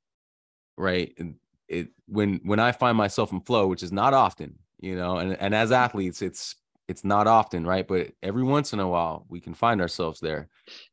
right 0.76 1.14
it 1.68 1.88
when 2.06 2.40
when 2.44 2.60
i 2.60 2.72
find 2.72 2.96
myself 2.96 3.32
in 3.32 3.40
flow 3.40 3.66
which 3.66 3.82
is 3.82 3.92
not 3.92 4.14
often 4.14 4.54
you 4.78 4.96
know 4.96 5.18
and, 5.18 5.36
and 5.40 5.54
as 5.54 5.70
mm-hmm. 5.70 5.82
athletes 5.82 6.22
it's 6.22 6.54
it's 6.88 7.04
not 7.04 7.26
often 7.26 7.66
right? 7.66 7.86
But 7.86 8.12
every 8.22 8.44
once 8.44 8.72
in 8.72 8.80
a 8.80 8.88
while 8.88 9.26
we 9.28 9.40
can 9.40 9.54
find 9.54 9.80
ourselves 9.80 10.20
there. 10.20 10.48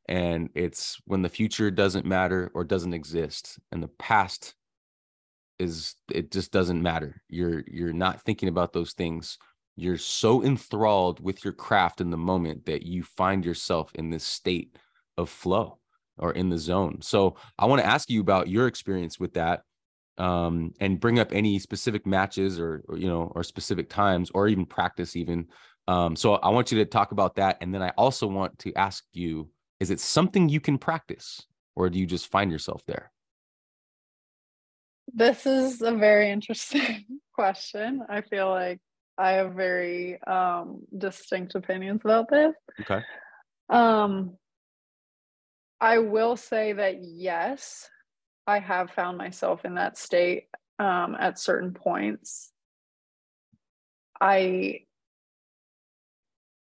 And 0.07 0.49
it's 0.55 0.97
when 1.05 1.21
the 1.21 1.29
future 1.29 1.69
doesn't 1.69 2.05
matter 2.05 2.51
or 2.53 2.63
doesn't 2.63 2.93
exist 2.93 3.59
and 3.71 3.81
the 3.81 3.89
past 3.99 4.55
is 5.59 5.95
it 6.11 6.31
just 6.31 6.51
doesn't 6.51 6.81
matter. 6.81 7.21
You're 7.29 7.63
you're 7.67 7.93
not 7.93 8.21
thinking 8.21 8.49
about 8.49 8.73
those 8.73 8.93
things. 8.93 9.37
You're 9.75 9.97
so 9.97 10.43
enthralled 10.43 11.19
with 11.19 11.43
your 11.43 11.53
craft 11.53 12.01
in 12.01 12.09
the 12.09 12.17
moment 12.17 12.65
that 12.65 12.83
you 12.83 13.03
find 13.03 13.45
yourself 13.45 13.91
in 13.95 14.09
this 14.09 14.23
state 14.23 14.77
of 15.17 15.29
flow 15.29 15.79
or 16.17 16.31
in 16.31 16.49
the 16.49 16.57
zone. 16.57 17.01
So 17.01 17.35
i 17.59 17.65
want 17.65 17.81
to 17.81 17.87
ask 17.87 18.09
you 18.09 18.21
about 18.21 18.47
your 18.47 18.67
experience 18.67 19.19
with 19.19 19.33
that 19.35 19.61
um, 20.17 20.73
and 20.79 20.99
bring 20.99 21.19
up 21.19 21.33
any 21.33 21.59
specific 21.59 22.05
matches 22.05 22.59
or, 22.59 22.83
or, 22.87 22.97
you 22.97 23.07
know 23.07 23.31
or 23.35 23.43
specific 23.43 23.89
times 23.89 24.31
or 24.33 24.47
even 24.47 24.65
practice 24.65 25.15
even 25.15 25.47
um, 25.87 26.15
so 26.15 26.35
i 26.35 26.49
want 26.49 26.71
you 26.71 26.77
to 26.77 26.85
talk 26.85 27.11
about 27.11 27.35
that 27.35 27.57
and 27.61 27.73
then 27.73 27.81
i 27.81 27.89
also 27.97 28.27
want 28.27 28.57
to 28.59 28.73
ask 28.75 29.03
you 29.13 29.49
is 29.79 29.91
it 29.91 29.99
something 29.99 30.47
you 30.47 30.61
can 30.61 30.77
practice 30.77 31.45
or 31.75 31.89
do 31.89 31.99
you 31.99 32.05
just 32.05 32.31
find 32.31 32.51
yourself 32.51 32.83
there? 32.85 33.11
This 35.13 35.45
is 35.45 35.81
a 35.81 35.91
very 35.91 36.31
interesting 36.31 37.05
question. 37.33 38.01
I 38.09 38.21
feel 38.21 38.49
like 38.49 38.79
i 39.15 39.31
have 39.33 39.53
very 39.53 40.19
um, 40.23 40.81
distinct 40.97 41.53
opinions 41.53 42.01
about 42.03 42.29
this. 42.29 42.55
Okay. 42.81 43.01
Um 43.69 44.37
i 45.81 45.97
will 45.97 46.37
say 46.37 46.73
that 46.73 47.03
yes 47.03 47.89
I 48.45 48.59
have 48.59 48.91
found 48.91 49.17
myself 49.17 49.65
in 49.65 49.75
that 49.75 49.97
state 49.97 50.47
um, 50.79 51.15
at 51.19 51.39
certain 51.39 51.73
points. 51.73 52.51
I 54.19 54.81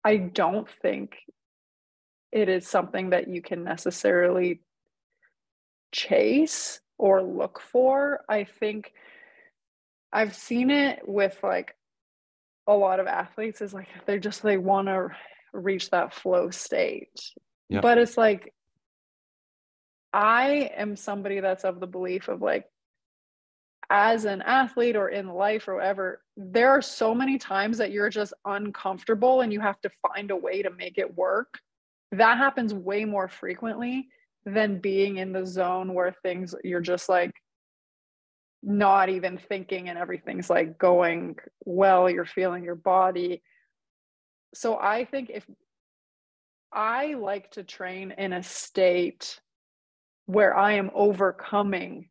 I 0.04 0.16
don't 0.16 0.68
think 0.82 1.16
it 2.30 2.48
is 2.48 2.66
something 2.66 3.10
that 3.10 3.28
you 3.28 3.42
can 3.42 3.64
necessarily 3.64 4.60
chase 5.92 6.80
or 6.98 7.22
look 7.22 7.60
for. 7.60 8.20
I 8.28 8.44
think 8.44 8.92
I've 10.12 10.34
seen 10.34 10.70
it 10.70 11.00
with 11.06 11.38
like 11.42 11.74
a 12.66 12.74
lot 12.74 13.00
of 13.00 13.06
athletes 13.06 13.60
is 13.60 13.72
like 13.72 13.88
they're 14.06 14.18
just 14.18 14.42
they 14.42 14.58
want 14.58 14.88
to 14.88 15.08
reach 15.52 15.90
that 15.90 16.14
flow 16.14 16.50
state. 16.50 17.08
Yep. 17.70 17.82
But 17.82 17.98
it's 17.98 18.16
like 18.16 18.54
I 20.12 20.70
am 20.76 20.96
somebody 20.96 21.40
that's 21.40 21.64
of 21.64 21.80
the 21.80 21.86
belief 21.86 22.28
of 22.28 22.42
like, 22.42 22.66
as 23.90 24.26
an 24.26 24.42
athlete 24.42 24.96
or 24.96 25.08
in 25.08 25.28
life 25.28 25.66
or 25.66 25.76
whatever, 25.76 26.20
there 26.36 26.70
are 26.70 26.82
so 26.82 27.14
many 27.14 27.38
times 27.38 27.78
that 27.78 27.90
you're 27.90 28.10
just 28.10 28.34
uncomfortable 28.44 29.40
and 29.40 29.52
you 29.52 29.60
have 29.60 29.80
to 29.80 29.90
find 30.06 30.30
a 30.30 30.36
way 30.36 30.62
to 30.62 30.70
make 30.70 30.98
it 30.98 31.16
work. 31.16 31.58
That 32.12 32.36
happens 32.36 32.74
way 32.74 33.04
more 33.04 33.28
frequently 33.28 34.08
than 34.44 34.80
being 34.80 35.16
in 35.16 35.32
the 35.32 35.46
zone 35.46 35.94
where 35.94 36.14
things 36.22 36.54
you're 36.64 36.80
just 36.80 37.08
like 37.08 37.32
not 38.62 39.08
even 39.08 39.38
thinking 39.38 39.88
and 39.88 39.98
everything's 39.98 40.50
like 40.50 40.78
going 40.78 41.36
well, 41.64 42.10
you're 42.10 42.24
feeling 42.24 42.64
your 42.64 42.74
body. 42.74 43.42
So 44.54 44.78
I 44.78 45.04
think 45.04 45.30
if 45.30 45.46
I 46.72 47.14
like 47.14 47.52
to 47.52 47.62
train 47.62 48.12
in 48.16 48.32
a 48.32 48.42
state 48.42 49.40
where 50.28 50.54
I 50.54 50.72
am 50.72 50.90
overcoming 50.94 52.10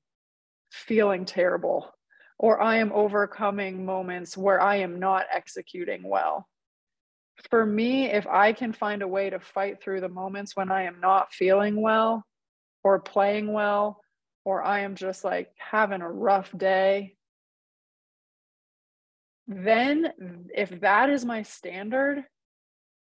feeling 0.71 1.23
terrible 1.23 1.93
or 2.39 2.59
I 2.59 2.77
am 2.77 2.91
overcoming 2.91 3.85
moments 3.85 4.35
where 4.35 4.59
I 4.59 4.77
am 4.77 4.97
not 4.97 5.27
executing 5.31 6.01
well. 6.01 6.47
For 7.51 7.63
me, 7.63 8.11
if 8.11 8.25
I 8.25 8.53
can 8.53 8.73
find 8.73 9.03
a 9.03 9.07
way 9.07 9.29
to 9.29 9.39
fight 9.39 9.83
through 9.83 10.01
the 10.01 10.09
moments 10.09 10.55
when 10.55 10.71
I 10.71 10.83
am 10.83 10.99
not 10.99 11.31
feeling 11.31 11.79
well 11.79 12.23
or 12.83 12.99
playing 12.99 13.53
well, 13.53 14.01
or 14.43 14.63
I 14.63 14.79
am 14.79 14.95
just 14.95 15.23
like 15.23 15.51
having 15.59 16.01
a 16.01 16.11
rough 16.11 16.51
day, 16.57 17.17
then 19.47 20.47
if 20.55 20.81
that 20.81 21.11
is 21.11 21.23
my 21.23 21.43
standard, 21.43 22.23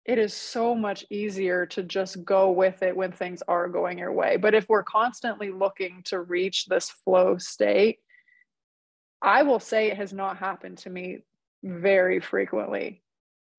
it 0.04 0.18
is 0.18 0.34
so 0.34 0.74
much 0.74 1.04
easier 1.10 1.64
to 1.66 1.82
just 1.82 2.24
go 2.24 2.50
with 2.50 2.82
it 2.82 2.96
when 2.96 3.12
things 3.12 3.42
are 3.46 3.68
going 3.68 3.98
your 3.98 4.12
way. 4.12 4.36
But 4.36 4.54
if 4.54 4.68
we're 4.68 4.82
constantly 4.82 5.50
looking 5.50 6.02
to 6.06 6.20
reach 6.20 6.66
this 6.66 6.90
flow 6.90 7.38
state, 7.38 7.98
I 9.20 9.44
will 9.44 9.60
say 9.60 9.88
it 9.88 9.96
has 9.98 10.12
not 10.12 10.38
happened 10.38 10.78
to 10.78 10.90
me 10.90 11.18
very 11.62 12.18
frequently 12.18 13.02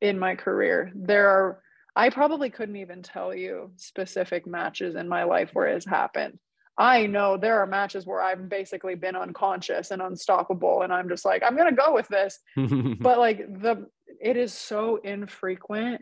in 0.02 0.20
my 0.20 0.36
career. 0.36 0.92
There 0.94 1.30
are, 1.30 1.62
I 1.96 2.10
probably 2.10 2.50
couldn't 2.50 2.76
even 2.76 3.04
tell 3.04 3.34
you 3.34 3.72
specific 3.78 4.46
matches 4.46 4.96
in 4.96 5.08
my 5.08 5.24
life 5.24 5.52
where 5.54 5.68
it 5.68 5.76
has 5.76 5.86
happened. 5.86 6.40
I 6.78 7.06
know 7.06 7.38
there 7.38 7.60
are 7.60 7.68
matches 7.68 8.06
where 8.06 8.22
I've 8.22 8.50
basically 8.50 8.96
been 8.96 9.16
unconscious 9.16 9.92
and 9.92 10.02
unstoppable, 10.02 10.82
and 10.82 10.92
I'm 10.92 11.08
just 11.08 11.24
like, 11.24 11.44
I'm 11.46 11.56
gonna 11.56 11.72
go 11.72 11.94
with 11.94 12.08
this. 12.10 12.40
but 12.58 13.20
like 13.20 13.38
the, 13.62 13.88
it 14.20 14.36
is 14.36 14.54
so 14.54 14.98
infrequent 14.98 16.02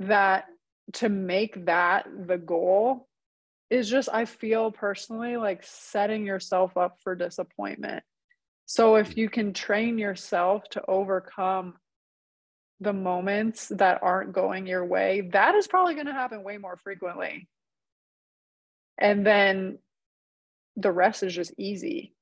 that 0.00 0.46
to 0.94 1.08
make 1.08 1.66
that 1.66 2.06
the 2.26 2.38
goal 2.38 3.08
is 3.70 3.88
just 3.88 4.08
I 4.12 4.26
feel 4.26 4.70
personally 4.70 5.36
like 5.36 5.62
setting 5.64 6.26
yourself 6.26 6.76
up 6.76 6.98
for 7.02 7.14
disappointment. 7.14 8.02
So 8.66 8.96
if 8.96 9.16
you 9.16 9.28
can 9.28 9.52
train 9.52 9.98
yourself 9.98 10.64
to 10.70 10.82
overcome 10.86 11.74
the 12.80 12.92
moments 12.92 13.68
that 13.68 14.02
aren't 14.02 14.32
going 14.32 14.66
your 14.66 14.84
way, 14.84 15.28
that 15.32 15.54
is 15.54 15.66
probably 15.66 15.94
going 15.94 16.06
to 16.06 16.12
happen 16.12 16.42
way 16.42 16.58
more 16.58 16.76
frequently. 16.76 17.48
And 18.98 19.26
then 19.26 19.78
the 20.76 20.92
rest 20.92 21.22
is 21.22 21.34
just 21.34 21.52
easy. 21.58 22.14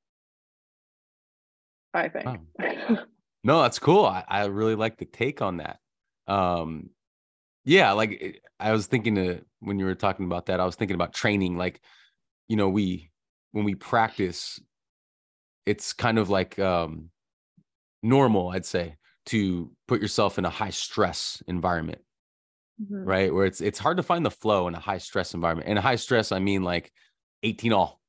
I 1.93 2.09
think. 2.09 2.39
No, 3.43 3.61
that's 3.63 3.79
cool. 3.79 4.05
I, 4.05 4.23
I 4.27 4.45
really 4.45 4.75
like 4.75 4.97
the 4.97 5.05
take 5.05 5.41
on 5.41 5.57
that. 5.57 5.79
Um, 6.27 6.91
yeah 7.63 7.91
like 7.91 8.17
eh, 8.21 8.31
i 8.59 8.71
was 8.71 8.87
thinking 8.87 9.15
to 9.15 9.41
when 9.59 9.79
you 9.79 9.85
were 9.85 9.95
talking 9.95 10.25
about 10.25 10.47
that 10.47 10.59
i 10.59 10.65
was 10.65 10.75
thinking 10.75 10.95
about 10.95 11.13
training 11.13 11.57
like 11.57 11.81
you 12.47 12.55
know 12.55 12.69
we 12.69 13.11
when 13.51 13.65
we 13.65 13.75
practice 13.75 14.59
it's 15.65 15.93
kind 15.93 16.17
of 16.17 16.29
like 16.29 16.57
um 16.59 17.09
normal 18.03 18.49
i'd 18.49 18.65
say 18.65 18.95
to 19.25 19.71
put 19.87 20.01
yourself 20.01 20.37
in 20.39 20.45
a 20.45 20.49
high 20.49 20.71
stress 20.71 21.43
environment 21.47 22.01
mm-hmm. 22.81 23.03
right? 23.03 23.33
Where 23.33 23.45
it's 23.45 23.61
it's 23.61 23.79
hard 23.79 23.97
to 23.97 24.03
find 24.03 24.25
the 24.25 24.31
flow 24.31 24.67
in 24.67 24.75
a 24.75 24.79
high 24.79 24.97
stress 24.97 25.33
environment. 25.33 25.69
And 25.69 25.77
high 25.79 25.95
stress 25.95 26.31
i 26.31 26.39
mean 26.39 26.63
like 26.63 26.91
18 27.43 27.73
all. 27.73 27.99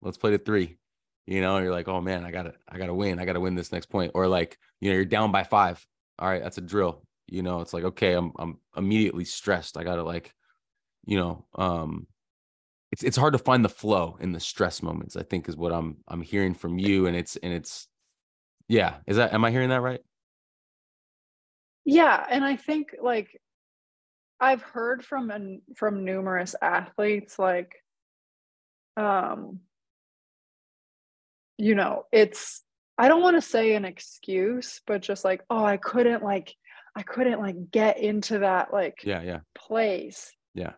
Let's 0.00 0.18
play 0.18 0.30
the 0.32 0.38
three. 0.38 0.78
You 1.26 1.40
know 1.40 1.58
you're 1.58 1.72
like 1.72 1.88
oh 1.88 2.00
man 2.00 2.24
i 2.24 2.30
gotta 2.30 2.54
i 2.68 2.78
gotta 2.78 2.94
win. 2.94 3.18
I 3.18 3.24
gotta 3.24 3.40
win 3.40 3.54
this 3.54 3.72
next 3.72 3.86
point. 3.86 4.12
Or 4.14 4.26
like 4.28 4.58
you 4.80 4.90
know 4.90 4.96
you're 4.96 5.04
down 5.04 5.32
by 5.32 5.44
five. 5.44 5.84
All 6.18 6.28
right 6.28 6.42
that's 6.42 6.58
a 6.58 6.62
drill 6.62 7.02
you 7.32 7.42
know 7.42 7.60
it's 7.60 7.72
like 7.72 7.84
okay 7.84 8.12
i'm 8.12 8.32
i'm 8.38 8.58
immediately 8.76 9.24
stressed. 9.24 9.76
I 9.76 9.84
gotta 9.84 10.02
like 10.02 10.34
you 11.04 11.18
know 11.18 11.44
um 11.54 12.06
it's 12.92 13.02
it's 13.02 13.16
hard 13.16 13.32
to 13.32 13.38
find 13.38 13.64
the 13.64 13.68
flow 13.68 14.16
in 14.20 14.32
the 14.32 14.38
stress 14.38 14.82
moments 14.82 15.16
i 15.16 15.22
think 15.22 15.48
is 15.48 15.56
what 15.56 15.72
i'm 15.72 15.96
i'm 16.06 16.20
hearing 16.20 16.54
from 16.54 16.78
you 16.78 17.06
and 17.06 17.16
it's 17.16 17.36
and 17.36 17.52
it's 17.52 17.88
yeah 18.68 18.96
is 19.06 19.16
that 19.16 19.32
am 19.32 19.44
i 19.44 19.50
hearing 19.50 19.70
that 19.70 19.80
right? 19.80 20.00
Yeah 21.84 22.24
and 22.30 22.44
i 22.44 22.54
think 22.54 22.94
like 23.02 23.40
i've 24.38 24.62
heard 24.62 25.04
from 25.04 25.30
an, 25.30 25.62
from 25.74 26.04
numerous 26.04 26.54
athletes 26.60 27.38
like 27.38 27.74
um 28.96 29.60
you 31.58 31.74
know 31.74 32.04
it's 32.12 32.62
i 32.98 33.08
don't 33.08 33.22
want 33.22 33.36
to 33.36 33.42
say 33.42 33.74
an 33.74 33.84
excuse 33.84 34.80
but 34.86 35.02
just 35.02 35.24
like 35.24 35.42
oh 35.50 35.64
i 35.64 35.76
couldn't 35.76 36.22
like 36.22 36.54
I 36.94 37.02
couldn't 37.02 37.40
like 37.40 37.70
get 37.70 37.98
into 37.98 38.40
that 38.40 38.72
like 38.72 39.00
yeah, 39.04 39.22
yeah. 39.22 39.40
place. 39.54 40.32
Yeah. 40.54 40.72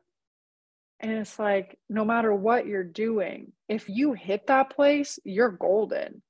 And 1.00 1.10
it's 1.10 1.38
like 1.38 1.78
no 1.88 2.04
matter 2.04 2.32
what 2.32 2.66
you're 2.66 2.84
doing, 2.84 3.52
if 3.68 3.88
you 3.88 4.12
hit 4.12 4.46
that 4.46 4.70
place, 4.70 5.18
you're 5.24 5.50
golden. 5.50 6.22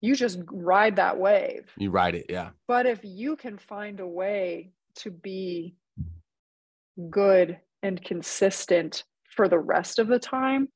You 0.00 0.14
just 0.14 0.40
ride 0.50 0.96
that 0.96 1.18
wave. 1.18 1.70
You 1.76 1.90
ride 1.90 2.14
it, 2.14 2.26
yeah. 2.28 2.50
But 2.66 2.86
if 2.86 3.00
you 3.02 3.36
can 3.36 3.58
find 3.58 4.00
a 4.00 4.06
way 4.06 4.72
to 4.96 5.10
be 5.10 5.76
good 7.10 7.58
and 7.82 8.02
consistent 8.02 9.04
for 9.24 9.48
the 9.48 9.58
rest 9.58 9.98
of 9.98 10.08
the 10.08 10.18
time, 10.18 10.68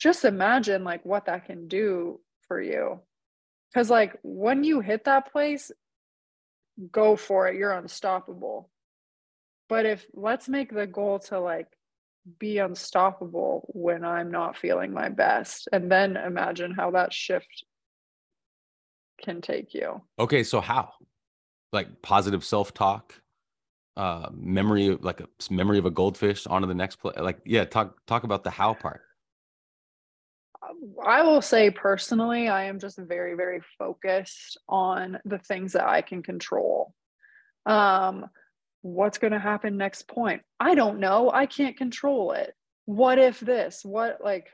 just 0.00 0.24
imagine 0.24 0.84
like 0.84 1.04
what 1.04 1.26
that 1.26 1.46
can 1.46 1.68
do 1.68 2.20
for 2.46 2.60
you. 2.60 3.00
Cuz 3.74 3.90
like 3.90 4.16
when 4.22 4.64
you 4.64 4.80
hit 4.80 5.04
that 5.04 5.30
place, 5.32 5.70
go 6.90 7.16
for 7.16 7.48
it. 7.48 7.56
You're 7.56 7.72
unstoppable. 7.72 8.70
But 9.68 9.86
if 9.86 10.06
let's 10.14 10.48
make 10.48 10.72
the 10.74 10.86
goal 10.86 11.20
to 11.20 11.38
like 11.38 11.68
be 12.38 12.58
unstoppable 12.58 13.68
when 13.72 14.04
I'm 14.04 14.30
not 14.30 14.56
feeling 14.56 14.92
my 14.92 15.08
best. 15.08 15.68
And 15.72 15.90
then 15.90 16.16
imagine 16.16 16.72
how 16.72 16.90
that 16.92 17.12
shift 17.12 17.64
can 19.22 19.40
take 19.40 19.74
you. 19.74 20.02
Okay, 20.18 20.42
so 20.42 20.60
how? 20.60 20.92
Like 21.72 22.02
positive 22.02 22.44
self-talk, 22.44 23.14
uh 23.96 24.28
memory 24.32 24.96
like 25.00 25.20
a 25.20 25.28
memory 25.50 25.78
of 25.78 25.86
a 25.86 25.90
goldfish 25.90 26.46
onto 26.46 26.68
the 26.68 26.74
next 26.74 26.96
play. 26.96 27.12
Like 27.18 27.40
yeah, 27.44 27.64
talk 27.64 28.04
talk 28.06 28.24
about 28.24 28.44
the 28.44 28.50
how 28.50 28.74
part. 28.74 29.02
I 31.04 31.22
will 31.22 31.42
say 31.42 31.70
personally, 31.70 32.48
I 32.48 32.64
am 32.64 32.78
just 32.78 32.98
very, 32.98 33.34
very 33.34 33.60
focused 33.78 34.58
on 34.68 35.18
the 35.24 35.38
things 35.38 35.72
that 35.74 35.86
I 35.86 36.02
can 36.02 36.22
control. 36.22 36.94
Um, 37.66 38.26
what's 38.82 39.18
going 39.18 39.32
to 39.32 39.38
happen 39.38 39.76
next 39.76 40.08
point? 40.08 40.42
I 40.58 40.74
don't 40.74 41.00
know. 41.00 41.30
I 41.30 41.46
can't 41.46 41.76
control 41.76 42.32
it. 42.32 42.54
What 42.86 43.18
if 43.18 43.40
this? 43.40 43.84
What, 43.84 44.18
like, 44.22 44.48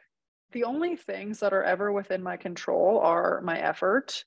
the 0.53 0.65
only 0.65 0.97
things 0.97 1.41
that 1.41 1.53
are 1.53 1.63
ever 1.63 1.93
within 1.93 2.23
my 2.23 2.37
control 2.37 2.99
are 3.01 3.41
my 3.43 3.59
effort, 3.59 4.25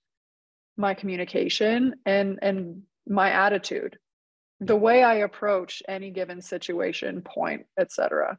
my 0.78 0.94
communication, 0.94 1.96
and 2.06 2.40
and 2.42 2.84
my 3.08 3.32
attitude, 3.32 3.98
the 4.60 4.76
way 4.76 5.04
I 5.04 5.16
approach 5.16 5.82
any 5.88 6.12
given 6.12 6.42
situation, 6.42 7.22
point, 7.22 7.66
etc 7.80 8.38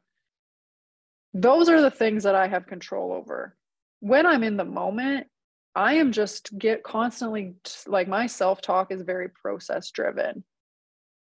those 1.33 1.69
are 1.69 1.81
the 1.81 1.91
things 1.91 2.25
that 2.25 2.35
I 2.35 2.49
have 2.49 2.67
control 2.67 3.13
over. 3.13 3.57
When 4.01 4.27
I'm 4.27 4.43
in 4.43 4.57
the 4.57 4.65
moment, 4.65 5.27
I 5.75 5.95
am 5.95 6.13
just 6.13 6.57
get 6.59 6.83
constantly 6.83 7.55
like 7.87 8.09
my 8.09 8.27
self-talk 8.27 8.91
is 8.91 9.03
very 9.03 9.29
process 9.29 9.91
driven. 9.91 10.45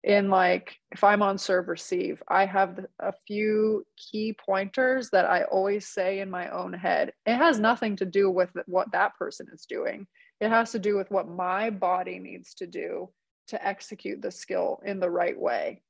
In 0.03 0.29
like 0.29 0.77
if 0.91 1.03
I'm 1.03 1.21
on 1.21 1.37
serve 1.37 1.67
receive, 1.67 2.23
I 2.29 2.45
have 2.45 2.85
a 2.99 3.11
few 3.25 3.85
key 3.97 4.33
pointers 4.33 5.09
that 5.09 5.25
I 5.25 5.43
always 5.43 5.87
say 5.87 6.19
in 6.19 6.29
my 6.29 6.49
own 6.49 6.71
head. 6.71 7.11
It 7.25 7.35
has 7.35 7.59
nothing 7.59 7.97
to 7.97 8.05
do 8.05 8.29
with 8.29 8.51
what 8.67 8.91
that 8.93 9.17
person 9.17 9.47
is 9.51 9.65
doing. 9.67 10.07
It 10.39 10.49
has 10.49 10.71
to 10.71 10.79
do 10.79 10.95
with 10.95 11.11
what 11.11 11.27
my 11.27 11.71
body 11.71 12.19
needs 12.19 12.53
to 12.55 12.67
do 12.67 13.09
to 13.47 13.67
execute 13.67 14.21
the 14.21 14.31
skill 14.31 14.79
in 14.85 14.99
the 14.99 15.09
right 15.09 15.37
way. 15.37 15.81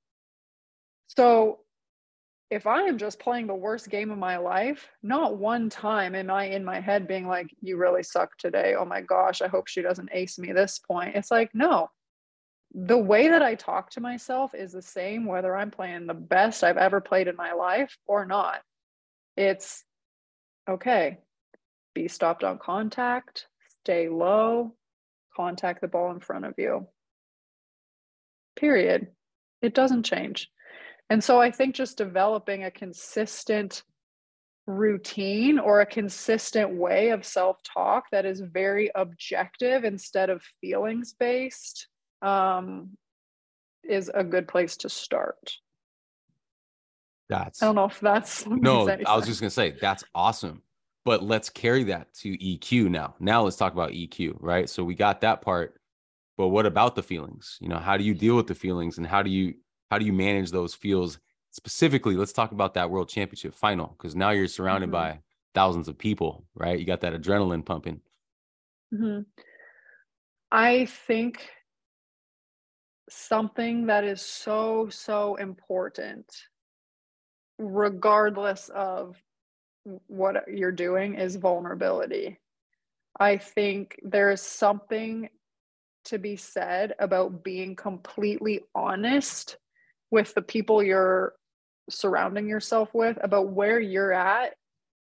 So 1.07 1.59
if 2.49 2.65
I 2.65 2.83
am 2.83 2.97
just 2.97 3.19
playing 3.19 3.47
the 3.47 3.55
worst 3.55 3.89
game 3.89 4.09
of 4.09 4.17
my 4.17 4.37
life, 4.37 4.87
not 5.03 5.37
one 5.37 5.69
time 5.69 6.15
am 6.15 6.29
I 6.29 6.45
in 6.45 6.63
my 6.63 6.79
head 6.79 7.07
being 7.07 7.27
like, 7.27 7.47
you 7.61 7.77
really 7.77 8.03
suck 8.03 8.37
today. 8.37 8.75
Oh 8.77 8.85
my 8.85 9.01
gosh, 9.01 9.41
I 9.41 9.47
hope 9.47 9.67
she 9.67 9.81
doesn't 9.81 10.09
ace 10.13 10.39
me 10.39 10.53
this 10.53 10.79
point. 10.79 11.15
It's 11.15 11.31
like, 11.31 11.51
no. 11.53 11.89
The 12.73 12.97
way 12.97 13.29
that 13.29 13.41
I 13.41 13.55
talk 13.55 13.89
to 13.91 14.01
myself 14.01 14.53
is 14.53 14.71
the 14.71 14.81
same 14.81 15.25
whether 15.25 15.55
I'm 15.55 15.71
playing 15.71 16.07
the 16.07 16.13
best 16.13 16.63
I've 16.63 16.77
ever 16.77 17.01
played 17.01 17.27
in 17.27 17.35
my 17.35 17.53
life 17.53 17.97
or 18.05 18.25
not. 18.25 18.61
It's 19.35 19.83
okay, 20.69 21.19
be 21.93 22.07
stopped 22.07 22.43
on 22.43 22.59
contact, 22.59 23.47
stay 23.81 24.09
low, 24.09 24.75
contact 25.35 25.81
the 25.81 25.87
ball 25.87 26.11
in 26.11 26.19
front 26.19 26.45
of 26.45 26.53
you. 26.57 26.87
Period. 28.55 29.07
It 29.61 29.73
doesn't 29.73 30.03
change. 30.03 30.49
And 31.09 31.23
so 31.23 31.39
I 31.39 31.51
think 31.51 31.75
just 31.75 31.97
developing 31.97 32.63
a 32.63 32.71
consistent 32.71 33.83
routine 34.65 35.59
or 35.59 35.79
a 35.79 35.85
consistent 35.85 36.75
way 36.75 37.09
of 37.09 37.25
self 37.25 37.57
talk 37.63 38.05
that 38.11 38.25
is 38.25 38.41
very 38.41 38.91
objective 38.93 39.85
instead 39.85 40.29
of 40.29 40.43
feelings 40.59 41.15
based 41.17 41.87
um, 42.21 42.89
is 43.83 44.11
a 44.13 44.23
good 44.23 44.47
place 44.47 44.77
to 44.77 44.89
start. 44.89 45.53
That's 47.29 47.61
I 47.61 47.67
don't 47.67 47.75
know 47.75 47.85
if 47.85 47.99
that's 47.99 48.45
no, 48.45 48.87
I 48.89 49.15
was 49.15 49.25
just 49.25 49.41
gonna 49.41 49.49
say 49.49 49.75
that's 49.81 50.03
awesome. 50.13 50.61
But 51.05 51.23
let's 51.23 51.49
carry 51.49 51.85
that 51.85 52.13
to 52.15 52.37
EQ 52.37 52.89
now. 52.89 53.15
Now 53.21 53.43
let's 53.43 53.55
talk 53.55 53.71
about 53.71 53.91
EQ, 53.91 54.35
right? 54.41 54.69
So 54.69 54.83
we 54.83 54.93
got 54.93 55.21
that 55.21 55.41
part, 55.41 55.79
but 56.37 56.49
what 56.49 56.65
about 56.65 56.95
the 56.95 57.03
feelings? 57.03 57.57
You 57.61 57.69
know, 57.69 57.77
how 57.77 57.95
do 57.95 58.03
you 58.03 58.13
deal 58.13 58.35
with 58.35 58.47
the 58.47 58.55
feelings 58.55 58.97
and 58.97 59.07
how 59.07 59.23
do 59.23 59.29
you 59.29 59.53
how 59.89 59.97
do 59.97 60.05
you 60.05 60.13
manage 60.13 60.51
those 60.51 60.73
feels 60.73 61.19
specifically 61.51 62.15
let's 62.15 62.33
talk 62.33 62.51
about 62.51 62.73
that 62.73 62.89
world 62.89 63.09
championship 63.09 63.53
final 63.53 63.95
because 63.97 64.15
now 64.15 64.31
you're 64.31 64.47
surrounded 64.47 64.87
mm-hmm. 64.87 65.13
by 65.13 65.19
thousands 65.53 65.87
of 65.87 65.97
people 65.97 66.45
right 66.55 66.79
you 66.79 66.85
got 66.85 67.01
that 67.01 67.13
adrenaline 67.13 67.65
pumping 67.65 67.99
mm-hmm. 68.93 69.21
i 70.51 70.85
think 70.85 71.49
something 73.09 73.87
that 73.87 74.03
is 74.03 74.21
so 74.21 74.87
so 74.89 75.35
important 75.35 76.25
regardless 77.57 78.69
of 78.69 79.15
what 80.07 80.43
you're 80.47 80.71
doing 80.71 81.15
is 81.15 81.37
vulnerability 81.37 82.37
i 83.19 83.37
think 83.37 83.99
there's 84.03 84.41
something 84.41 85.29
to 86.03 86.17
be 86.17 86.35
said 86.35 86.93
about 86.99 87.43
being 87.43 87.75
completely 87.75 88.61
honest 88.75 89.57
with 90.11 90.33
the 90.33 90.41
people 90.41 90.81
you're 90.81 91.33
surrounding 91.89 92.47
yourself 92.47 92.89
with 92.93 93.17
about 93.21 93.49
where 93.49 93.79
you're 93.79 94.13
at 94.13 94.53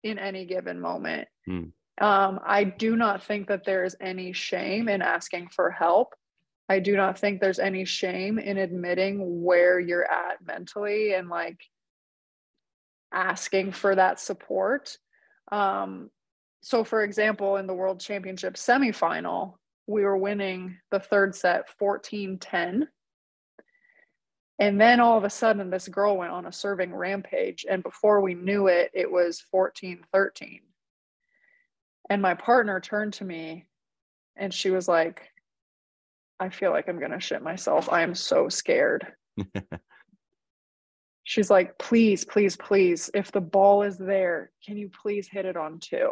in 0.03 0.19
any 0.19 0.45
given 0.45 0.79
moment. 0.79 1.27
Mm. 1.47 1.71
Um, 1.99 2.39
I 2.45 2.63
do 2.63 2.95
not 2.95 3.23
think 3.23 3.47
that 3.47 3.65
there 3.65 3.83
is 3.83 3.95
any 3.99 4.31
shame 4.31 4.87
in 4.87 5.01
asking 5.01 5.49
for 5.49 5.69
help. 5.69 6.13
I 6.69 6.79
do 6.79 6.95
not 6.95 7.17
think 7.17 7.41
there's 7.41 7.59
any 7.59 7.83
shame 7.83 8.39
in 8.39 8.57
admitting 8.57 9.43
where 9.43 9.79
you're 9.79 10.09
at 10.09 10.37
mentally 10.45 11.13
and 11.13 11.27
like 11.27 11.59
asking 13.11 13.71
for 13.71 13.95
that 13.95 14.19
support. 14.19 14.97
Um, 15.51 16.09
so, 16.61 16.83
for 16.83 17.03
example, 17.03 17.57
in 17.57 17.67
the 17.67 17.73
World 17.73 17.99
Championship 17.99 18.55
semifinal, 18.55 19.55
we 19.87 20.03
were 20.03 20.17
winning 20.17 20.77
the 20.91 20.99
third 20.99 21.35
set 21.35 21.69
14 21.79 22.37
10 22.37 22.87
and 24.59 24.79
then 24.79 24.99
all 24.99 25.17
of 25.17 25.23
a 25.23 25.29
sudden, 25.29 25.69
this 25.69 25.87
girl 25.87 26.17
went 26.17 26.31
on 26.31 26.45
a 26.45 26.51
serving 26.51 26.93
rampage. 26.93 27.65
And 27.69 27.81
before 27.81 28.19
we 28.19 28.33
knew 28.33 28.67
it, 28.67 28.91
it 28.93 29.09
was 29.09 29.39
14 29.51 30.03
13. 30.11 30.59
And 32.09 32.21
my 32.21 32.33
partner 32.33 32.79
turned 32.79 33.13
to 33.13 33.23
me 33.23 33.67
and 34.35 34.53
she 34.53 34.69
was 34.69 34.87
like, 34.87 35.29
I 36.39 36.49
feel 36.49 36.71
like 36.71 36.89
I'm 36.89 36.99
going 36.99 37.11
to 37.11 37.19
shit 37.19 37.41
myself. 37.41 37.89
I 37.89 38.01
am 38.01 38.15
so 38.15 38.49
scared. 38.49 39.07
She's 41.23 41.49
like, 41.49 41.77
please, 41.77 42.25
please, 42.25 42.57
please, 42.57 43.11
if 43.13 43.31
the 43.31 43.41
ball 43.41 43.83
is 43.83 43.97
there, 43.97 44.51
can 44.65 44.77
you 44.77 44.89
please 44.89 45.27
hit 45.27 45.45
it 45.45 45.55
on 45.55 45.79
two? 45.79 46.11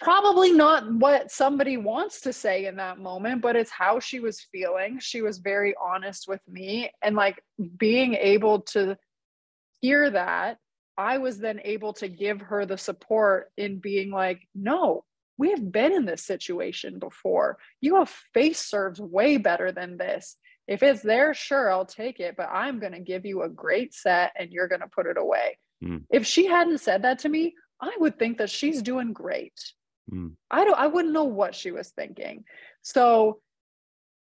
Probably 0.00 0.52
not 0.52 0.92
what 0.92 1.30
somebody 1.30 1.76
wants 1.76 2.20
to 2.22 2.32
say 2.32 2.66
in 2.66 2.76
that 2.76 2.98
moment, 2.98 3.42
but 3.42 3.56
it's 3.56 3.70
how 3.70 4.00
she 4.00 4.20
was 4.20 4.46
feeling. 4.52 4.98
She 5.00 5.22
was 5.22 5.38
very 5.38 5.74
honest 5.80 6.26
with 6.28 6.40
me. 6.48 6.90
And 7.02 7.16
like 7.16 7.42
being 7.76 8.14
able 8.14 8.60
to 8.72 8.96
hear 9.80 10.10
that, 10.10 10.58
I 10.96 11.18
was 11.18 11.38
then 11.38 11.60
able 11.64 11.92
to 11.94 12.08
give 12.08 12.40
her 12.40 12.66
the 12.66 12.78
support 12.78 13.50
in 13.56 13.78
being 13.78 14.10
like, 14.10 14.40
no, 14.54 15.04
we 15.36 15.50
have 15.50 15.72
been 15.72 15.92
in 15.92 16.04
this 16.04 16.24
situation 16.24 16.98
before. 16.98 17.58
You 17.80 17.96
have 17.96 18.08
face 18.34 18.60
serves 18.60 19.00
way 19.00 19.36
better 19.36 19.70
than 19.70 19.96
this. 19.96 20.36
If 20.66 20.82
it's 20.82 21.02
there, 21.02 21.32
sure, 21.34 21.70
I'll 21.70 21.86
take 21.86 22.20
it, 22.20 22.36
but 22.36 22.50
I'm 22.52 22.78
going 22.80 22.92
to 22.92 23.00
give 23.00 23.24
you 23.24 23.42
a 23.42 23.48
great 23.48 23.94
set 23.94 24.32
and 24.38 24.50
you're 24.50 24.68
going 24.68 24.80
to 24.80 24.88
put 24.88 25.06
it 25.06 25.16
away. 25.16 25.58
Mm. 25.82 26.02
If 26.10 26.26
she 26.26 26.46
hadn't 26.46 26.78
said 26.78 27.02
that 27.02 27.20
to 27.20 27.28
me, 27.28 27.54
I 27.80 27.96
would 28.00 28.18
think 28.18 28.38
that 28.38 28.50
she's 28.50 28.82
doing 28.82 29.12
great. 29.12 29.54
Mm. 30.12 30.34
I 30.50 30.64
don't 30.64 30.78
I 30.78 30.86
wouldn't 30.86 31.14
know 31.14 31.24
what 31.24 31.54
she 31.54 31.70
was 31.70 31.90
thinking. 31.90 32.44
So 32.82 33.40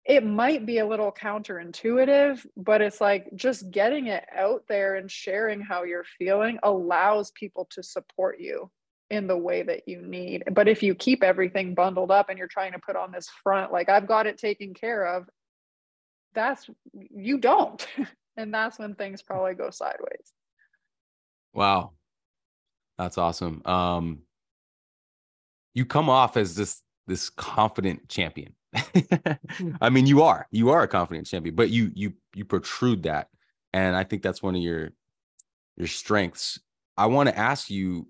it 0.06 0.24
might 0.24 0.64
be 0.64 0.78
a 0.78 0.86
little 0.86 1.10
counterintuitive, 1.10 2.46
but 2.56 2.80
it's 2.80 3.00
like 3.00 3.28
just 3.34 3.70
getting 3.72 4.06
it 4.06 4.24
out 4.34 4.62
there 4.68 4.94
and 4.94 5.10
sharing 5.10 5.60
how 5.60 5.82
you're 5.82 6.04
feeling 6.18 6.58
allows 6.62 7.32
people 7.32 7.66
to 7.72 7.82
support 7.82 8.38
you 8.38 8.70
in 9.10 9.26
the 9.26 9.36
way 9.36 9.62
that 9.62 9.88
you 9.88 10.00
need. 10.02 10.44
But 10.52 10.68
if 10.68 10.82
you 10.82 10.94
keep 10.94 11.24
everything 11.24 11.74
bundled 11.74 12.12
up 12.12 12.28
and 12.28 12.38
you're 12.38 12.46
trying 12.46 12.72
to 12.72 12.78
put 12.78 12.94
on 12.94 13.10
this 13.10 13.28
front, 13.42 13.72
like 13.72 13.88
I've 13.88 14.06
got 14.06 14.26
it 14.26 14.38
taken 14.38 14.74
care 14.74 15.06
of, 15.06 15.28
that's 16.34 16.68
you 16.92 17.38
don't. 17.38 17.84
and 18.36 18.54
that's 18.54 18.78
when 18.78 18.94
things 18.94 19.22
probably 19.22 19.54
go 19.54 19.70
sideways. 19.70 20.32
Wow. 21.52 21.92
That's 22.96 23.18
awesome. 23.18 23.62
Um 23.64 24.20
you 25.76 25.84
come 25.84 26.08
off 26.08 26.38
as 26.38 26.54
this 26.54 26.82
this 27.06 27.28
confident 27.28 28.08
champion. 28.08 28.54
Hmm. 28.74 29.72
I 29.80 29.90
mean, 29.90 30.06
you 30.06 30.22
are 30.22 30.48
you 30.50 30.70
are 30.70 30.82
a 30.82 30.88
confident 30.88 31.26
champion, 31.26 31.54
but 31.54 31.68
you 31.68 31.92
you 31.94 32.14
you 32.34 32.46
protrude 32.46 33.02
that, 33.02 33.28
and 33.74 33.94
I 33.94 34.02
think 34.02 34.22
that's 34.22 34.42
one 34.42 34.56
of 34.56 34.62
your 34.62 34.90
your 35.76 35.86
strengths. 35.86 36.58
I 36.96 37.06
want 37.06 37.28
to 37.28 37.38
ask 37.38 37.68
you 37.68 38.08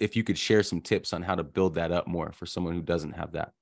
if 0.00 0.16
you 0.16 0.24
could 0.24 0.38
share 0.38 0.62
some 0.62 0.80
tips 0.80 1.12
on 1.12 1.22
how 1.22 1.34
to 1.34 1.44
build 1.44 1.74
that 1.74 1.92
up 1.92 2.06
more 2.06 2.32
for 2.32 2.46
someone 2.46 2.72
who 2.72 2.82
doesn't 2.82 3.12
have 3.12 3.32
that. 3.32 3.52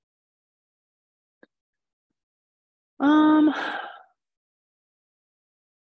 Um, 3.01 3.53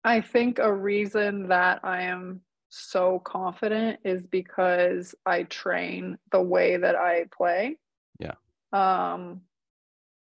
I 0.04 0.20
think 0.20 0.60
a 0.60 0.72
reason 0.72 1.48
that 1.48 1.80
I 1.84 2.04
am 2.04 2.42
so 2.70 3.20
confident 3.20 4.00
is 4.04 4.26
because 4.28 5.16
I 5.26 5.44
train 5.44 6.18
the 6.32 6.42
way 6.42 6.78
that 6.78 6.96
I 6.96 7.26
play. 7.36 7.78
Yeah. 8.20 8.36
Um 8.74 9.42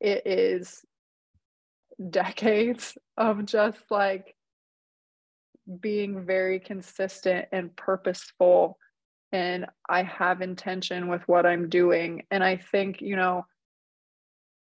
it 0.00 0.26
is 0.26 0.84
decades 2.10 2.98
of 3.16 3.46
just 3.46 3.80
like 3.90 4.34
being 5.80 6.26
very 6.26 6.60
consistent 6.60 7.46
and 7.52 7.74
purposeful 7.74 8.78
and 9.32 9.66
I 9.88 10.02
have 10.02 10.42
intention 10.42 11.08
with 11.08 11.22
what 11.26 11.46
I'm 11.46 11.68
doing 11.68 12.24
and 12.30 12.44
I 12.44 12.56
think, 12.56 13.00
you 13.00 13.16
know, 13.16 13.46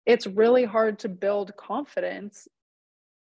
it's 0.06 0.28
really 0.28 0.66
hard 0.66 1.00
to 1.00 1.10
build 1.10 1.56
confidence 1.58 2.48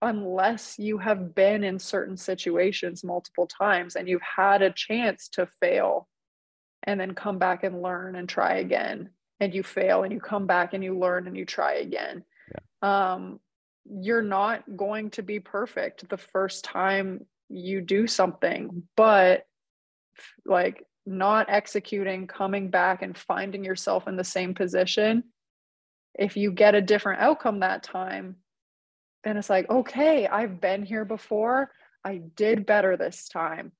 unless 0.02 0.80
you 0.80 0.98
have 0.98 1.36
been 1.36 1.64
in 1.64 1.78
certain 1.78 2.16
situations 2.16 3.04
multiple 3.04 3.48
times 3.48 3.96
and 3.96 4.08
you've 4.08 4.22
had 4.22 4.62
a 4.62 4.72
chance 4.72 5.28
to 5.28 5.48
fail 5.60 6.08
and 6.84 7.00
then 7.00 7.14
come 7.14 7.38
back 7.38 7.64
and 7.64 7.82
learn 7.82 8.16
and 8.16 8.30
try 8.30 8.56
again 8.56 9.10
and 9.40 9.54
you 9.54 9.64
fail 9.64 10.04
and 10.04 10.14
you 10.14 10.20
come 10.20 10.48
back 10.48 10.74
and 10.74 10.84
you 10.84 10.98
learn 10.98 11.28
and 11.28 11.36
you 11.36 11.46
try 11.46 11.74
again 11.74 12.24
yeah. 12.82 13.14
um, 13.14 13.40
you're 13.86 14.22
not 14.22 14.64
going 14.78 15.10
to 15.10 15.22
be 15.22 15.40
perfect 15.40 16.08
the 16.10 16.18
first 16.18 16.64
time 16.64 17.26
you 17.50 17.82
do 17.82 18.08
something 18.08 18.84
but 18.96 19.46
like 20.46 20.86
not 21.06 21.48
executing 21.50 22.28
coming 22.28 22.70
back 22.70 23.02
and 23.02 23.18
finding 23.18 23.64
yourself 23.64 24.08
in 24.08 24.16
the 24.16 24.24
same 24.24 24.54
position 24.54 25.24
if 26.18 26.38
you 26.38 26.52
get 26.52 26.76
a 26.76 26.82
different 26.82 27.22
outcome 27.22 27.60
that 27.60 27.84
time 27.84 28.36
then 29.24 29.38
it's 29.38 29.50
like, 29.50 29.70
okay, 29.70 30.28
I've 30.28 30.62
been 30.62 30.84
here 30.84 31.06
before. 31.06 31.72
I 32.06 32.22
did 32.36 32.66
better 32.66 32.96
this 32.96 33.28
time. 33.28 33.72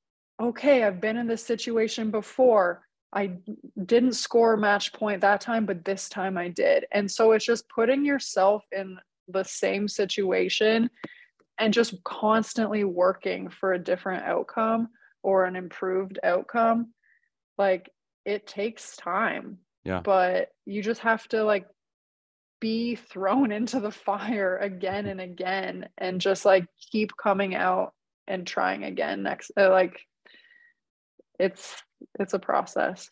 Okay, 0.42 0.84
I've 0.84 1.02
been 1.02 1.18
in 1.18 1.28
this 1.28 1.46
situation 1.46 2.12
before. 2.12 2.84
I 3.14 3.38
didn't 3.86 4.14
score 4.14 4.56
match 4.56 4.94
point 4.94 5.22
that 5.22 5.42
time, 5.42 5.66
but 5.66 5.84
this 5.84 6.10
time 6.10 6.38
I 6.38 6.50
did. 6.50 6.86
And 6.92 7.10
so 7.10 7.32
it's 7.32 7.46
just 7.46 7.68
putting 7.70 8.06
yourself 8.06 8.64
in 8.72 8.98
the 9.28 9.44
same 9.44 9.88
situation 9.88 10.90
and 11.60 11.74
just 11.74 12.04
constantly 12.04 12.84
working 12.84 13.50
for 13.50 13.74
a 13.74 13.80
different 13.80 14.24
outcome 14.24 14.90
or 15.24 15.46
an 15.46 15.56
improved 15.56 16.20
outcome. 16.24 16.94
Like 17.58 17.90
it 18.26 18.48
takes 18.48 18.96
time. 18.96 19.58
Yeah. 19.84 20.02
But 20.02 20.50
you 20.66 20.84
just 20.84 21.02
have 21.02 21.28
to 21.30 21.44
like 21.44 21.66
be 22.60 22.96
thrown 22.96 23.52
into 23.52 23.80
the 23.80 23.92
fire 23.92 24.58
again 24.58 25.06
and 25.06 25.22
again 25.22 25.90
and 25.98 26.22
just 26.22 26.46
like 26.46 26.66
keep 26.92 27.16
coming 27.18 27.56
out 27.56 27.94
and 28.28 28.46
trying 28.46 28.84
again 28.84 29.24
next 29.24 29.52
uh, 29.58 29.70
like 29.70 30.02
it's 31.40 31.76
it's 32.20 32.34
a 32.34 32.40
process. 32.40 33.10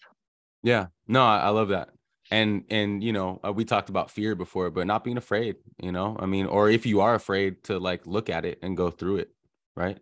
Yeah. 0.64 0.88
No 1.08 1.24
I, 1.24 1.38
I 1.38 1.50
love 1.50 1.70
that. 1.70 1.90
And 2.30 2.66
and 2.70 3.04
you 3.04 3.14
know 3.14 3.40
uh, 3.46 3.54
we 3.54 3.66
talked 3.66 3.90
about 3.90 4.12
fear 4.12 4.36
before 4.36 4.70
but 4.70 4.88
not 4.88 5.04
being 5.04 5.18
afraid 5.18 5.56
you 5.82 5.92
know? 5.92 6.18
I 6.20 6.26
mean 6.26 6.46
or 6.46 6.70
if 6.70 6.86
you 6.86 7.02
are 7.02 7.16
afraid 7.16 7.64
to 7.66 7.80
like 7.80 8.06
look 8.06 8.30
at 8.30 8.46
it 8.46 8.60
and 8.62 8.78
go 8.78 8.92
through 8.92 9.18
it 9.18 9.30
right? 9.76 10.00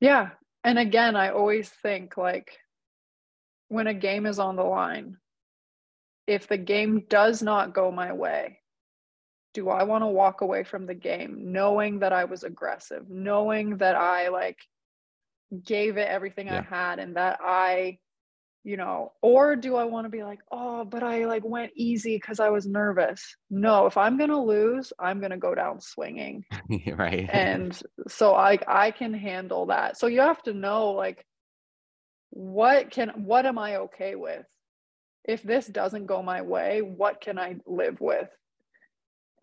Yeah. 0.00 0.30
And 0.64 0.78
again 0.78 1.16
i 1.16 1.30
always 1.30 1.68
think 1.68 2.16
like 2.16 2.58
when 3.68 3.86
a 3.86 3.94
game 3.94 4.26
is 4.26 4.38
on 4.38 4.56
the 4.56 4.62
line 4.62 5.16
if 6.26 6.48
the 6.48 6.58
game 6.58 7.04
does 7.08 7.42
not 7.42 7.74
go 7.74 7.90
my 7.90 8.12
way, 8.12 8.58
do 9.54 9.68
I 9.68 9.82
want 9.82 10.02
to 10.02 10.08
walk 10.08 10.40
away 10.40 10.64
from 10.64 10.86
the 10.86 10.94
game 10.94 11.52
knowing 11.52 11.98
that 12.00 12.12
I 12.12 12.24
was 12.24 12.42
aggressive, 12.42 13.08
knowing 13.10 13.78
that 13.78 13.94
I 13.94 14.28
like 14.28 14.58
gave 15.64 15.96
it 15.98 16.08
everything 16.08 16.46
yeah. 16.46 16.64
I 16.70 16.74
had 16.74 16.98
and 16.98 17.16
that 17.16 17.38
I, 17.42 17.98
you 18.64 18.76
know, 18.76 19.12
or 19.20 19.56
do 19.56 19.76
I 19.76 19.84
want 19.84 20.06
to 20.06 20.08
be 20.08 20.22
like, 20.22 20.38
oh, 20.50 20.84
but 20.84 21.02
I 21.02 21.26
like 21.26 21.44
went 21.44 21.72
easy 21.74 22.16
because 22.16 22.40
I 22.40 22.48
was 22.48 22.66
nervous? 22.66 23.36
No, 23.50 23.86
if 23.86 23.96
I'm 23.96 24.16
going 24.16 24.30
to 24.30 24.40
lose, 24.40 24.92
I'm 24.98 25.18
going 25.18 25.32
to 25.32 25.36
go 25.36 25.54
down 25.54 25.80
swinging. 25.80 26.44
right. 26.96 27.28
and 27.30 27.78
so 28.08 28.34
I, 28.34 28.58
I 28.66 28.90
can 28.92 29.12
handle 29.12 29.66
that. 29.66 29.98
So 29.98 30.06
you 30.06 30.20
have 30.20 30.42
to 30.44 30.54
know 30.54 30.92
like, 30.92 31.26
what 32.30 32.90
can, 32.90 33.10
what 33.26 33.44
am 33.44 33.58
I 33.58 33.76
okay 33.76 34.14
with? 34.14 34.46
If 35.24 35.42
this 35.42 35.66
doesn't 35.66 36.06
go 36.06 36.22
my 36.22 36.42
way, 36.42 36.82
what 36.82 37.20
can 37.20 37.38
I 37.38 37.56
live 37.66 38.00
with? 38.00 38.28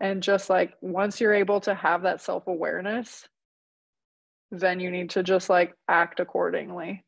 And 0.00 0.22
just 0.22 0.48
like 0.48 0.74
once 0.80 1.20
you're 1.20 1.34
able 1.34 1.60
to 1.62 1.74
have 1.74 2.02
that 2.02 2.20
self 2.20 2.46
awareness, 2.46 3.28
then 4.50 4.80
you 4.80 4.90
need 4.90 5.10
to 5.10 5.22
just 5.22 5.50
like 5.50 5.74
act 5.88 6.20
accordingly. 6.20 7.04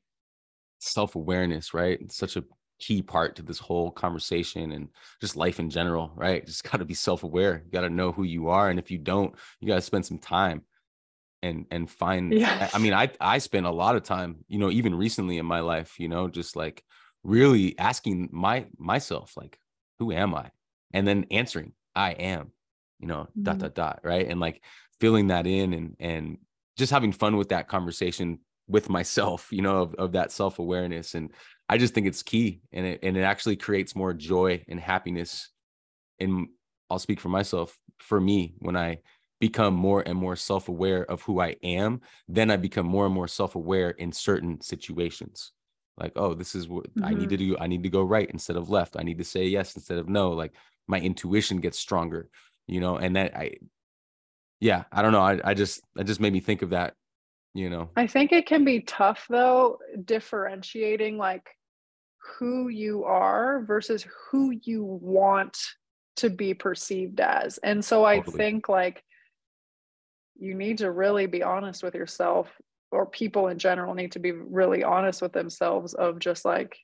Self 0.79 1.15
awareness, 1.15 1.75
right? 1.75 1.99
It's 2.01 2.17
such 2.17 2.37
a 2.37 2.45
key 2.79 3.01
part 3.01 3.37
to 3.37 3.43
this 3.43 3.59
whole 3.59 3.91
conversation 3.91 4.73
and 4.73 4.89
just 5.21 5.37
life 5.37 5.61
in 5.61 5.71
general, 5.71 6.13
right? 6.15 6.45
Just 6.45 6.65
got 6.71 6.79
to 6.79 6.85
be 6.85 6.95
self 6.95 7.23
aware. 7.23 7.63
You 7.65 7.71
got 7.71 7.83
to 7.83 7.91
know 7.91 8.13
who 8.13 8.25
you 8.25 8.49
are. 8.49 8.69
And 8.69 8.79
if 8.79 8.91
you 8.91 8.99
don't, 8.99 9.35
you 9.61 9.69
got 9.69 9.77
to 9.77 9.83
spend 9.83 10.05
some 10.05 10.19
time 10.19 10.63
and 11.43 11.67
and 11.71 11.91
find 11.91 12.33
yes. 12.33 12.73
i 12.73 12.79
mean 12.79 12.95
i 12.95 13.11
i 13.21 13.39
spent 13.39 13.67
a 13.67 13.71
lot 13.71 13.97
of 13.97 14.05
time 14.05 14.45
you 14.47 14.61
know 14.61 14.71
even 14.71 14.95
recently 14.95 15.39
in 15.39 15.47
my 15.47 15.59
life 15.59 15.99
you 15.99 16.09
know 16.09 16.29
just 16.29 16.55
like 16.55 16.85
really 17.25 17.79
asking 17.79 18.29
my 18.33 18.67
myself 18.79 19.37
like 19.37 19.59
who 19.99 20.13
am 20.13 20.35
i? 20.35 20.51
And 20.93 21.07
then 21.07 21.27
answering 21.31 21.73
i 21.95 22.13
am 22.13 22.53
you 22.99 23.07
know 23.07 23.23
mm-hmm. 23.23 23.43
dot 23.43 23.59
dot 23.59 23.75
dot 23.75 24.01
right? 24.05 24.29
And 24.29 24.41
like 24.41 24.63
filling 25.01 25.29
that 25.29 25.47
in 25.47 25.73
and 25.73 25.97
and 25.99 26.39
just 26.77 26.93
having 26.93 27.13
fun 27.13 27.37
with 27.37 27.51
that 27.51 27.69
conversation 27.69 28.39
with 28.69 28.89
myself 28.89 29.49
you 29.51 29.63
know 29.63 29.83
of, 29.83 29.95
of 29.95 30.13
that 30.13 30.33
self-awareness. 30.33 31.15
And 31.15 31.31
i 31.73 31.79
just 31.79 31.95
think 31.95 32.07
it's 32.07 32.23
key 32.23 32.61
and 32.73 32.85
it 32.85 33.01
and 33.03 33.17
it 33.17 33.23
actually 33.23 33.57
creates 33.57 33.97
more 33.97 34.13
joy 34.13 34.63
and 34.69 34.79
happiness 34.79 35.49
and 36.21 36.49
i'll 36.91 36.99
speak 36.99 37.19
for 37.19 37.31
myself 37.31 37.77
for 37.99 38.21
me 38.21 38.55
when 38.59 38.77
i 38.77 38.99
become 39.41 39.75
more 39.75 40.03
and 40.07 40.17
more 40.19 40.37
self-aware 40.37 41.11
of 41.11 41.23
who 41.23 41.41
i 41.41 41.57
am 41.63 42.01
then 42.29 42.51
i 42.51 42.57
become 42.57 42.87
more 42.87 43.07
and 43.07 43.15
more 43.15 43.29
self-aware 43.29 43.91
in 43.91 44.13
certain 44.13 44.61
situations 44.61 45.53
like 45.99 46.13
oh 46.17 46.35
this 46.35 46.55
is 46.55 46.69
what 46.69 46.85
mm-hmm. 46.95 47.05
i 47.05 47.11
need 47.13 47.29
to 47.29 47.37
do 47.37 47.57
i 47.59 47.67
need 47.67 47.83
to 47.83 47.89
go 47.89 48.03
right 48.03 48.31
instead 48.31 48.57
of 48.57 48.71
left 48.71 48.97
i 48.99 49.03
need 49.03 49.19
to 49.19 49.25
say 49.25 49.45
yes 49.45 49.77
instead 49.77 49.99
of 49.99 50.09
no 50.09 50.31
like 50.31 50.53
my 50.89 50.99
intuition 50.99 51.61
gets 51.61 51.79
stronger 51.79 52.29
you 52.67 52.81
know 52.81 52.97
and 52.97 53.17
that 53.17 53.37
i 53.37 53.53
yeah 54.61 54.85
i 54.93 55.03
don't 55.03 55.13
know 55.13 55.21
i, 55.21 55.39
I 55.45 55.55
just 55.55 55.83
i 55.99 56.03
just 56.03 56.21
made 56.21 56.33
me 56.33 56.41
think 56.41 56.63
of 56.63 56.71
that 56.71 56.95
you 57.55 57.69
know 57.69 57.91
i 57.97 58.07
think 58.07 58.33
it 58.33 58.47
can 58.47 58.65
be 58.65 58.81
tough 58.81 59.27
though 59.29 59.79
differentiating 60.05 61.19
like 61.19 61.49
who 62.39 62.69
you 62.69 63.05
are 63.05 63.63
versus 63.63 64.07
who 64.31 64.53
you 64.63 64.85
want 64.85 65.59
to 66.17 66.31
be 66.31 66.55
perceived 66.55 67.21
as 67.21 67.59
and 67.59 67.85
so 67.85 68.05
i 68.05 68.21
think 68.21 68.69
like 68.69 69.03
you 70.39 70.55
need 70.55 70.79
to 70.79 70.91
really 70.91 71.27
be 71.27 71.43
honest 71.43 71.83
with 71.83 71.95
yourself 71.95 72.49
or 72.93 73.07
people 73.07 73.49
in 73.49 73.59
general 73.59 73.95
need 73.95 74.13
to 74.13 74.19
be 74.19 74.33
really 74.33 74.85
honest 74.85 75.23
with 75.23 75.33
themselves 75.33 75.95
of 75.95 76.19
just 76.19 76.45
like 76.45 76.77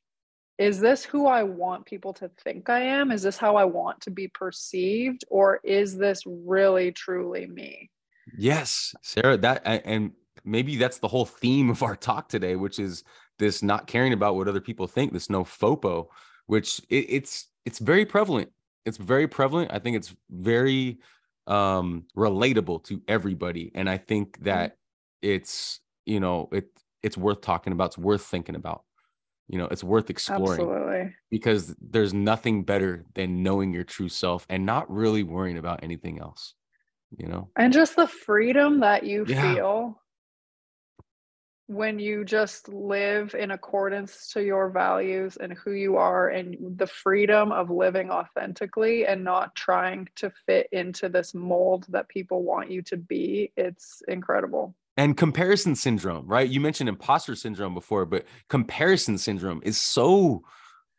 is 0.58 0.80
this 0.80 1.04
who 1.04 1.26
I 1.26 1.44
want 1.44 1.86
people 1.86 2.12
to 2.14 2.28
think 2.42 2.68
I 2.68 2.80
am? 2.80 3.12
Is 3.12 3.22
this 3.22 3.36
how 3.36 3.54
I 3.54 3.64
want 3.64 4.00
to 4.02 4.10
be 4.10 4.26
perceived? 4.26 5.24
Or 5.28 5.60
is 5.62 5.96
this 5.96 6.22
really 6.26 6.90
truly 6.90 7.46
me? 7.46 7.90
Yes, 8.36 8.94
Sarah, 9.02 9.36
that 9.38 9.62
and 9.64 10.10
maybe 10.44 10.76
that's 10.76 10.98
the 10.98 11.08
whole 11.08 11.24
theme 11.24 11.70
of 11.70 11.82
our 11.82 11.96
talk 11.96 12.28
today, 12.28 12.56
which 12.56 12.78
is 12.78 13.04
this 13.38 13.62
not 13.62 13.86
caring 13.86 14.12
about 14.12 14.34
what 14.34 14.48
other 14.48 14.60
people 14.60 14.86
think, 14.86 15.12
this 15.12 15.30
no 15.30 15.44
fopo, 15.44 16.08
which 16.46 16.80
it, 16.90 17.06
it's 17.08 17.46
it's 17.64 17.78
very 17.78 18.04
prevalent. 18.04 18.50
It's 18.84 18.98
very 18.98 19.28
prevalent. 19.28 19.70
I 19.72 19.78
think 19.78 19.96
it's 19.96 20.14
very 20.28 20.98
um 21.46 22.04
relatable 22.16 22.84
to 22.84 23.00
everybody. 23.08 23.70
And 23.74 23.88
I 23.88 23.96
think 23.96 24.32
mm-hmm. 24.32 24.44
that 24.46 24.76
it's 25.22 25.80
you 26.08 26.20
know 26.20 26.48
it 26.52 26.68
it's 27.02 27.16
worth 27.16 27.40
talking 27.40 27.72
about 27.72 27.86
it's 27.86 27.98
worth 27.98 28.22
thinking 28.22 28.54
about 28.54 28.82
you 29.48 29.58
know 29.58 29.68
it's 29.70 29.84
worth 29.84 30.10
exploring 30.10 30.60
Absolutely. 30.60 31.14
because 31.30 31.74
there's 31.80 32.14
nothing 32.14 32.64
better 32.64 33.04
than 33.14 33.42
knowing 33.42 33.72
your 33.72 33.84
true 33.84 34.08
self 34.08 34.46
and 34.48 34.64
not 34.64 34.90
really 34.90 35.22
worrying 35.22 35.58
about 35.58 35.80
anything 35.82 36.18
else 36.18 36.54
you 37.16 37.28
know 37.28 37.48
and 37.56 37.72
just 37.72 37.96
the 37.96 38.06
freedom 38.06 38.80
that 38.80 39.04
you 39.04 39.24
yeah. 39.28 39.54
feel 39.54 40.00
when 41.66 41.98
you 41.98 42.24
just 42.24 42.70
live 42.70 43.34
in 43.34 43.50
accordance 43.50 44.32
to 44.32 44.42
your 44.42 44.70
values 44.70 45.36
and 45.36 45.52
who 45.52 45.72
you 45.72 45.96
are 45.96 46.30
and 46.30 46.56
the 46.78 46.86
freedom 46.86 47.52
of 47.52 47.68
living 47.68 48.10
authentically 48.10 49.06
and 49.06 49.22
not 49.22 49.54
trying 49.54 50.08
to 50.16 50.32
fit 50.46 50.66
into 50.72 51.10
this 51.10 51.34
mold 51.34 51.84
that 51.90 52.08
people 52.08 52.42
want 52.42 52.70
you 52.70 52.80
to 52.80 52.96
be 52.96 53.52
it's 53.56 54.02
incredible 54.08 54.74
and 54.98 55.16
comparison 55.16 55.74
syndrome 55.74 56.26
right 56.26 56.50
you 56.50 56.60
mentioned 56.60 56.90
imposter 56.90 57.34
syndrome 57.34 57.72
before 57.72 58.04
but 58.04 58.26
comparison 58.48 59.16
syndrome 59.16 59.60
is 59.64 59.80
so 59.80 60.42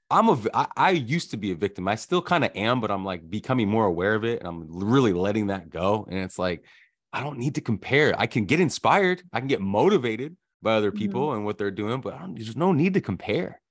i'm 0.09 0.29
a 0.29 0.39
i, 0.55 0.67
I 0.75 0.89
used 0.91 1.29
to 1.31 1.37
be 1.37 1.51
a 1.51 1.55
victim 1.55 1.87
i 1.87 1.93
still 1.93 2.23
kind 2.23 2.43
of 2.43 2.51
am 2.55 2.81
but 2.81 2.89
i'm 2.89 3.05
like 3.05 3.29
becoming 3.29 3.69
more 3.69 3.85
aware 3.85 4.15
of 4.15 4.23
it 4.23 4.39
and 4.39 4.47
i'm 4.47 4.65
really 4.67 5.13
letting 5.13 5.47
that 5.47 5.69
go 5.69 6.07
and 6.09 6.17
it's 6.19 6.39
like 6.39 6.63
I 7.11 7.21
don't 7.21 7.39
need 7.39 7.55
to 7.55 7.61
compare. 7.61 8.13
I 8.17 8.27
can 8.27 8.45
get 8.45 8.59
inspired, 8.59 9.23
I 9.33 9.39
can 9.39 9.47
get 9.47 9.61
motivated 9.61 10.35
by 10.61 10.75
other 10.75 10.91
people 10.91 11.27
mm-hmm. 11.27 11.37
and 11.37 11.45
what 11.45 11.57
they're 11.57 11.71
doing, 11.71 12.01
but 12.01 12.17
there's 12.35 12.55
no 12.55 12.71
need 12.71 12.93
to 12.95 13.01
compare. 13.01 13.61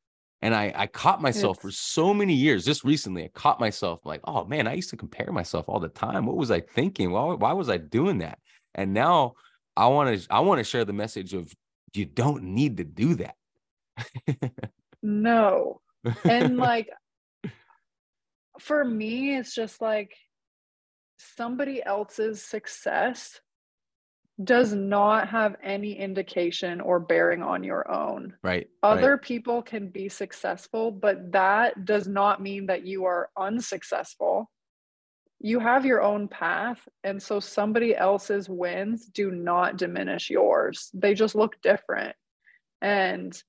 And 0.41 0.55
I, 0.55 0.73
I 0.75 0.87
caught 0.87 1.21
myself 1.21 1.57
it's... 1.57 1.63
for 1.63 1.71
so 1.71 2.15
many 2.15 2.35
years, 2.35 2.65
just 2.65 2.85
recently, 2.85 3.25
I 3.25 3.29
caught 3.29 3.61
myself 3.61 4.01
like, 4.05 4.21
oh 4.25 4.45
man, 4.45 4.67
I 4.67 4.75
used 4.75 4.91
to 4.91 4.97
compare 4.97 5.33
myself 5.33 5.69
all 5.69 5.81
the 5.81 5.89
time. 5.89 6.27
What 6.27 6.37
was 6.37 6.51
I 6.51 6.61
thinking? 6.61 7.11
Why, 7.11 7.35
why 7.35 7.53
was 7.53 7.69
I 7.69 7.77
doing 7.77 8.19
that? 8.19 8.39
And 8.75 8.95
now 8.95 9.35
I 9.79 9.87
want 9.87 10.21
to, 10.21 10.27
I 10.29 10.41
want 10.41 10.59
to 10.59 10.65
share 10.65 10.85
the 10.85 10.93
message 10.93 11.35
of 11.35 11.55
you 11.95 12.05
don't 12.05 12.43
need 12.43 12.79
to 12.79 12.85
do 12.85 13.15
that. 13.15 13.37
no. 15.03 15.81
And 16.25 16.57
like, 16.59 16.91
for 18.59 18.85
me, 18.85 19.37
it's 19.37 19.55
just 19.55 19.81
like 19.81 20.13
somebody 21.37 21.81
else's 21.81 22.43
success 22.43 23.41
does 24.43 24.73
not 24.73 25.29
have 25.29 25.55
any 25.63 25.99
indication 25.99 26.81
or 26.81 26.99
bearing 26.99 27.43
on 27.43 27.63
your 27.63 27.89
own. 27.89 28.35
Right. 28.43 28.69
Other 28.83 29.13
right. 29.13 29.23
people 29.23 29.63
can 29.63 29.91
be 29.91 30.09
successful, 30.09 30.91
but 30.91 31.33
that 31.33 31.85
does 31.85 32.09
not 32.09 32.43
mean 32.43 32.67
that 32.67 32.85
you 32.85 33.05
are 33.05 33.31
unsuccessful. 33.37 34.51
You 35.41 35.61
have 35.61 35.87
your 35.87 36.03
own 36.03 36.29
path. 36.29 36.81
And 37.05 37.23
so 37.23 37.41
somebody 37.41 37.97
else's 37.97 38.49
wins 38.49 39.07
do 39.07 39.31
not 39.31 39.77
diminish 39.77 40.31
yours, 40.31 40.91
they 40.95 41.15
just 41.15 41.35
look 41.35 41.61
different. 41.63 42.17
And 42.81 43.41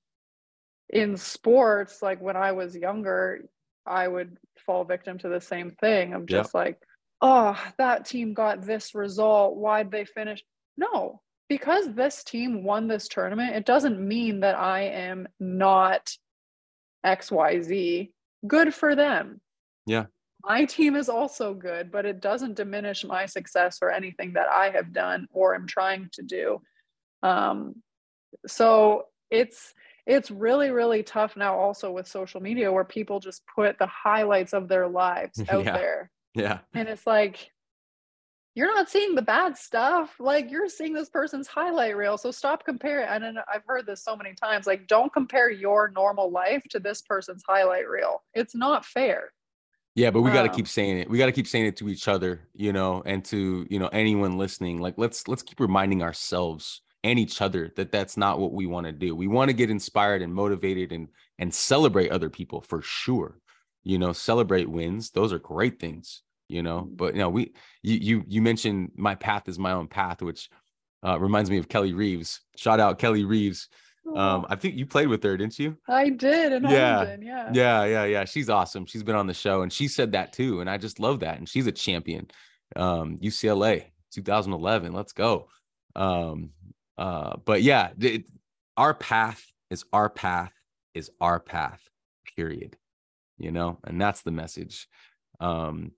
in 0.88 1.16
sports, 1.16 2.02
like 2.02 2.20
when 2.20 2.36
I 2.36 2.52
was 2.52 2.76
younger, 2.76 3.44
I 3.86 4.06
would 4.08 4.36
fall 4.66 4.84
victim 4.84 5.18
to 5.18 5.28
the 5.28 5.40
same 5.40 5.70
thing 5.70 6.14
I'm 6.14 6.26
just 6.26 6.54
like, 6.54 6.78
oh, 7.20 7.60
that 7.78 8.04
team 8.04 8.34
got 8.34 8.62
this 8.62 8.94
result. 8.94 9.56
Why'd 9.56 9.90
they 9.90 10.04
finish? 10.04 10.42
No, 10.76 11.20
because 11.48 11.92
this 11.92 12.24
team 12.24 12.64
won 12.64 12.88
this 12.88 13.08
tournament, 13.08 13.56
it 13.56 13.66
doesn't 13.66 14.00
mean 14.00 14.40
that 14.40 14.56
I 14.56 14.82
am 14.82 15.28
not 15.38 16.12
XYZ. 17.04 18.12
Good 18.46 18.74
for 18.74 18.94
them. 18.94 19.40
Yeah. 19.86 20.06
My 20.44 20.64
team 20.64 20.96
is 20.96 21.08
also 21.08 21.54
good, 21.54 21.90
but 21.90 22.06
it 22.06 22.20
doesn't 22.20 22.54
diminish 22.54 23.04
my 23.04 23.26
success 23.26 23.78
or 23.82 23.90
anything 23.90 24.32
that 24.34 24.48
I 24.50 24.70
have 24.70 24.92
done 24.92 25.26
or 25.32 25.54
am 25.54 25.66
trying 25.66 26.08
to 26.14 26.22
do. 26.22 26.60
Um, 27.22 27.76
so 28.46 29.06
it's 29.30 29.74
it's 30.06 30.30
really 30.30 30.70
really 30.70 31.02
tough 31.02 31.36
now 31.36 31.56
also 31.56 31.92
with 31.92 32.08
social 32.08 32.40
media 32.40 32.72
where 32.72 32.84
people 32.84 33.20
just 33.20 33.42
put 33.54 33.78
the 33.78 33.86
highlights 33.86 34.52
of 34.52 34.66
their 34.66 34.88
lives 34.88 35.42
out 35.50 35.64
yeah. 35.64 35.76
there 35.76 36.10
yeah 36.34 36.58
and 36.74 36.88
it's 36.88 37.06
like 37.06 37.50
you're 38.54 38.74
not 38.74 38.90
seeing 38.90 39.14
the 39.14 39.22
bad 39.22 39.56
stuff. 39.56 40.16
Like 40.18 40.50
you're 40.50 40.68
seeing 40.68 40.92
this 40.92 41.08
person's 41.08 41.46
highlight 41.46 41.96
reel. 41.96 42.18
So 42.18 42.30
stop 42.30 42.64
comparing. 42.64 43.06
And 43.08 43.38
I've 43.38 43.64
heard 43.66 43.86
this 43.86 44.02
so 44.02 44.16
many 44.16 44.34
times. 44.34 44.66
Like, 44.66 44.88
don't 44.88 45.12
compare 45.12 45.50
your 45.50 45.92
normal 45.94 46.30
life 46.30 46.62
to 46.70 46.80
this 46.80 47.00
person's 47.00 47.44
highlight 47.48 47.88
reel. 47.88 48.22
It's 48.34 48.54
not 48.54 48.84
fair. 48.84 49.32
Yeah, 50.00 50.10
but 50.10 50.22
we 50.22 50.30
got 50.30 50.44
to 50.44 50.48
um, 50.48 50.54
keep 50.54 50.66
saying 50.66 50.98
it. 50.98 51.10
We 51.10 51.18
got 51.18 51.26
to 51.26 51.32
keep 51.32 51.46
saying 51.46 51.66
it 51.66 51.76
to 51.76 51.88
each 51.90 52.08
other, 52.08 52.48
you 52.54 52.72
know, 52.72 53.02
and 53.04 53.22
to 53.26 53.66
you 53.68 53.78
know 53.78 53.88
anyone 53.88 54.38
listening. 54.38 54.80
Like, 54.80 54.94
let's 54.96 55.28
let's 55.28 55.42
keep 55.42 55.60
reminding 55.60 56.02
ourselves 56.02 56.80
and 57.04 57.18
each 57.18 57.42
other 57.42 57.70
that 57.76 57.92
that's 57.92 58.16
not 58.16 58.38
what 58.38 58.52
we 58.52 58.64
want 58.64 58.86
to 58.86 58.92
do. 58.92 59.14
We 59.14 59.26
want 59.26 59.50
to 59.50 59.54
get 59.54 59.68
inspired 59.68 60.22
and 60.22 60.32
motivated 60.32 60.92
and 60.92 61.08
and 61.38 61.52
celebrate 61.52 62.10
other 62.10 62.30
people 62.30 62.62
for 62.62 62.80
sure. 62.80 63.40
You 63.84 63.98
know, 63.98 64.14
celebrate 64.14 64.70
wins. 64.70 65.10
Those 65.10 65.34
are 65.34 65.38
great 65.38 65.78
things 65.78 66.22
you 66.48 66.62
know 66.62 66.80
mm-hmm. 66.80 66.96
but 66.96 67.14
you 67.14 67.20
know 67.20 67.28
we 67.28 67.52
you 67.82 67.94
you, 67.94 68.24
you 68.26 68.42
mentioned 68.42 68.90
my 68.96 69.14
path 69.14 69.48
is 69.48 69.58
my 69.58 69.70
own 69.70 69.86
path 69.86 70.20
which 70.20 70.50
uh, 71.06 71.18
reminds 71.18 71.48
me 71.48 71.58
of 71.58 71.68
kelly 71.68 71.92
reeves 71.92 72.40
shout 72.56 72.80
out 72.80 72.98
kelly 72.98 73.24
reeves 73.24 73.68
um 74.16 74.46
i 74.48 74.56
think 74.56 74.74
you 74.74 74.86
played 74.86 75.08
with 75.08 75.22
her 75.22 75.36
didn't 75.36 75.58
you? 75.58 75.76
I 75.88 76.08
did 76.10 76.52
in 76.52 76.64
yeah. 76.64 77.16
Yeah. 77.20 77.50
Yeah 77.52 77.84
yeah 77.84 78.04
yeah. 78.04 78.24
She's 78.24 78.48
awesome. 78.48 78.86
She's 78.86 79.02
been 79.02 79.16
on 79.16 79.26
the 79.26 79.34
show 79.34 79.62
and 79.62 79.72
she 79.72 79.88
said 79.88 80.12
that 80.12 80.32
too 80.32 80.60
and 80.60 80.68
i 80.70 80.78
just 80.78 81.00
love 81.00 81.20
that 81.20 81.38
and 81.38 81.48
she's 81.48 81.66
a 81.66 81.72
champion. 81.72 82.28
Um 82.76 83.18
ucla 83.18 83.84
2011 84.12 84.92
let's 84.92 85.12
go. 85.12 85.48
Um 85.96 86.50
uh 86.98 87.36
but 87.44 87.62
yeah 87.62 87.90
it, 88.00 88.24
our 88.76 88.94
path 88.94 89.44
is 89.70 89.84
our 89.92 90.10
path 90.10 90.52
is 90.94 91.10
our 91.20 91.40
path 91.40 91.88
period 92.36 92.76
you 93.38 93.52
know 93.52 93.78
and 93.84 94.00
that's 94.00 94.22
the 94.22 94.30
message. 94.32 94.88
Um 95.40 95.92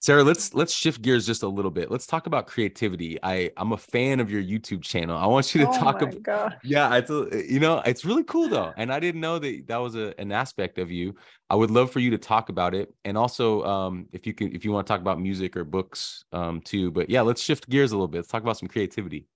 Sarah, 0.00 0.22
let's 0.22 0.54
let's 0.54 0.72
shift 0.72 1.02
gears 1.02 1.26
just 1.26 1.42
a 1.42 1.48
little 1.48 1.72
bit. 1.72 1.90
Let's 1.90 2.06
talk 2.06 2.26
about 2.28 2.46
creativity. 2.46 3.18
I 3.20 3.50
I'm 3.56 3.72
a 3.72 3.76
fan 3.76 4.20
of 4.20 4.30
your 4.30 4.40
YouTube 4.40 4.82
channel. 4.82 5.16
I 5.16 5.26
want 5.26 5.52
you 5.52 5.66
to 5.66 5.70
oh 5.72 5.78
talk 5.78 6.02
about. 6.02 6.54
Yeah, 6.62 6.94
it's 6.94 7.10
a, 7.10 7.28
you 7.48 7.58
know, 7.58 7.82
it's 7.84 8.04
really 8.04 8.22
cool 8.22 8.48
though. 8.48 8.72
And 8.76 8.92
I 8.92 9.00
didn't 9.00 9.20
know 9.20 9.40
that 9.40 9.66
that 9.66 9.78
was 9.78 9.96
a, 9.96 10.14
an 10.20 10.30
aspect 10.30 10.78
of 10.78 10.92
you. 10.92 11.16
I 11.50 11.56
would 11.56 11.72
love 11.72 11.90
for 11.90 11.98
you 11.98 12.10
to 12.10 12.18
talk 12.18 12.48
about 12.48 12.74
it. 12.74 12.94
And 13.04 13.18
also 13.18 13.64
um 13.64 14.06
if 14.12 14.24
you 14.24 14.34
can 14.34 14.54
if 14.54 14.64
you 14.64 14.70
want 14.70 14.86
to 14.86 14.92
talk 14.92 15.00
about 15.00 15.20
music 15.20 15.56
or 15.56 15.64
books 15.64 16.24
um 16.32 16.60
too. 16.60 16.92
But 16.92 17.10
yeah, 17.10 17.22
let's 17.22 17.42
shift 17.42 17.68
gears 17.68 17.90
a 17.90 17.96
little 17.96 18.06
bit. 18.06 18.18
Let's 18.18 18.28
talk 18.28 18.42
about 18.42 18.56
some 18.56 18.68
creativity. 18.68 19.26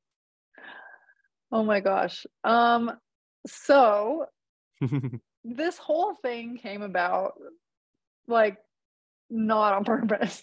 Oh 1.50 1.64
my 1.64 1.80
gosh. 1.80 2.24
Um 2.44 2.92
so 3.48 4.26
this 5.44 5.76
whole 5.76 6.14
thing 6.22 6.56
came 6.56 6.82
about 6.82 7.32
like 8.28 8.58
not 9.32 9.72
on 9.72 9.84
purpose. 9.84 10.42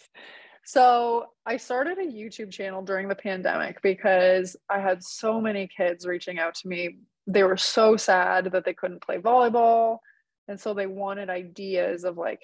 So 0.65 1.27
I 1.45 1.57
started 1.57 1.97
a 1.97 2.05
YouTube 2.05 2.51
channel 2.51 2.83
during 2.83 3.07
the 3.07 3.15
pandemic 3.15 3.81
because 3.81 4.55
I 4.69 4.79
had 4.79 5.03
so 5.03 5.39
many 5.41 5.67
kids 5.67 6.05
reaching 6.05 6.37
out 6.37 6.55
to 6.55 6.67
me. 6.67 6.97
They 7.25 7.43
were 7.43 7.57
so 7.57 7.95
sad 7.97 8.51
that 8.51 8.65
they 8.65 8.73
couldn't 8.73 9.01
play 9.01 9.17
volleyball. 9.17 9.99
And 10.47 10.59
so 10.59 10.73
they 10.73 10.87
wanted 10.87 11.29
ideas 11.29 12.03
of 12.03 12.17
like 12.17 12.41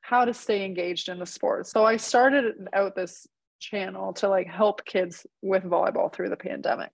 how 0.00 0.24
to 0.24 0.34
stay 0.34 0.64
engaged 0.64 1.08
in 1.08 1.18
the 1.18 1.26
sport. 1.26 1.66
So 1.66 1.84
I 1.84 1.96
started 1.96 2.54
out 2.72 2.96
this 2.96 3.26
channel 3.60 4.12
to 4.14 4.28
like 4.28 4.48
help 4.48 4.84
kids 4.84 5.26
with 5.40 5.62
volleyball 5.62 6.12
through 6.12 6.30
the 6.30 6.36
pandemic. 6.36 6.90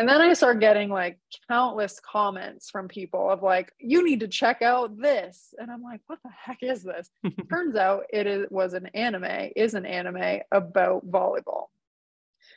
And 0.00 0.08
then 0.08 0.22
I 0.22 0.32
start 0.32 0.60
getting 0.60 0.88
like 0.88 1.18
countless 1.46 2.00
comments 2.00 2.70
from 2.70 2.88
people 2.88 3.28
of 3.28 3.42
like, 3.42 3.70
you 3.78 4.02
need 4.02 4.20
to 4.20 4.28
check 4.28 4.62
out 4.62 4.98
this. 4.98 5.52
And 5.58 5.70
I'm 5.70 5.82
like, 5.82 6.00
what 6.06 6.18
the 6.24 6.30
heck 6.42 6.56
is 6.62 6.82
this? 6.82 7.10
Turns 7.50 7.76
out 7.76 8.04
it 8.10 8.26
is, 8.26 8.46
was 8.48 8.72
an 8.72 8.86
anime, 8.94 9.50
is 9.54 9.74
an 9.74 9.84
anime 9.84 10.40
about 10.50 11.06
volleyball. 11.06 11.64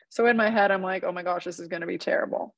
So 0.08 0.26
in 0.28 0.38
my 0.38 0.50
head, 0.52 0.72
I'm 0.72 0.84
like, 0.84 1.04
oh 1.04 1.12
my 1.12 1.22
gosh, 1.22 1.44
this 1.44 1.60
is 1.60 1.68
going 1.68 1.82
to 1.82 1.88
be 1.88 1.98
terrible. 1.98 2.56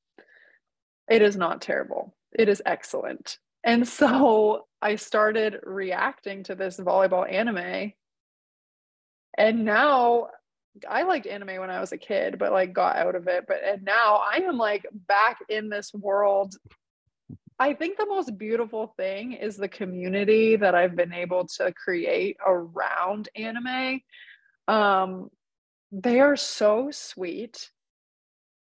It 1.10 1.24
is 1.24 1.36
not 1.36 1.62
terrible. 1.62 2.16
It 2.38 2.48
is 2.48 2.62
excellent. 2.64 3.40
And 3.64 3.88
so 3.88 4.68
I 4.84 4.98
started 4.98 5.62
reacting 5.64 6.44
to 6.44 6.54
this 6.54 6.78
volleyball 6.78 7.28
anime. 7.28 7.94
And 9.36 9.66
now 9.66 10.28
I 10.90 11.04
liked 11.04 11.28
anime 11.28 11.60
when 11.60 11.70
I 11.70 11.80
was 11.80 11.92
a 11.92 11.98
kid, 11.98 12.38
but 12.38 12.52
like 12.52 12.74
got 12.74 12.98
out 12.98 13.16
of 13.16 13.28
it. 13.28 13.46
But 13.48 13.62
and 13.64 13.84
now 13.84 14.22
I 14.24 14.38
am 14.38 14.58
like 14.58 14.86
back 15.08 15.38
in 15.50 15.70
this 15.70 15.94
world. 15.94 16.56
I 17.58 17.74
think 17.74 17.98
the 17.98 18.06
most 18.06 18.38
beautiful 18.38 18.94
thing 18.98 19.34
is 19.34 19.56
the 19.56 19.70
community 19.70 20.58
that 20.58 20.76
I've 20.76 20.96
been 20.96 21.14
able 21.14 21.48
to 21.58 21.72
create 21.72 22.38
around 22.46 23.30
anime. 23.36 24.02
Um, 24.68 25.30
they 25.92 26.20
are 26.20 26.36
so 26.36 26.90
sweet. 26.92 27.72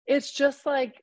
It's 0.07 0.31
just 0.33 0.67
like 0.67 1.03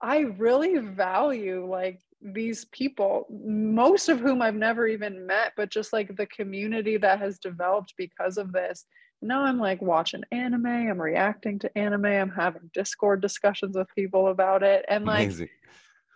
I 0.00 0.20
really 0.20 0.78
value 0.78 1.66
like 1.68 2.00
these 2.22 2.64
people, 2.66 3.26
most 3.30 4.08
of 4.08 4.20
whom 4.20 4.40
I've 4.40 4.54
never 4.54 4.86
even 4.86 5.26
met, 5.26 5.52
but 5.56 5.70
just 5.70 5.92
like 5.92 6.16
the 6.16 6.26
community 6.26 6.96
that 6.96 7.18
has 7.20 7.38
developed 7.38 7.94
because 7.98 8.38
of 8.38 8.52
this 8.52 8.86
now 9.22 9.44
I'm 9.44 9.58
like 9.58 9.82
watching 9.82 10.22
anime, 10.32 10.66
I'm 10.66 11.00
reacting 11.00 11.58
to 11.60 11.78
anime, 11.78 12.06
I'm 12.06 12.30
having 12.30 12.70
Discord 12.72 13.20
discussions 13.20 13.76
with 13.76 13.88
people 13.94 14.28
about 14.28 14.62
it. 14.62 14.84
And 14.88 15.04
like 15.04 15.26
Amazing. 15.26 15.48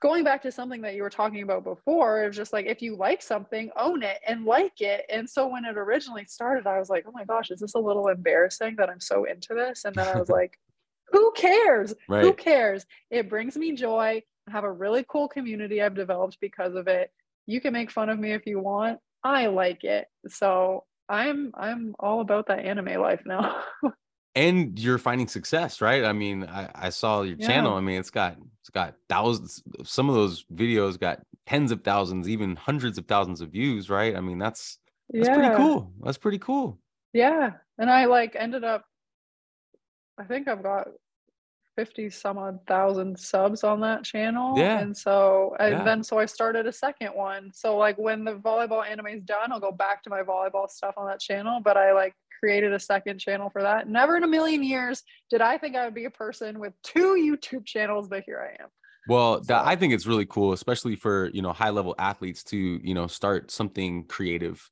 going 0.00 0.24
back 0.24 0.42
to 0.42 0.52
something 0.52 0.80
that 0.82 0.94
you 0.94 1.02
were 1.02 1.10
talking 1.10 1.42
about 1.42 1.64
before, 1.64 2.22
it 2.22 2.28
was 2.28 2.36
just 2.36 2.52
like 2.52 2.66
if 2.66 2.80
you 2.80 2.96
like 2.96 3.20
something, 3.22 3.70
own 3.76 4.02
it 4.02 4.20
and 4.26 4.44
like 4.44 4.80
it. 4.80 5.04
And 5.10 5.28
so 5.28 5.46
when 5.46 5.64
it 5.64 5.76
originally 5.76 6.24
started, 6.26 6.66
I 6.66 6.78
was 6.78 6.88
like, 6.88 7.04
oh 7.06 7.12
my 7.12 7.24
gosh, 7.24 7.50
is 7.50 7.60
this 7.60 7.74
a 7.74 7.80
little 7.80 8.08
embarrassing 8.08 8.76
that 8.76 8.88
I'm 8.88 9.00
so 9.00 9.24
into 9.24 9.54
this? 9.54 9.84
And 9.84 9.94
then 9.94 10.08
I 10.08 10.18
was 10.18 10.30
like, 10.30 10.58
who 11.12 11.32
cares? 11.32 11.94
Right. 12.08 12.22
Who 12.22 12.32
cares? 12.32 12.86
It 13.10 13.28
brings 13.28 13.56
me 13.56 13.72
joy. 13.72 14.22
I 14.48 14.50
have 14.50 14.64
a 14.64 14.72
really 14.72 15.04
cool 15.08 15.28
community 15.28 15.82
I've 15.82 15.94
developed 15.94 16.38
because 16.40 16.74
of 16.74 16.88
it. 16.88 17.10
You 17.46 17.60
can 17.60 17.72
make 17.72 17.90
fun 17.90 18.08
of 18.08 18.18
me 18.18 18.32
if 18.32 18.46
you 18.46 18.60
want. 18.60 18.98
I 19.22 19.46
like 19.46 19.84
it. 19.84 20.06
So 20.28 20.84
I'm 21.08 21.52
I'm 21.54 21.94
all 21.98 22.20
about 22.20 22.46
that 22.48 22.60
anime 22.60 23.00
life 23.00 23.22
now. 23.26 23.62
and 24.34 24.78
you're 24.78 24.98
finding 24.98 25.28
success, 25.28 25.80
right? 25.80 26.04
I 26.04 26.12
mean, 26.12 26.44
I, 26.44 26.70
I 26.74 26.90
saw 26.90 27.22
your 27.22 27.36
yeah. 27.38 27.46
channel. 27.46 27.74
I 27.74 27.80
mean, 27.80 27.98
it's 27.98 28.10
got 28.10 28.36
it's 28.60 28.70
got 28.70 28.94
thousands. 29.08 29.62
Some 29.84 30.08
of 30.08 30.14
those 30.14 30.44
videos 30.54 30.98
got 30.98 31.20
tens 31.46 31.70
of 31.72 31.82
thousands, 31.82 32.28
even 32.28 32.56
hundreds 32.56 32.98
of 32.98 33.06
thousands 33.06 33.40
of 33.40 33.50
views, 33.50 33.90
right? 33.90 34.16
I 34.16 34.20
mean, 34.20 34.38
that's 34.38 34.78
that's 35.10 35.28
yeah. 35.28 35.34
pretty 35.34 35.54
cool. 35.56 35.92
That's 36.02 36.18
pretty 36.18 36.38
cool. 36.38 36.78
Yeah, 37.12 37.50
and 37.78 37.90
I 37.90 38.06
like 38.06 38.34
ended 38.38 38.64
up 38.64 38.84
I 40.18 40.24
think 40.24 40.48
I've 40.48 40.62
got 40.62 40.88
50 41.76 42.10
some 42.10 42.38
odd 42.38 42.60
thousand 42.66 43.18
subs 43.18 43.64
on 43.64 43.80
that 43.80 44.04
channel. 44.04 44.58
Yeah. 44.58 44.78
And 44.78 44.96
so, 44.96 45.56
and 45.58 45.72
Yeah. 45.72 45.84
then 45.84 46.02
so 46.02 46.18
I 46.18 46.26
started 46.26 46.66
a 46.66 46.72
second 46.72 47.08
one. 47.08 47.50
So, 47.52 47.76
like, 47.76 47.98
when 47.98 48.24
the 48.24 48.34
volleyball 48.34 48.86
anime 48.86 49.06
is 49.08 49.22
done, 49.22 49.52
I'll 49.52 49.60
go 49.60 49.72
back 49.72 50.02
to 50.04 50.10
my 50.10 50.22
volleyball 50.22 50.68
stuff 50.70 50.94
on 50.96 51.06
that 51.06 51.20
channel. 51.20 51.60
But 51.60 51.76
I 51.76 51.92
like 51.92 52.14
created 52.40 52.72
a 52.72 52.80
second 52.80 53.18
channel 53.18 53.48
for 53.50 53.62
that. 53.62 53.88
Never 53.88 54.16
in 54.16 54.22
a 54.22 54.28
million 54.28 54.62
years 54.62 55.02
did 55.30 55.40
I 55.40 55.56
think 55.58 55.76
I 55.76 55.84
would 55.84 55.94
be 55.94 56.04
a 56.04 56.10
person 56.10 56.58
with 56.58 56.74
two 56.82 57.14
YouTube 57.14 57.64
channels, 57.64 58.08
but 58.08 58.22
here 58.26 58.40
I 58.40 58.62
am. 58.62 58.68
Well, 59.08 59.40
that, 59.42 59.66
I 59.66 59.76
think 59.76 59.92
it's 59.92 60.06
really 60.06 60.26
cool, 60.26 60.52
especially 60.52 60.96
for 60.96 61.30
you 61.32 61.42
know 61.42 61.52
high 61.52 61.70
level 61.70 61.94
athletes 61.98 62.42
to 62.44 62.56
you 62.56 62.94
know 62.94 63.06
start 63.06 63.50
something 63.50 64.04
creative. 64.04 64.70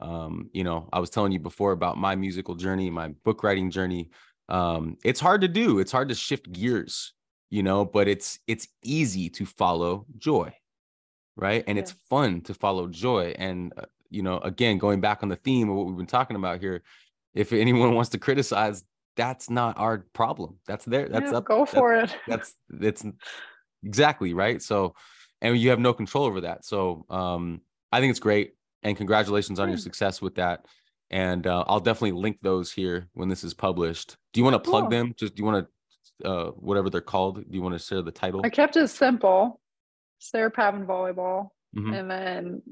Um, 0.00 0.48
you 0.52 0.64
know, 0.64 0.88
I 0.92 1.00
was 1.00 1.10
telling 1.10 1.32
you 1.32 1.38
before 1.38 1.72
about 1.72 1.98
my 1.98 2.16
musical 2.16 2.54
journey, 2.54 2.90
my 2.90 3.08
book 3.08 3.42
writing 3.42 3.70
journey. 3.70 4.10
Um, 4.50 4.96
it's 5.04 5.20
hard 5.20 5.40
to 5.42 5.48
do. 5.48 5.78
It's 5.78 5.92
hard 5.92 6.08
to 6.08 6.14
shift 6.14 6.50
gears, 6.52 7.12
you 7.50 7.62
know, 7.62 7.84
but 7.84 8.08
it's 8.08 8.38
it's 8.46 8.68
easy 8.82 9.28
to 9.30 9.46
follow 9.46 10.06
joy, 10.18 10.52
right? 11.36 11.64
And 11.66 11.78
it's 11.78 11.92
fun 12.08 12.40
to 12.42 12.54
follow 12.54 12.88
joy. 12.88 13.34
And 13.38 13.72
uh, 13.76 13.82
you 14.10 14.22
know, 14.22 14.38
again, 14.38 14.78
going 14.78 15.00
back 15.00 15.22
on 15.22 15.28
the 15.28 15.36
theme 15.36 15.70
of 15.70 15.76
what 15.76 15.86
we've 15.86 15.96
been 15.96 16.06
talking 16.06 16.36
about 16.36 16.60
here, 16.60 16.82
if 17.34 17.52
anyone 17.52 17.94
wants 17.94 18.10
to 18.10 18.18
criticize, 18.18 18.84
that's 19.16 19.48
not 19.50 19.78
our 19.78 20.04
problem. 20.12 20.58
That's 20.66 20.84
there. 20.84 21.08
that's 21.08 21.30
Yeah, 21.30 21.38
up. 21.38 21.44
go 21.44 21.64
for 21.64 21.94
it. 21.94 22.16
that's 22.26 22.54
it's 22.80 23.04
exactly 23.84 24.34
right 24.34 24.60
so 24.60 24.94
and 25.40 25.56
you 25.56 25.70
have 25.70 25.78
no 25.80 25.94
control 25.94 26.26
over 26.26 26.42
that 26.42 26.66
so 26.66 27.06
um 27.08 27.62
i 27.92 27.98
think 27.98 28.10
it's 28.10 28.20
great 28.20 28.52
and 28.82 28.94
congratulations 28.94 29.58
on 29.58 29.68
your 29.70 29.78
success 29.78 30.20
with 30.20 30.34
that 30.34 30.66
and 31.10 31.46
uh, 31.46 31.64
i'll 31.66 31.80
definitely 31.80 32.12
link 32.12 32.38
those 32.42 32.70
here 32.72 33.08
when 33.14 33.28
this 33.28 33.42
is 33.44 33.54
published. 33.54 34.16
Do 34.32 34.40
you 34.40 34.44
want 34.44 34.54
to 34.54 34.70
plug 34.70 34.84
Cool. 34.84 34.90
them? 34.90 35.14
Just 35.16 35.34
do 35.34 35.40
you 35.42 35.46
want 35.46 35.66
to 35.66 36.28
uh 36.28 36.50
whatever 36.50 36.90
they're 36.90 37.00
called 37.00 37.36
do 37.36 37.44
you 37.56 37.62
want 37.62 37.74
to 37.74 37.78
share 37.78 38.02
the 38.02 38.12
title? 38.12 38.42
I 38.44 38.50
kept 38.50 38.76
it 38.76 38.88
simple. 38.88 39.60
Sarah 40.18 40.50
Pavan 40.52 40.84
volleyball, 40.86 41.48
Mhm. 41.74 41.98
and 41.98 42.10
then 42.10 42.62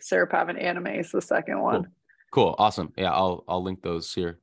Sarah 0.00 0.28
Pavan 0.28 0.62
anime 0.62 0.86
is 0.88 1.10
the 1.10 1.22
second 1.22 1.60
one. 1.60 1.86
cool. 2.30 2.54
Awesome. 2.58 2.92
Yeah 2.96 3.12
i'll 3.12 3.44
i'll 3.48 3.62
link 3.62 3.82
those 3.82 4.12
here. 4.12 4.38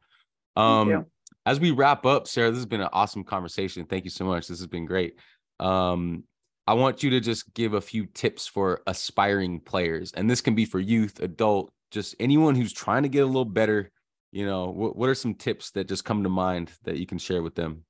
Um 0.55 1.05
as 1.45 1.59
we 1.59 1.69
wrap 1.71 2.05
up 2.07 2.27
sarah 2.27 2.49
this 2.49 2.57
has 2.57 2.65
been 2.65 2.81
an 2.81 2.89
awesome 2.91 3.23
conversation. 3.23 3.85
Thank 3.85 4.03
you 4.05 4.09
so 4.09 4.25
much. 4.25 4.47
This 4.47 4.59
has 4.59 4.67
been 4.67 4.85
great. 4.85 5.15
Um 5.59 6.23
i 6.67 6.73
want 6.73 7.03
you 7.03 7.11
to 7.11 7.19
just 7.19 7.53
give 7.53 7.75
a 7.75 7.81
few 7.81 8.07
tips 8.07 8.47
for 8.47 8.81
aspiring 8.87 9.59
players 9.59 10.11
and 10.13 10.27
this 10.27 10.41
can 10.41 10.55
be 10.55 10.65
for 10.65 10.79
youth 10.79 11.19
adult 11.19 11.71
just 11.91 12.15
anyone 12.19 12.55
who's 12.55 12.73
trying 12.73 13.03
to 13.03 13.09
get 13.09 13.23
a 13.23 13.25
little 13.27 13.45
better 13.45 13.91
you 14.31 14.45
know 14.45 14.69
what, 14.69 14.95
what 14.95 15.09
are 15.09 15.15
some 15.15 15.33
tips 15.35 15.71
that 15.71 15.87
just 15.87 16.03
come 16.05 16.23
to 16.23 16.29
mind 16.29 16.71
that 16.83 16.97
you 16.97 17.05
can 17.05 17.17
share 17.17 17.41
with 17.43 17.55
them 17.55 17.83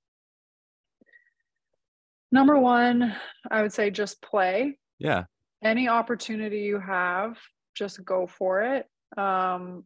Number 2.32 2.60
one, 2.60 3.16
I 3.50 3.62
would 3.62 3.72
say 3.72 3.90
just 3.92 4.22
play. 4.22 4.78
yeah 5.00 5.24
any 5.64 5.88
opportunity 5.88 6.60
you 6.62 6.80
have, 6.80 7.38
just 7.74 8.04
go 8.06 8.28
for 8.28 8.62
it. 8.62 8.86
Um, 9.18 9.86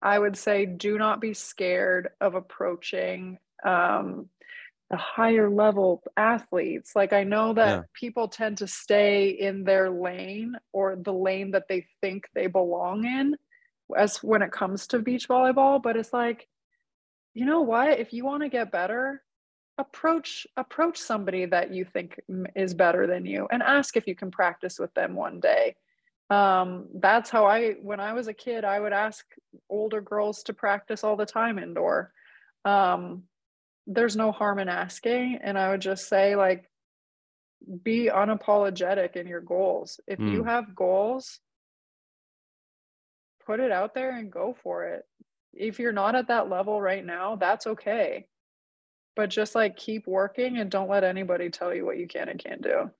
I 0.00 0.18
would 0.18 0.36
say 0.36 0.64
do 0.66 0.96
not 0.96 1.20
be 1.20 1.34
scared 1.34 2.08
of 2.20 2.34
approaching 2.34 3.38
um, 3.64 4.28
the 4.90 4.96
higher 4.96 5.48
level 5.48 6.02
athletes. 6.16 6.92
Like 6.96 7.12
I 7.12 7.24
know 7.24 7.54
that 7.54 7.68
Yeah. 7.68 7.82
people 7.94 8.28
tend 8.28 8.58
to 8.58 8.66
stay 8.66 9.28
in 9.28 9.64
their 9.64 9.90
lane 9.90 10.54
or 10.72 10.96
the 10.96 11.12
lane 11.12 11.52
that 11.52 11.68
they 11.68 11.86
think 12.00 12.28
they 12.34 12.48
belong 12.48 13.04
in 13.04 13.36
as 13.96 14.22
when 14.22 14.42
it 14.42 14.52
comes 14.52 14.86
to 14.88 14.98
beach 14.98 15.28
volleyball, 15.28 15.82
but 15.82 15.96
it's 15.96 16.12
like, 16.12 16.48
you 17.34 17.44
know 17.44 17.60
what? 17.60 18.00
If 18.00 18.12
you 18.12 18.24
want 18.24 18.42
to 18.42 18.48
get 18.48 18.72
better, 18.72 19.22
approach 19.78 20.46
approach 20.56 20.98
somebody 20.98 21.46
that 21.46 21.72
you 21.72 21.84
think 21.84 22.20
is 22.54 22.74
better 22.74 23.06
than 23.06 23.24
you 23.24 23.48
and 23.50 23.62
ask 23.62 23.96
if 23.96 24.06
you 24.06 24.14
can 24.14 24.30
practice 24.30 24.78
with 24.78 24.92
them 24.94 25.14
one 25.14 25.40
day 25.40 25.74
um, 26.28 26.86
that's 26.96 27.30
how 27.30 27.46
i 27.46 27.72
when 27.82 27.98
i 27.98 28.12
was 28.12 28.28
a 28.28 28.34
kid 28.34 28.62
i 28.62 28.78
would 28.78 28.92
ask 28.92 29.24
older 29.70 30.02
girls 30.02 30.42
to 30.42 30.52
practice 30.52 31.02
all 31.02 31.16
the 31.16 31.24
time 31.24 31.58
indoor 31.58 32.12
um, 32.66 33.22
there's 33.86 34.16
no 34.16 34.30
harm 34.32 34.58
in 34.58 34.68
asking 34.68 35.38
and 35.42 35.58
i 35.58 35.70
would 35.70 35.80
just 35.80 36.08
say 36.08 36.36
like 36.36 36.70
be 37.82 38.10
unapologetic 38.12 39.16
in 39.16 39.26
your 39.26 39.42
goals. 39.42 40.00
If 40.06 40.18
you 40.18 40.42
Mm. 40.42 40.46
have 40.46 40.74
goals 40.74 41.40
put 43.44 43.60
it 43.60 43.70
out 43.72 43.94
there 43.94 44.16
and 44.16 44.30
go 44.30 44.54
for 44.62 44.84
it. 44.84 45.04
If 45.52 45.78
you're 45.78 45.92
not 45.92 46.14
at 46.14 46.28
that 46.28 46.48
level 46.48 46.80
right 46.80 47.04
now 47.04 47.36
that's 47.36 47.66
okay. 47.66 48.28
But 49.16 49.28
just 49.28 49.54
like 49.54 49.76
keep 49.76 50.06
working 50.06 50.58
and 50.58 50.70
don't 50.70 50.88
let 50.88 51.04
anybody 51.04 51.50
tell 51.50 51.74
you 51.74 51.84
what 51.84 51.98
you 51.98 52.06
can 52.06 52.28
and 52.28 52.38
can't 52.42 52.62
do. 52.62 52.90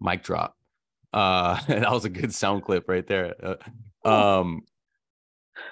mic 0.00 0.22
drop. 0.22 0.56
Uh 1.12 1.60
that 1.68 1.90
was 1.90 2.04
a 2.04 2.10
good 2.10 2.34
sound 2.34 2.64
clip 2.64 2.88
right 2.88 3.06
there. 3.06 3.34
Uh, 4.04 4.08
um 4.08 4.62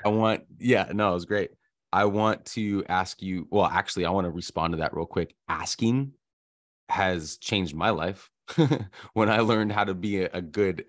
i 0.04 0.08
want 0.08 0.44
yeah 0.58 0.88
no 0.92 1.10
it 1.10 1.14
was 1.14 1.24
great 1.24 1.50
i 1.92 2.04
want 2.04 2.44
to 2.44 2.84
ask 2.88 3.22
you 3.22 3.46
well 3.50 3.66
actually 3.66 4.04
i 4.04 4.10
want 4.10 4.24
to 4.24 4.30
respond 4.30 4.72
to 4.72 4.78
that 4.78 4.94
real 4.94 5.06
quick. 5.06 5.34
Asking 5.48 6.12
has 6.88 7.36
changed 7.38 7.74
my 7.74 7.90
life. 7.90 8.30
When 9.14 9.30
i 9.30 9.40
learned 9.40 9.72
how 9.72 9.84
to 9.84 9.94
be 9.94 10.22
a, 10.22 10.30
a 10.32 10.42
good 10.42 10.86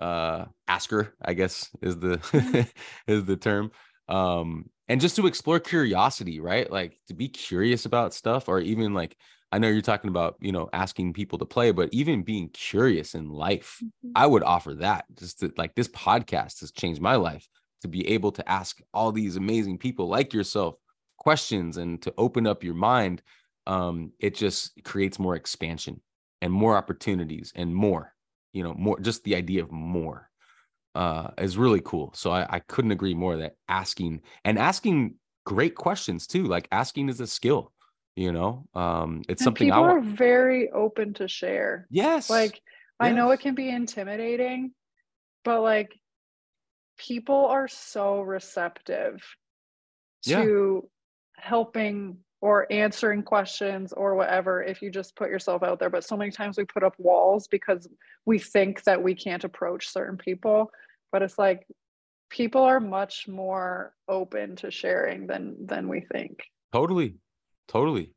uh 0.00 0.46
asker 0.66 1.14
i 1.22 1.32
guess 1.34 1.70
is 1.80 1.98
the 1.98 2.66
is 3.06 3.24
the 3.24 3.36
term 3.36 3.70
um 4.08 4.68
and 4.88 5.00
just 5.00 5.16
to 5.16 5.26
explore 5.26 5.60
curiosity 5.60 6.40
right? 6.40 6.70
Like 6.70 6.98
to 7.08 7.14
be 7.14 7.28
curious 7.28 7.84
about 7.84 8.14
stuff 8.14 8.48
or 8.48 8.60
even 8.60 8.94
like 8.94 9.16
i 9.52 9.58
know 9.58 9.68
you're 9.68 9.82
talking 9.82 10.10
about 10.10 10.36
you 10.40 10.52
know 10.52 10.68
asking 10.72 11.12
people 11.12 11.38
to 11.38 11.44
play 11.44 11.70
but 11.70 11.90
even 11.92 12.22
being 12.22 12.48
curious 12.48 13.14
in 13.14 13.28
life 13.28 13.80
I 14.14 14.26
would 14.26 14.42
offer 14.42 14.74
that. 14.74 15.04
Just 15.14 15.40
to, 15.40 15.52
like 15.56 15.74
this 15.74 15.88
podcast 15.88 16.60
has 16.60 16.72
changed 16.72 17.00
my 17.00 17.16
life 17.16 17.48
to 17.82 17.88
be 17.88 18.08
able 18.08 18.32
to 18.32 18.48
ask 18.50 18.80
all 18.94 19.12
these 19.12 19.36
amazing 19.36 19.78
people 19.78 20.08
like 20.08 20.32
yourself 20.32 20.76
questions 21.18 21.76
and 21.76 22.00
to 22.02 22.14
open 22.16 22.46
up 22.46 22.64
your 22.64 22.74
mind. 22.74 23.22
Um, 23.66 24.12
it 24.18 24.34
just 24.34 24.82
creates 24.82 25.18
more 25.18 25.36
expansion 25.36 26.00
and 26.40 26.52
more 26.52 26.76
opportunities 26.76 27.52
and 27.54 27.74
more, 27.74 28.14
you 28.52 28.64
know, 28.64 28.74
more 28.74 28.98
just 28.98 29.22
the 29.24 29.36
idea 29.36 29.62
of 29.62 29.70
more 29.70 30.28
uh 30.94 31.28
is 31.38 31.56
really 31.56 31.80
cool. 31.84 32.12
So 32.14 32.32
I, 32.32 32.46
I 32.48 32.58
couldn't 32.58 32.90
agree 32.90 33.14
more 33.14 33.36
that 33.36 33.54
asking 33.68 34.22
and 34.44 34.58
asking 34.58 35.14
great 35.44 35.74
questions 35.74 36.26
too. 36.26 36.44
Like 36.44 36.68
asking 36.72 37.08
is 37.08 37.20
a 37.20 37.26
skill, 37.26 37.72
you 38.16 38.32
know. 38.32 38.66
Um, 38.74 39.22
it's 39.28 39.40
And 39.40 39.44
something 39.44 39.70
I 39.70 39.76
people 39.76 39.84
are 39.84 40.00
very 40.00 40.70
open 40.70 41.14
to 41.14 41.28
share. 41.28 41.86
Yes. 41.90 42.28
Like 42.28 42.60
I 43.00 43.10
know 43.10 43.30
it 43.30 43.40
can 43.40 43.54
be 43.54 43.68
intimidating, 43.68 44.72
but 45.44 45.62
like 45.62 45.90
people 47.06 47.46
are 47.46 47.68
so 47.68 48.20
receptive 48.20 49.20
Yeah. 50.24 50.42
to 50.42 50.88
helping 51.36 52.18
or 52.40 52.66
answering 52.72 53.22
questions 53.22 53.92
or 53.92 54.14
whatever 54.14 54.62
if 54.62 54.82
you 54.82 54.90
just 54.90 55.14
put 55.16 55.30
yourself 55.30 55.62
out 55.62 55.78
there. 55.78 55.90
But 55.90 56.04
so 56.04 56.16
many 56.16 56.30
times 56.30 56.56
we 56.56 56.64
put 56.64 56.82
up 56.82 56.94
walls 56.98 57.48
because 57.48 57.88
we 58.24 58.38
think 58.38 58.82
that 58.84 59.02
we 59.02 59.14
can't 59.14 59.44
approach 59.44 59.88
certain 59.88 60.16
people. 60.16 60.70
But 61.10 61.22
it's 61.22 61.38
like 61.38 61.66
people 62.30 62.62
are 62.62 62.80
much 62.80 63.28
more 63.28 63.94
open 64.08 64.56
to 64.56 64.70
sharing 64.70 65.26
than 65.26 65.66
than 65.66 65.88
we 65.88 66.00
think. 66.00 66.40
Totally. 66.72 67.16
Totally. 67.68 68.14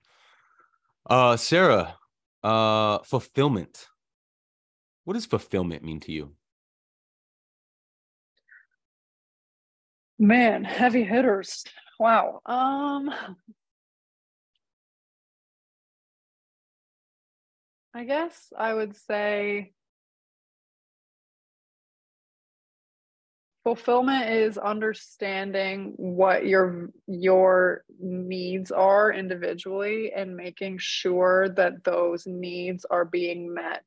Uh 1.09 1.38
Sarah, 1.38 1.97
uh 2.43 2.99
fulfillment. 2.99 3.88
What 5.03 5.13
does 5.13 5.25
fulfillment 5.27 5.83
mean 5.83 5.99
to 6.01 6.11
you? 6.11 6.36
Man, 10.18 10.63
heavy 10.63 11.03
hitters. 11.03 11.63
Wow. 11.99 12.41
Um 12.45 13.11
I 17.93 18.03
guess 18.03 18.51
I 18.57 18.74
would 18.74 18.95
say 18.95 19.72
fulfillment 23.63 24.30
is 24.30 24.57
understanding 24.57 25.93
what 25.97 26.45
your 26.45 26.91
your 27.07 27.84
needs 27.99 28.72
are 28.72 29.11
individually 29.11 30.11
and 30.16 30.36
making 30.38 30.78
sure 30.78 31.49
that 31.49 31.84
those 31.84 32.28
needs 32.28 32.86
are 32.86 33.05
being 33.05 33.53
met. 33.53 33.86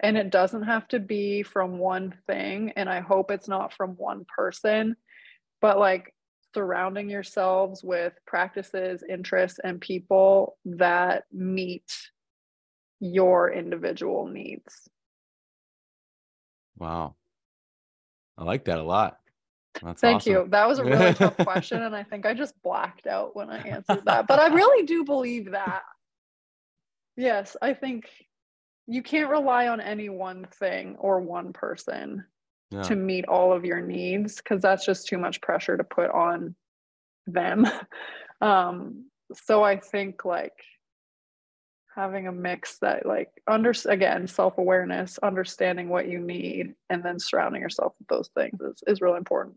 And 0.00 0.16
it 0.16 0.30
doesn't 0.30 0.64
have 0.64 0.86
to 0.88 1.00
be 1.00 1.42
from 1.42 1.78
one 1.78 2.14
thing 2.26 2.72
and 2.76 2.88
I 2.88 3.00
hope 3.00 3.30
it's 3.30 3.48
not 3.48 3.72
from 3.72 3.92
one 3.92 4.24
person 4.36 4.96
but 5.60 5.78
like 5.78 6.14
surrounding 6.54 7.10
yourselves 7.10 7.82
with 7.84 8.14
practices, 8.26 9.02
interests, 9.08 9.60
and 9.62 9.80
people 9.80 10.56
that 10.64 11.24
meet 11.32 12.10
your 13.00 13.52
individual 13.52 14.26
needs. 14.26 14.88
Wow. 16.78 17.14
I 18.36 18.44
like 18.44 18.64
that 18.64 18.78
a 18.78 18.82
lot. 18.82 19.18
That's 19.82 20.00
Thank 20.00 20.16
awesome. 20.16 20.32
you. 20.32 20.46
That 20.50 20.68
was 20.68 20.78
a 20.78 20.84
really 20.84 21.14
tough 21.14 21.36
question. 21.44 21.82
And 21.82 21.94
I 21.94 22.02
think 22.02 22.26
I 22.26 22.34
just 22.34 22.60
blacked 22.62 23.06
out 23.06 23.36
when 23.36 23.50
I 23.50 23.58
answered 23.58 24.02
that. 24.06 24.26
But 24.26 24.40
I 24.40 24.48
really 24.52 24.86
do 24.86 25.04
believe 25.04 25.52
that. 25.52 25.82
Yes, 27.16 27.56
I 27.60 27.74
think 27.74 28.08
you 28.86 29.02
can't 29.02 29.30
rely 29.30 29.68
on 29.68 29.80
any 29.80 30.08
one 30.08 30.46
thing 30.58 30.96
or 30.98 31.20
one 31.20 31.52
person 31.52 32.24
yeah. 32.70 32.82
to 32.82 32.96
meet 32.96 33.26
all 33.26 33.52
of 33.52 33.64
your 33.64 33.80
needs 33.80 34.36
because 34.36 34.62
that's 34.62 34.84
just 34.84 35.06
too 35.06 35.18
much 35.18 35.40
pressure 35.40 35.76
to 35.76 35.84
put 35.84 36.10
on 36.10 36.54
them. 37.26 37.66
um, 38.40 39.06
so 39.32 39.62
I 39.62 39.76
think 39.76 40.24
like 40.24 40.52
having 41.98 42.28
a 42.28 42.32
mix 42.32 42.78
that 42.78 43.04
like 43.04 43.28
under 43.48 43.74
again 43.86 44.28
self-awareness 44.28 45.18
understanding 45.18 45.88
what 45.88 46.08
you 46.08 46.20
need 46.20 46.72
and 46.88 47.04
then 47.04 47.18
surrounding 47.18 47.60
yourself 47.60 47.92
with 47.98 48.06
those 48.06 48.30
things 48.36 48.60
is, 48.60 48.84
is 48.86 49.00
really 49.00 49.16
important 49.16 49.56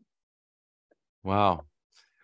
wow 1.24 1.64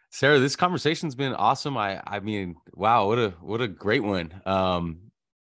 sarah 0.09 0.39
this 0.39 0.55
conversation's 0.55 1.13
been 1.13 1.35
awesome 1.35 1.77
i 1.77 2.01
i 2.07 2.19
mean 2.19 2.55
wow 2.73 3.05
what 3.05 3.19
a 3.19 3.29
what 3.41 3.61
a 3.61 3.67
great 3.67 4.01
one 4.01 4.33
um 4.47 4.97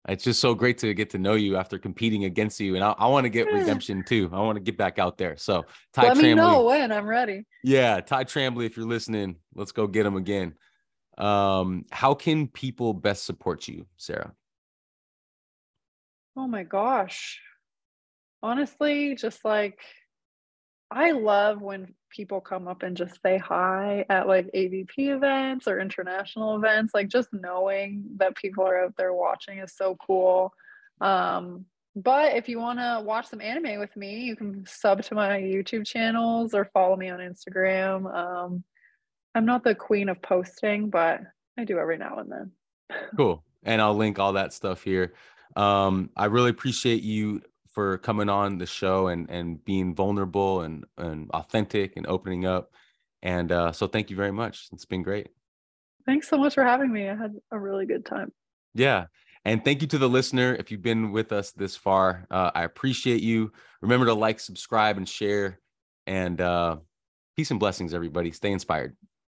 it's 0.08 0.24
just 0.24 0.40
so 0.40 0.56
great 0.56 0.80
to 0.80 0.94
get 0.94 1.12
to 1.12 1.20
know 1.20 1.36
you 1.36 1.56
after 1.58 1.78
competing 1.78 2.26
against 2.26 2.60
you 2.60 2.76
and 2.76 2.84
i, 2.84 2.92
I 2.98 3.08
want 3.08 3.26
to 3.26 3.30
get 3.30 3.52
redemption 3.54 4.04
too 4.04 4.30
i 4.34 4.40
want 4.40 4.56
to 4.56 4.60
get 4.62 4.78
back 4.78 4.98
out 5.00 5.18
there. 5.18 5.38
So 5.38 5.66
ty 5.94 6.04
let 6.04 6.18
Tramblie, 6.18 6.24
me 6.24 6.34
know 6.34 6.66
when 6.66 6.92
i'm 6.92 7.06
ready. 7.06 7.46
Yeah 7.64 8.00
ty 8.02 8.24
tramblie 8.24 8.66
if 8.66 8.78
you're 8.78 8.88
listening 8.88 9.36
let's 9.56 9.72
go 9.72 9.88
get 9.88 10.06
him 10.06 10.16
again. 10.16 10.56
Um 11.18 11.86
how 11.92 12.14
can 12.16 12.48
people 12.48 12.94
best 12.94 13.26
support 13.26 13.68
you 13.68 13.86
sarah? 13.98 14.34
Oh 16.36 16.48
my 16.48 16.64
gosh. 16.64 17.40
Honestly, 18.42 19.16
just 19.16 19.46
like 19.46 19.80
I 20.90 21.12
love 21.12 21.62
when 21.62 21.94
people 22.12 22.42
come 22.42 22.68
up 22.68 22.84
and 22.84 22.96
just 22.96 23.22
say 23.24 23.38
hi 23.38 24.06
at 24.10 24.28
like 24.28 24.52
AVP 24.54 24.92
events 24.98 25.68
or 25.68 25.80
international 25.80 26.56
events. 26.56 26.94
Like 26.94 27.08
just 27.08 27.30
knowing 27.34 28.04
that 28.18 28.36
people 28.36 28.64
are 28.66 28.86
out 28.86 28.96
there 28.98 29.14
watching 29.14 29.60
is 29.60 29.76
so 29.76 29.98
cool. 30.06 30.54
Um, 31.00 31.66
but 31.96 32.36
if 32.36 32.48
you 32.48 32.60
want 32.60 32.80
to 32.80 33.02
watch 33.04 33.28
some 33.28 33.42
anime 33.42 33.80
with 33.80 33.96
me, 33.98 34.22
you 34.22 34.36
can 34.36 34.66
sub 34.66 35.02
to 35.04 35.16
my 35.16 35.40
YouTube 35.40 35.86
channels 35.86 36.54
or 36.54 36.70
follow 36.74 36.96
me 36.96 37.10
on 37.10 37.20
Instagram. 37.20 38.14
Um, 38.14 38.64
I'm 39.36 39.46
not 39.46 39.64
the 39.64 39.76
queen 39.76 40.10
of 40.10 40.22
posting, 40.22 40.90
but 40.90 41.22
I 41.58 41.66
do 41.66 41.80
every 41.80 41.98
now 41.98 42.18
and 42.20 42.32
then. 42.32 42.52
Cool. 43.18 43.44
And 43.64 43.82
I'll 43.82 43.96
link 43.96 44.20
all 44.20 44.34
that 44.34 44.54
stuff 44.54 44.84
here. 44.84 45.14
Um, 45.56 46.10
I 46.16 46.26
really 46.26 46.50
appreciate 46.50 47.04
you 47.04 47.42
for 47.74 47.98
coming 47.98 48.30
on 48.30 48.58
the 48.58 48.66
show 48.66 49.08
and 49.08 49.30
and 49.30 49.64
being 49.64 49.96
vulnerable 49.96 50.62
and 50.62 50.86
and 50.98 51.30
authentic 51.32 51.98
and 51.98 52.08
opening 52.08 52.46
up. 52.46 52.72
And 53.22 53.52
uh, 53.52 53.72
so 53.72 53.88
thank 53.88 54.10
you 54.10 54.16
very 54.16 54.32
much. 54.32 54.68
It's 54.74 54.86
been 54.86 55.04
great. 55.04 55.30
Thanks 56.06 56.28
so 56.28 56.38
much 56.38 56.56
for 56.56 56.64
having 56.64 56.92
me. 56.92 57.08
I 57.08 57.16
had 57.16 57.36
a 57.52 57.60
really 57.60 57.86
good 57.86 58.06
time. 58.06 58.32
Yeah. 58.74 59.06
And 59.46 59.64
thank 59.64 59.82
you 59.82 59.88
to 59.90 59.98
the 59.98 60.10
listener. 60.10 60.56
If 60.56 60.72
you've 60.72 60.82
been 60.82 61.12
with 61.12 61.32
us 61.32 61.52
this 61.52 61.76
far, 61.76 62.28
uh, 62.30 62.52
I 62.54 62.64
appreciate 62.64 63.22
you. 63.22 63.52
Remember 63.82 64.06
to 64.08 64.14
like, 64.14 64.40
subscribe, 64.40 64.98
and 64.98 65.08
share. 65.08 65.60
And 66.06 66.40
uh, 66.42 66.78
peace 67.36 67.52
and 67.52 67.60
blessings, 67.60 67.94
everybody. 67.94 68.32
Stay 68.32 68.52
inspired. 68.52 68.96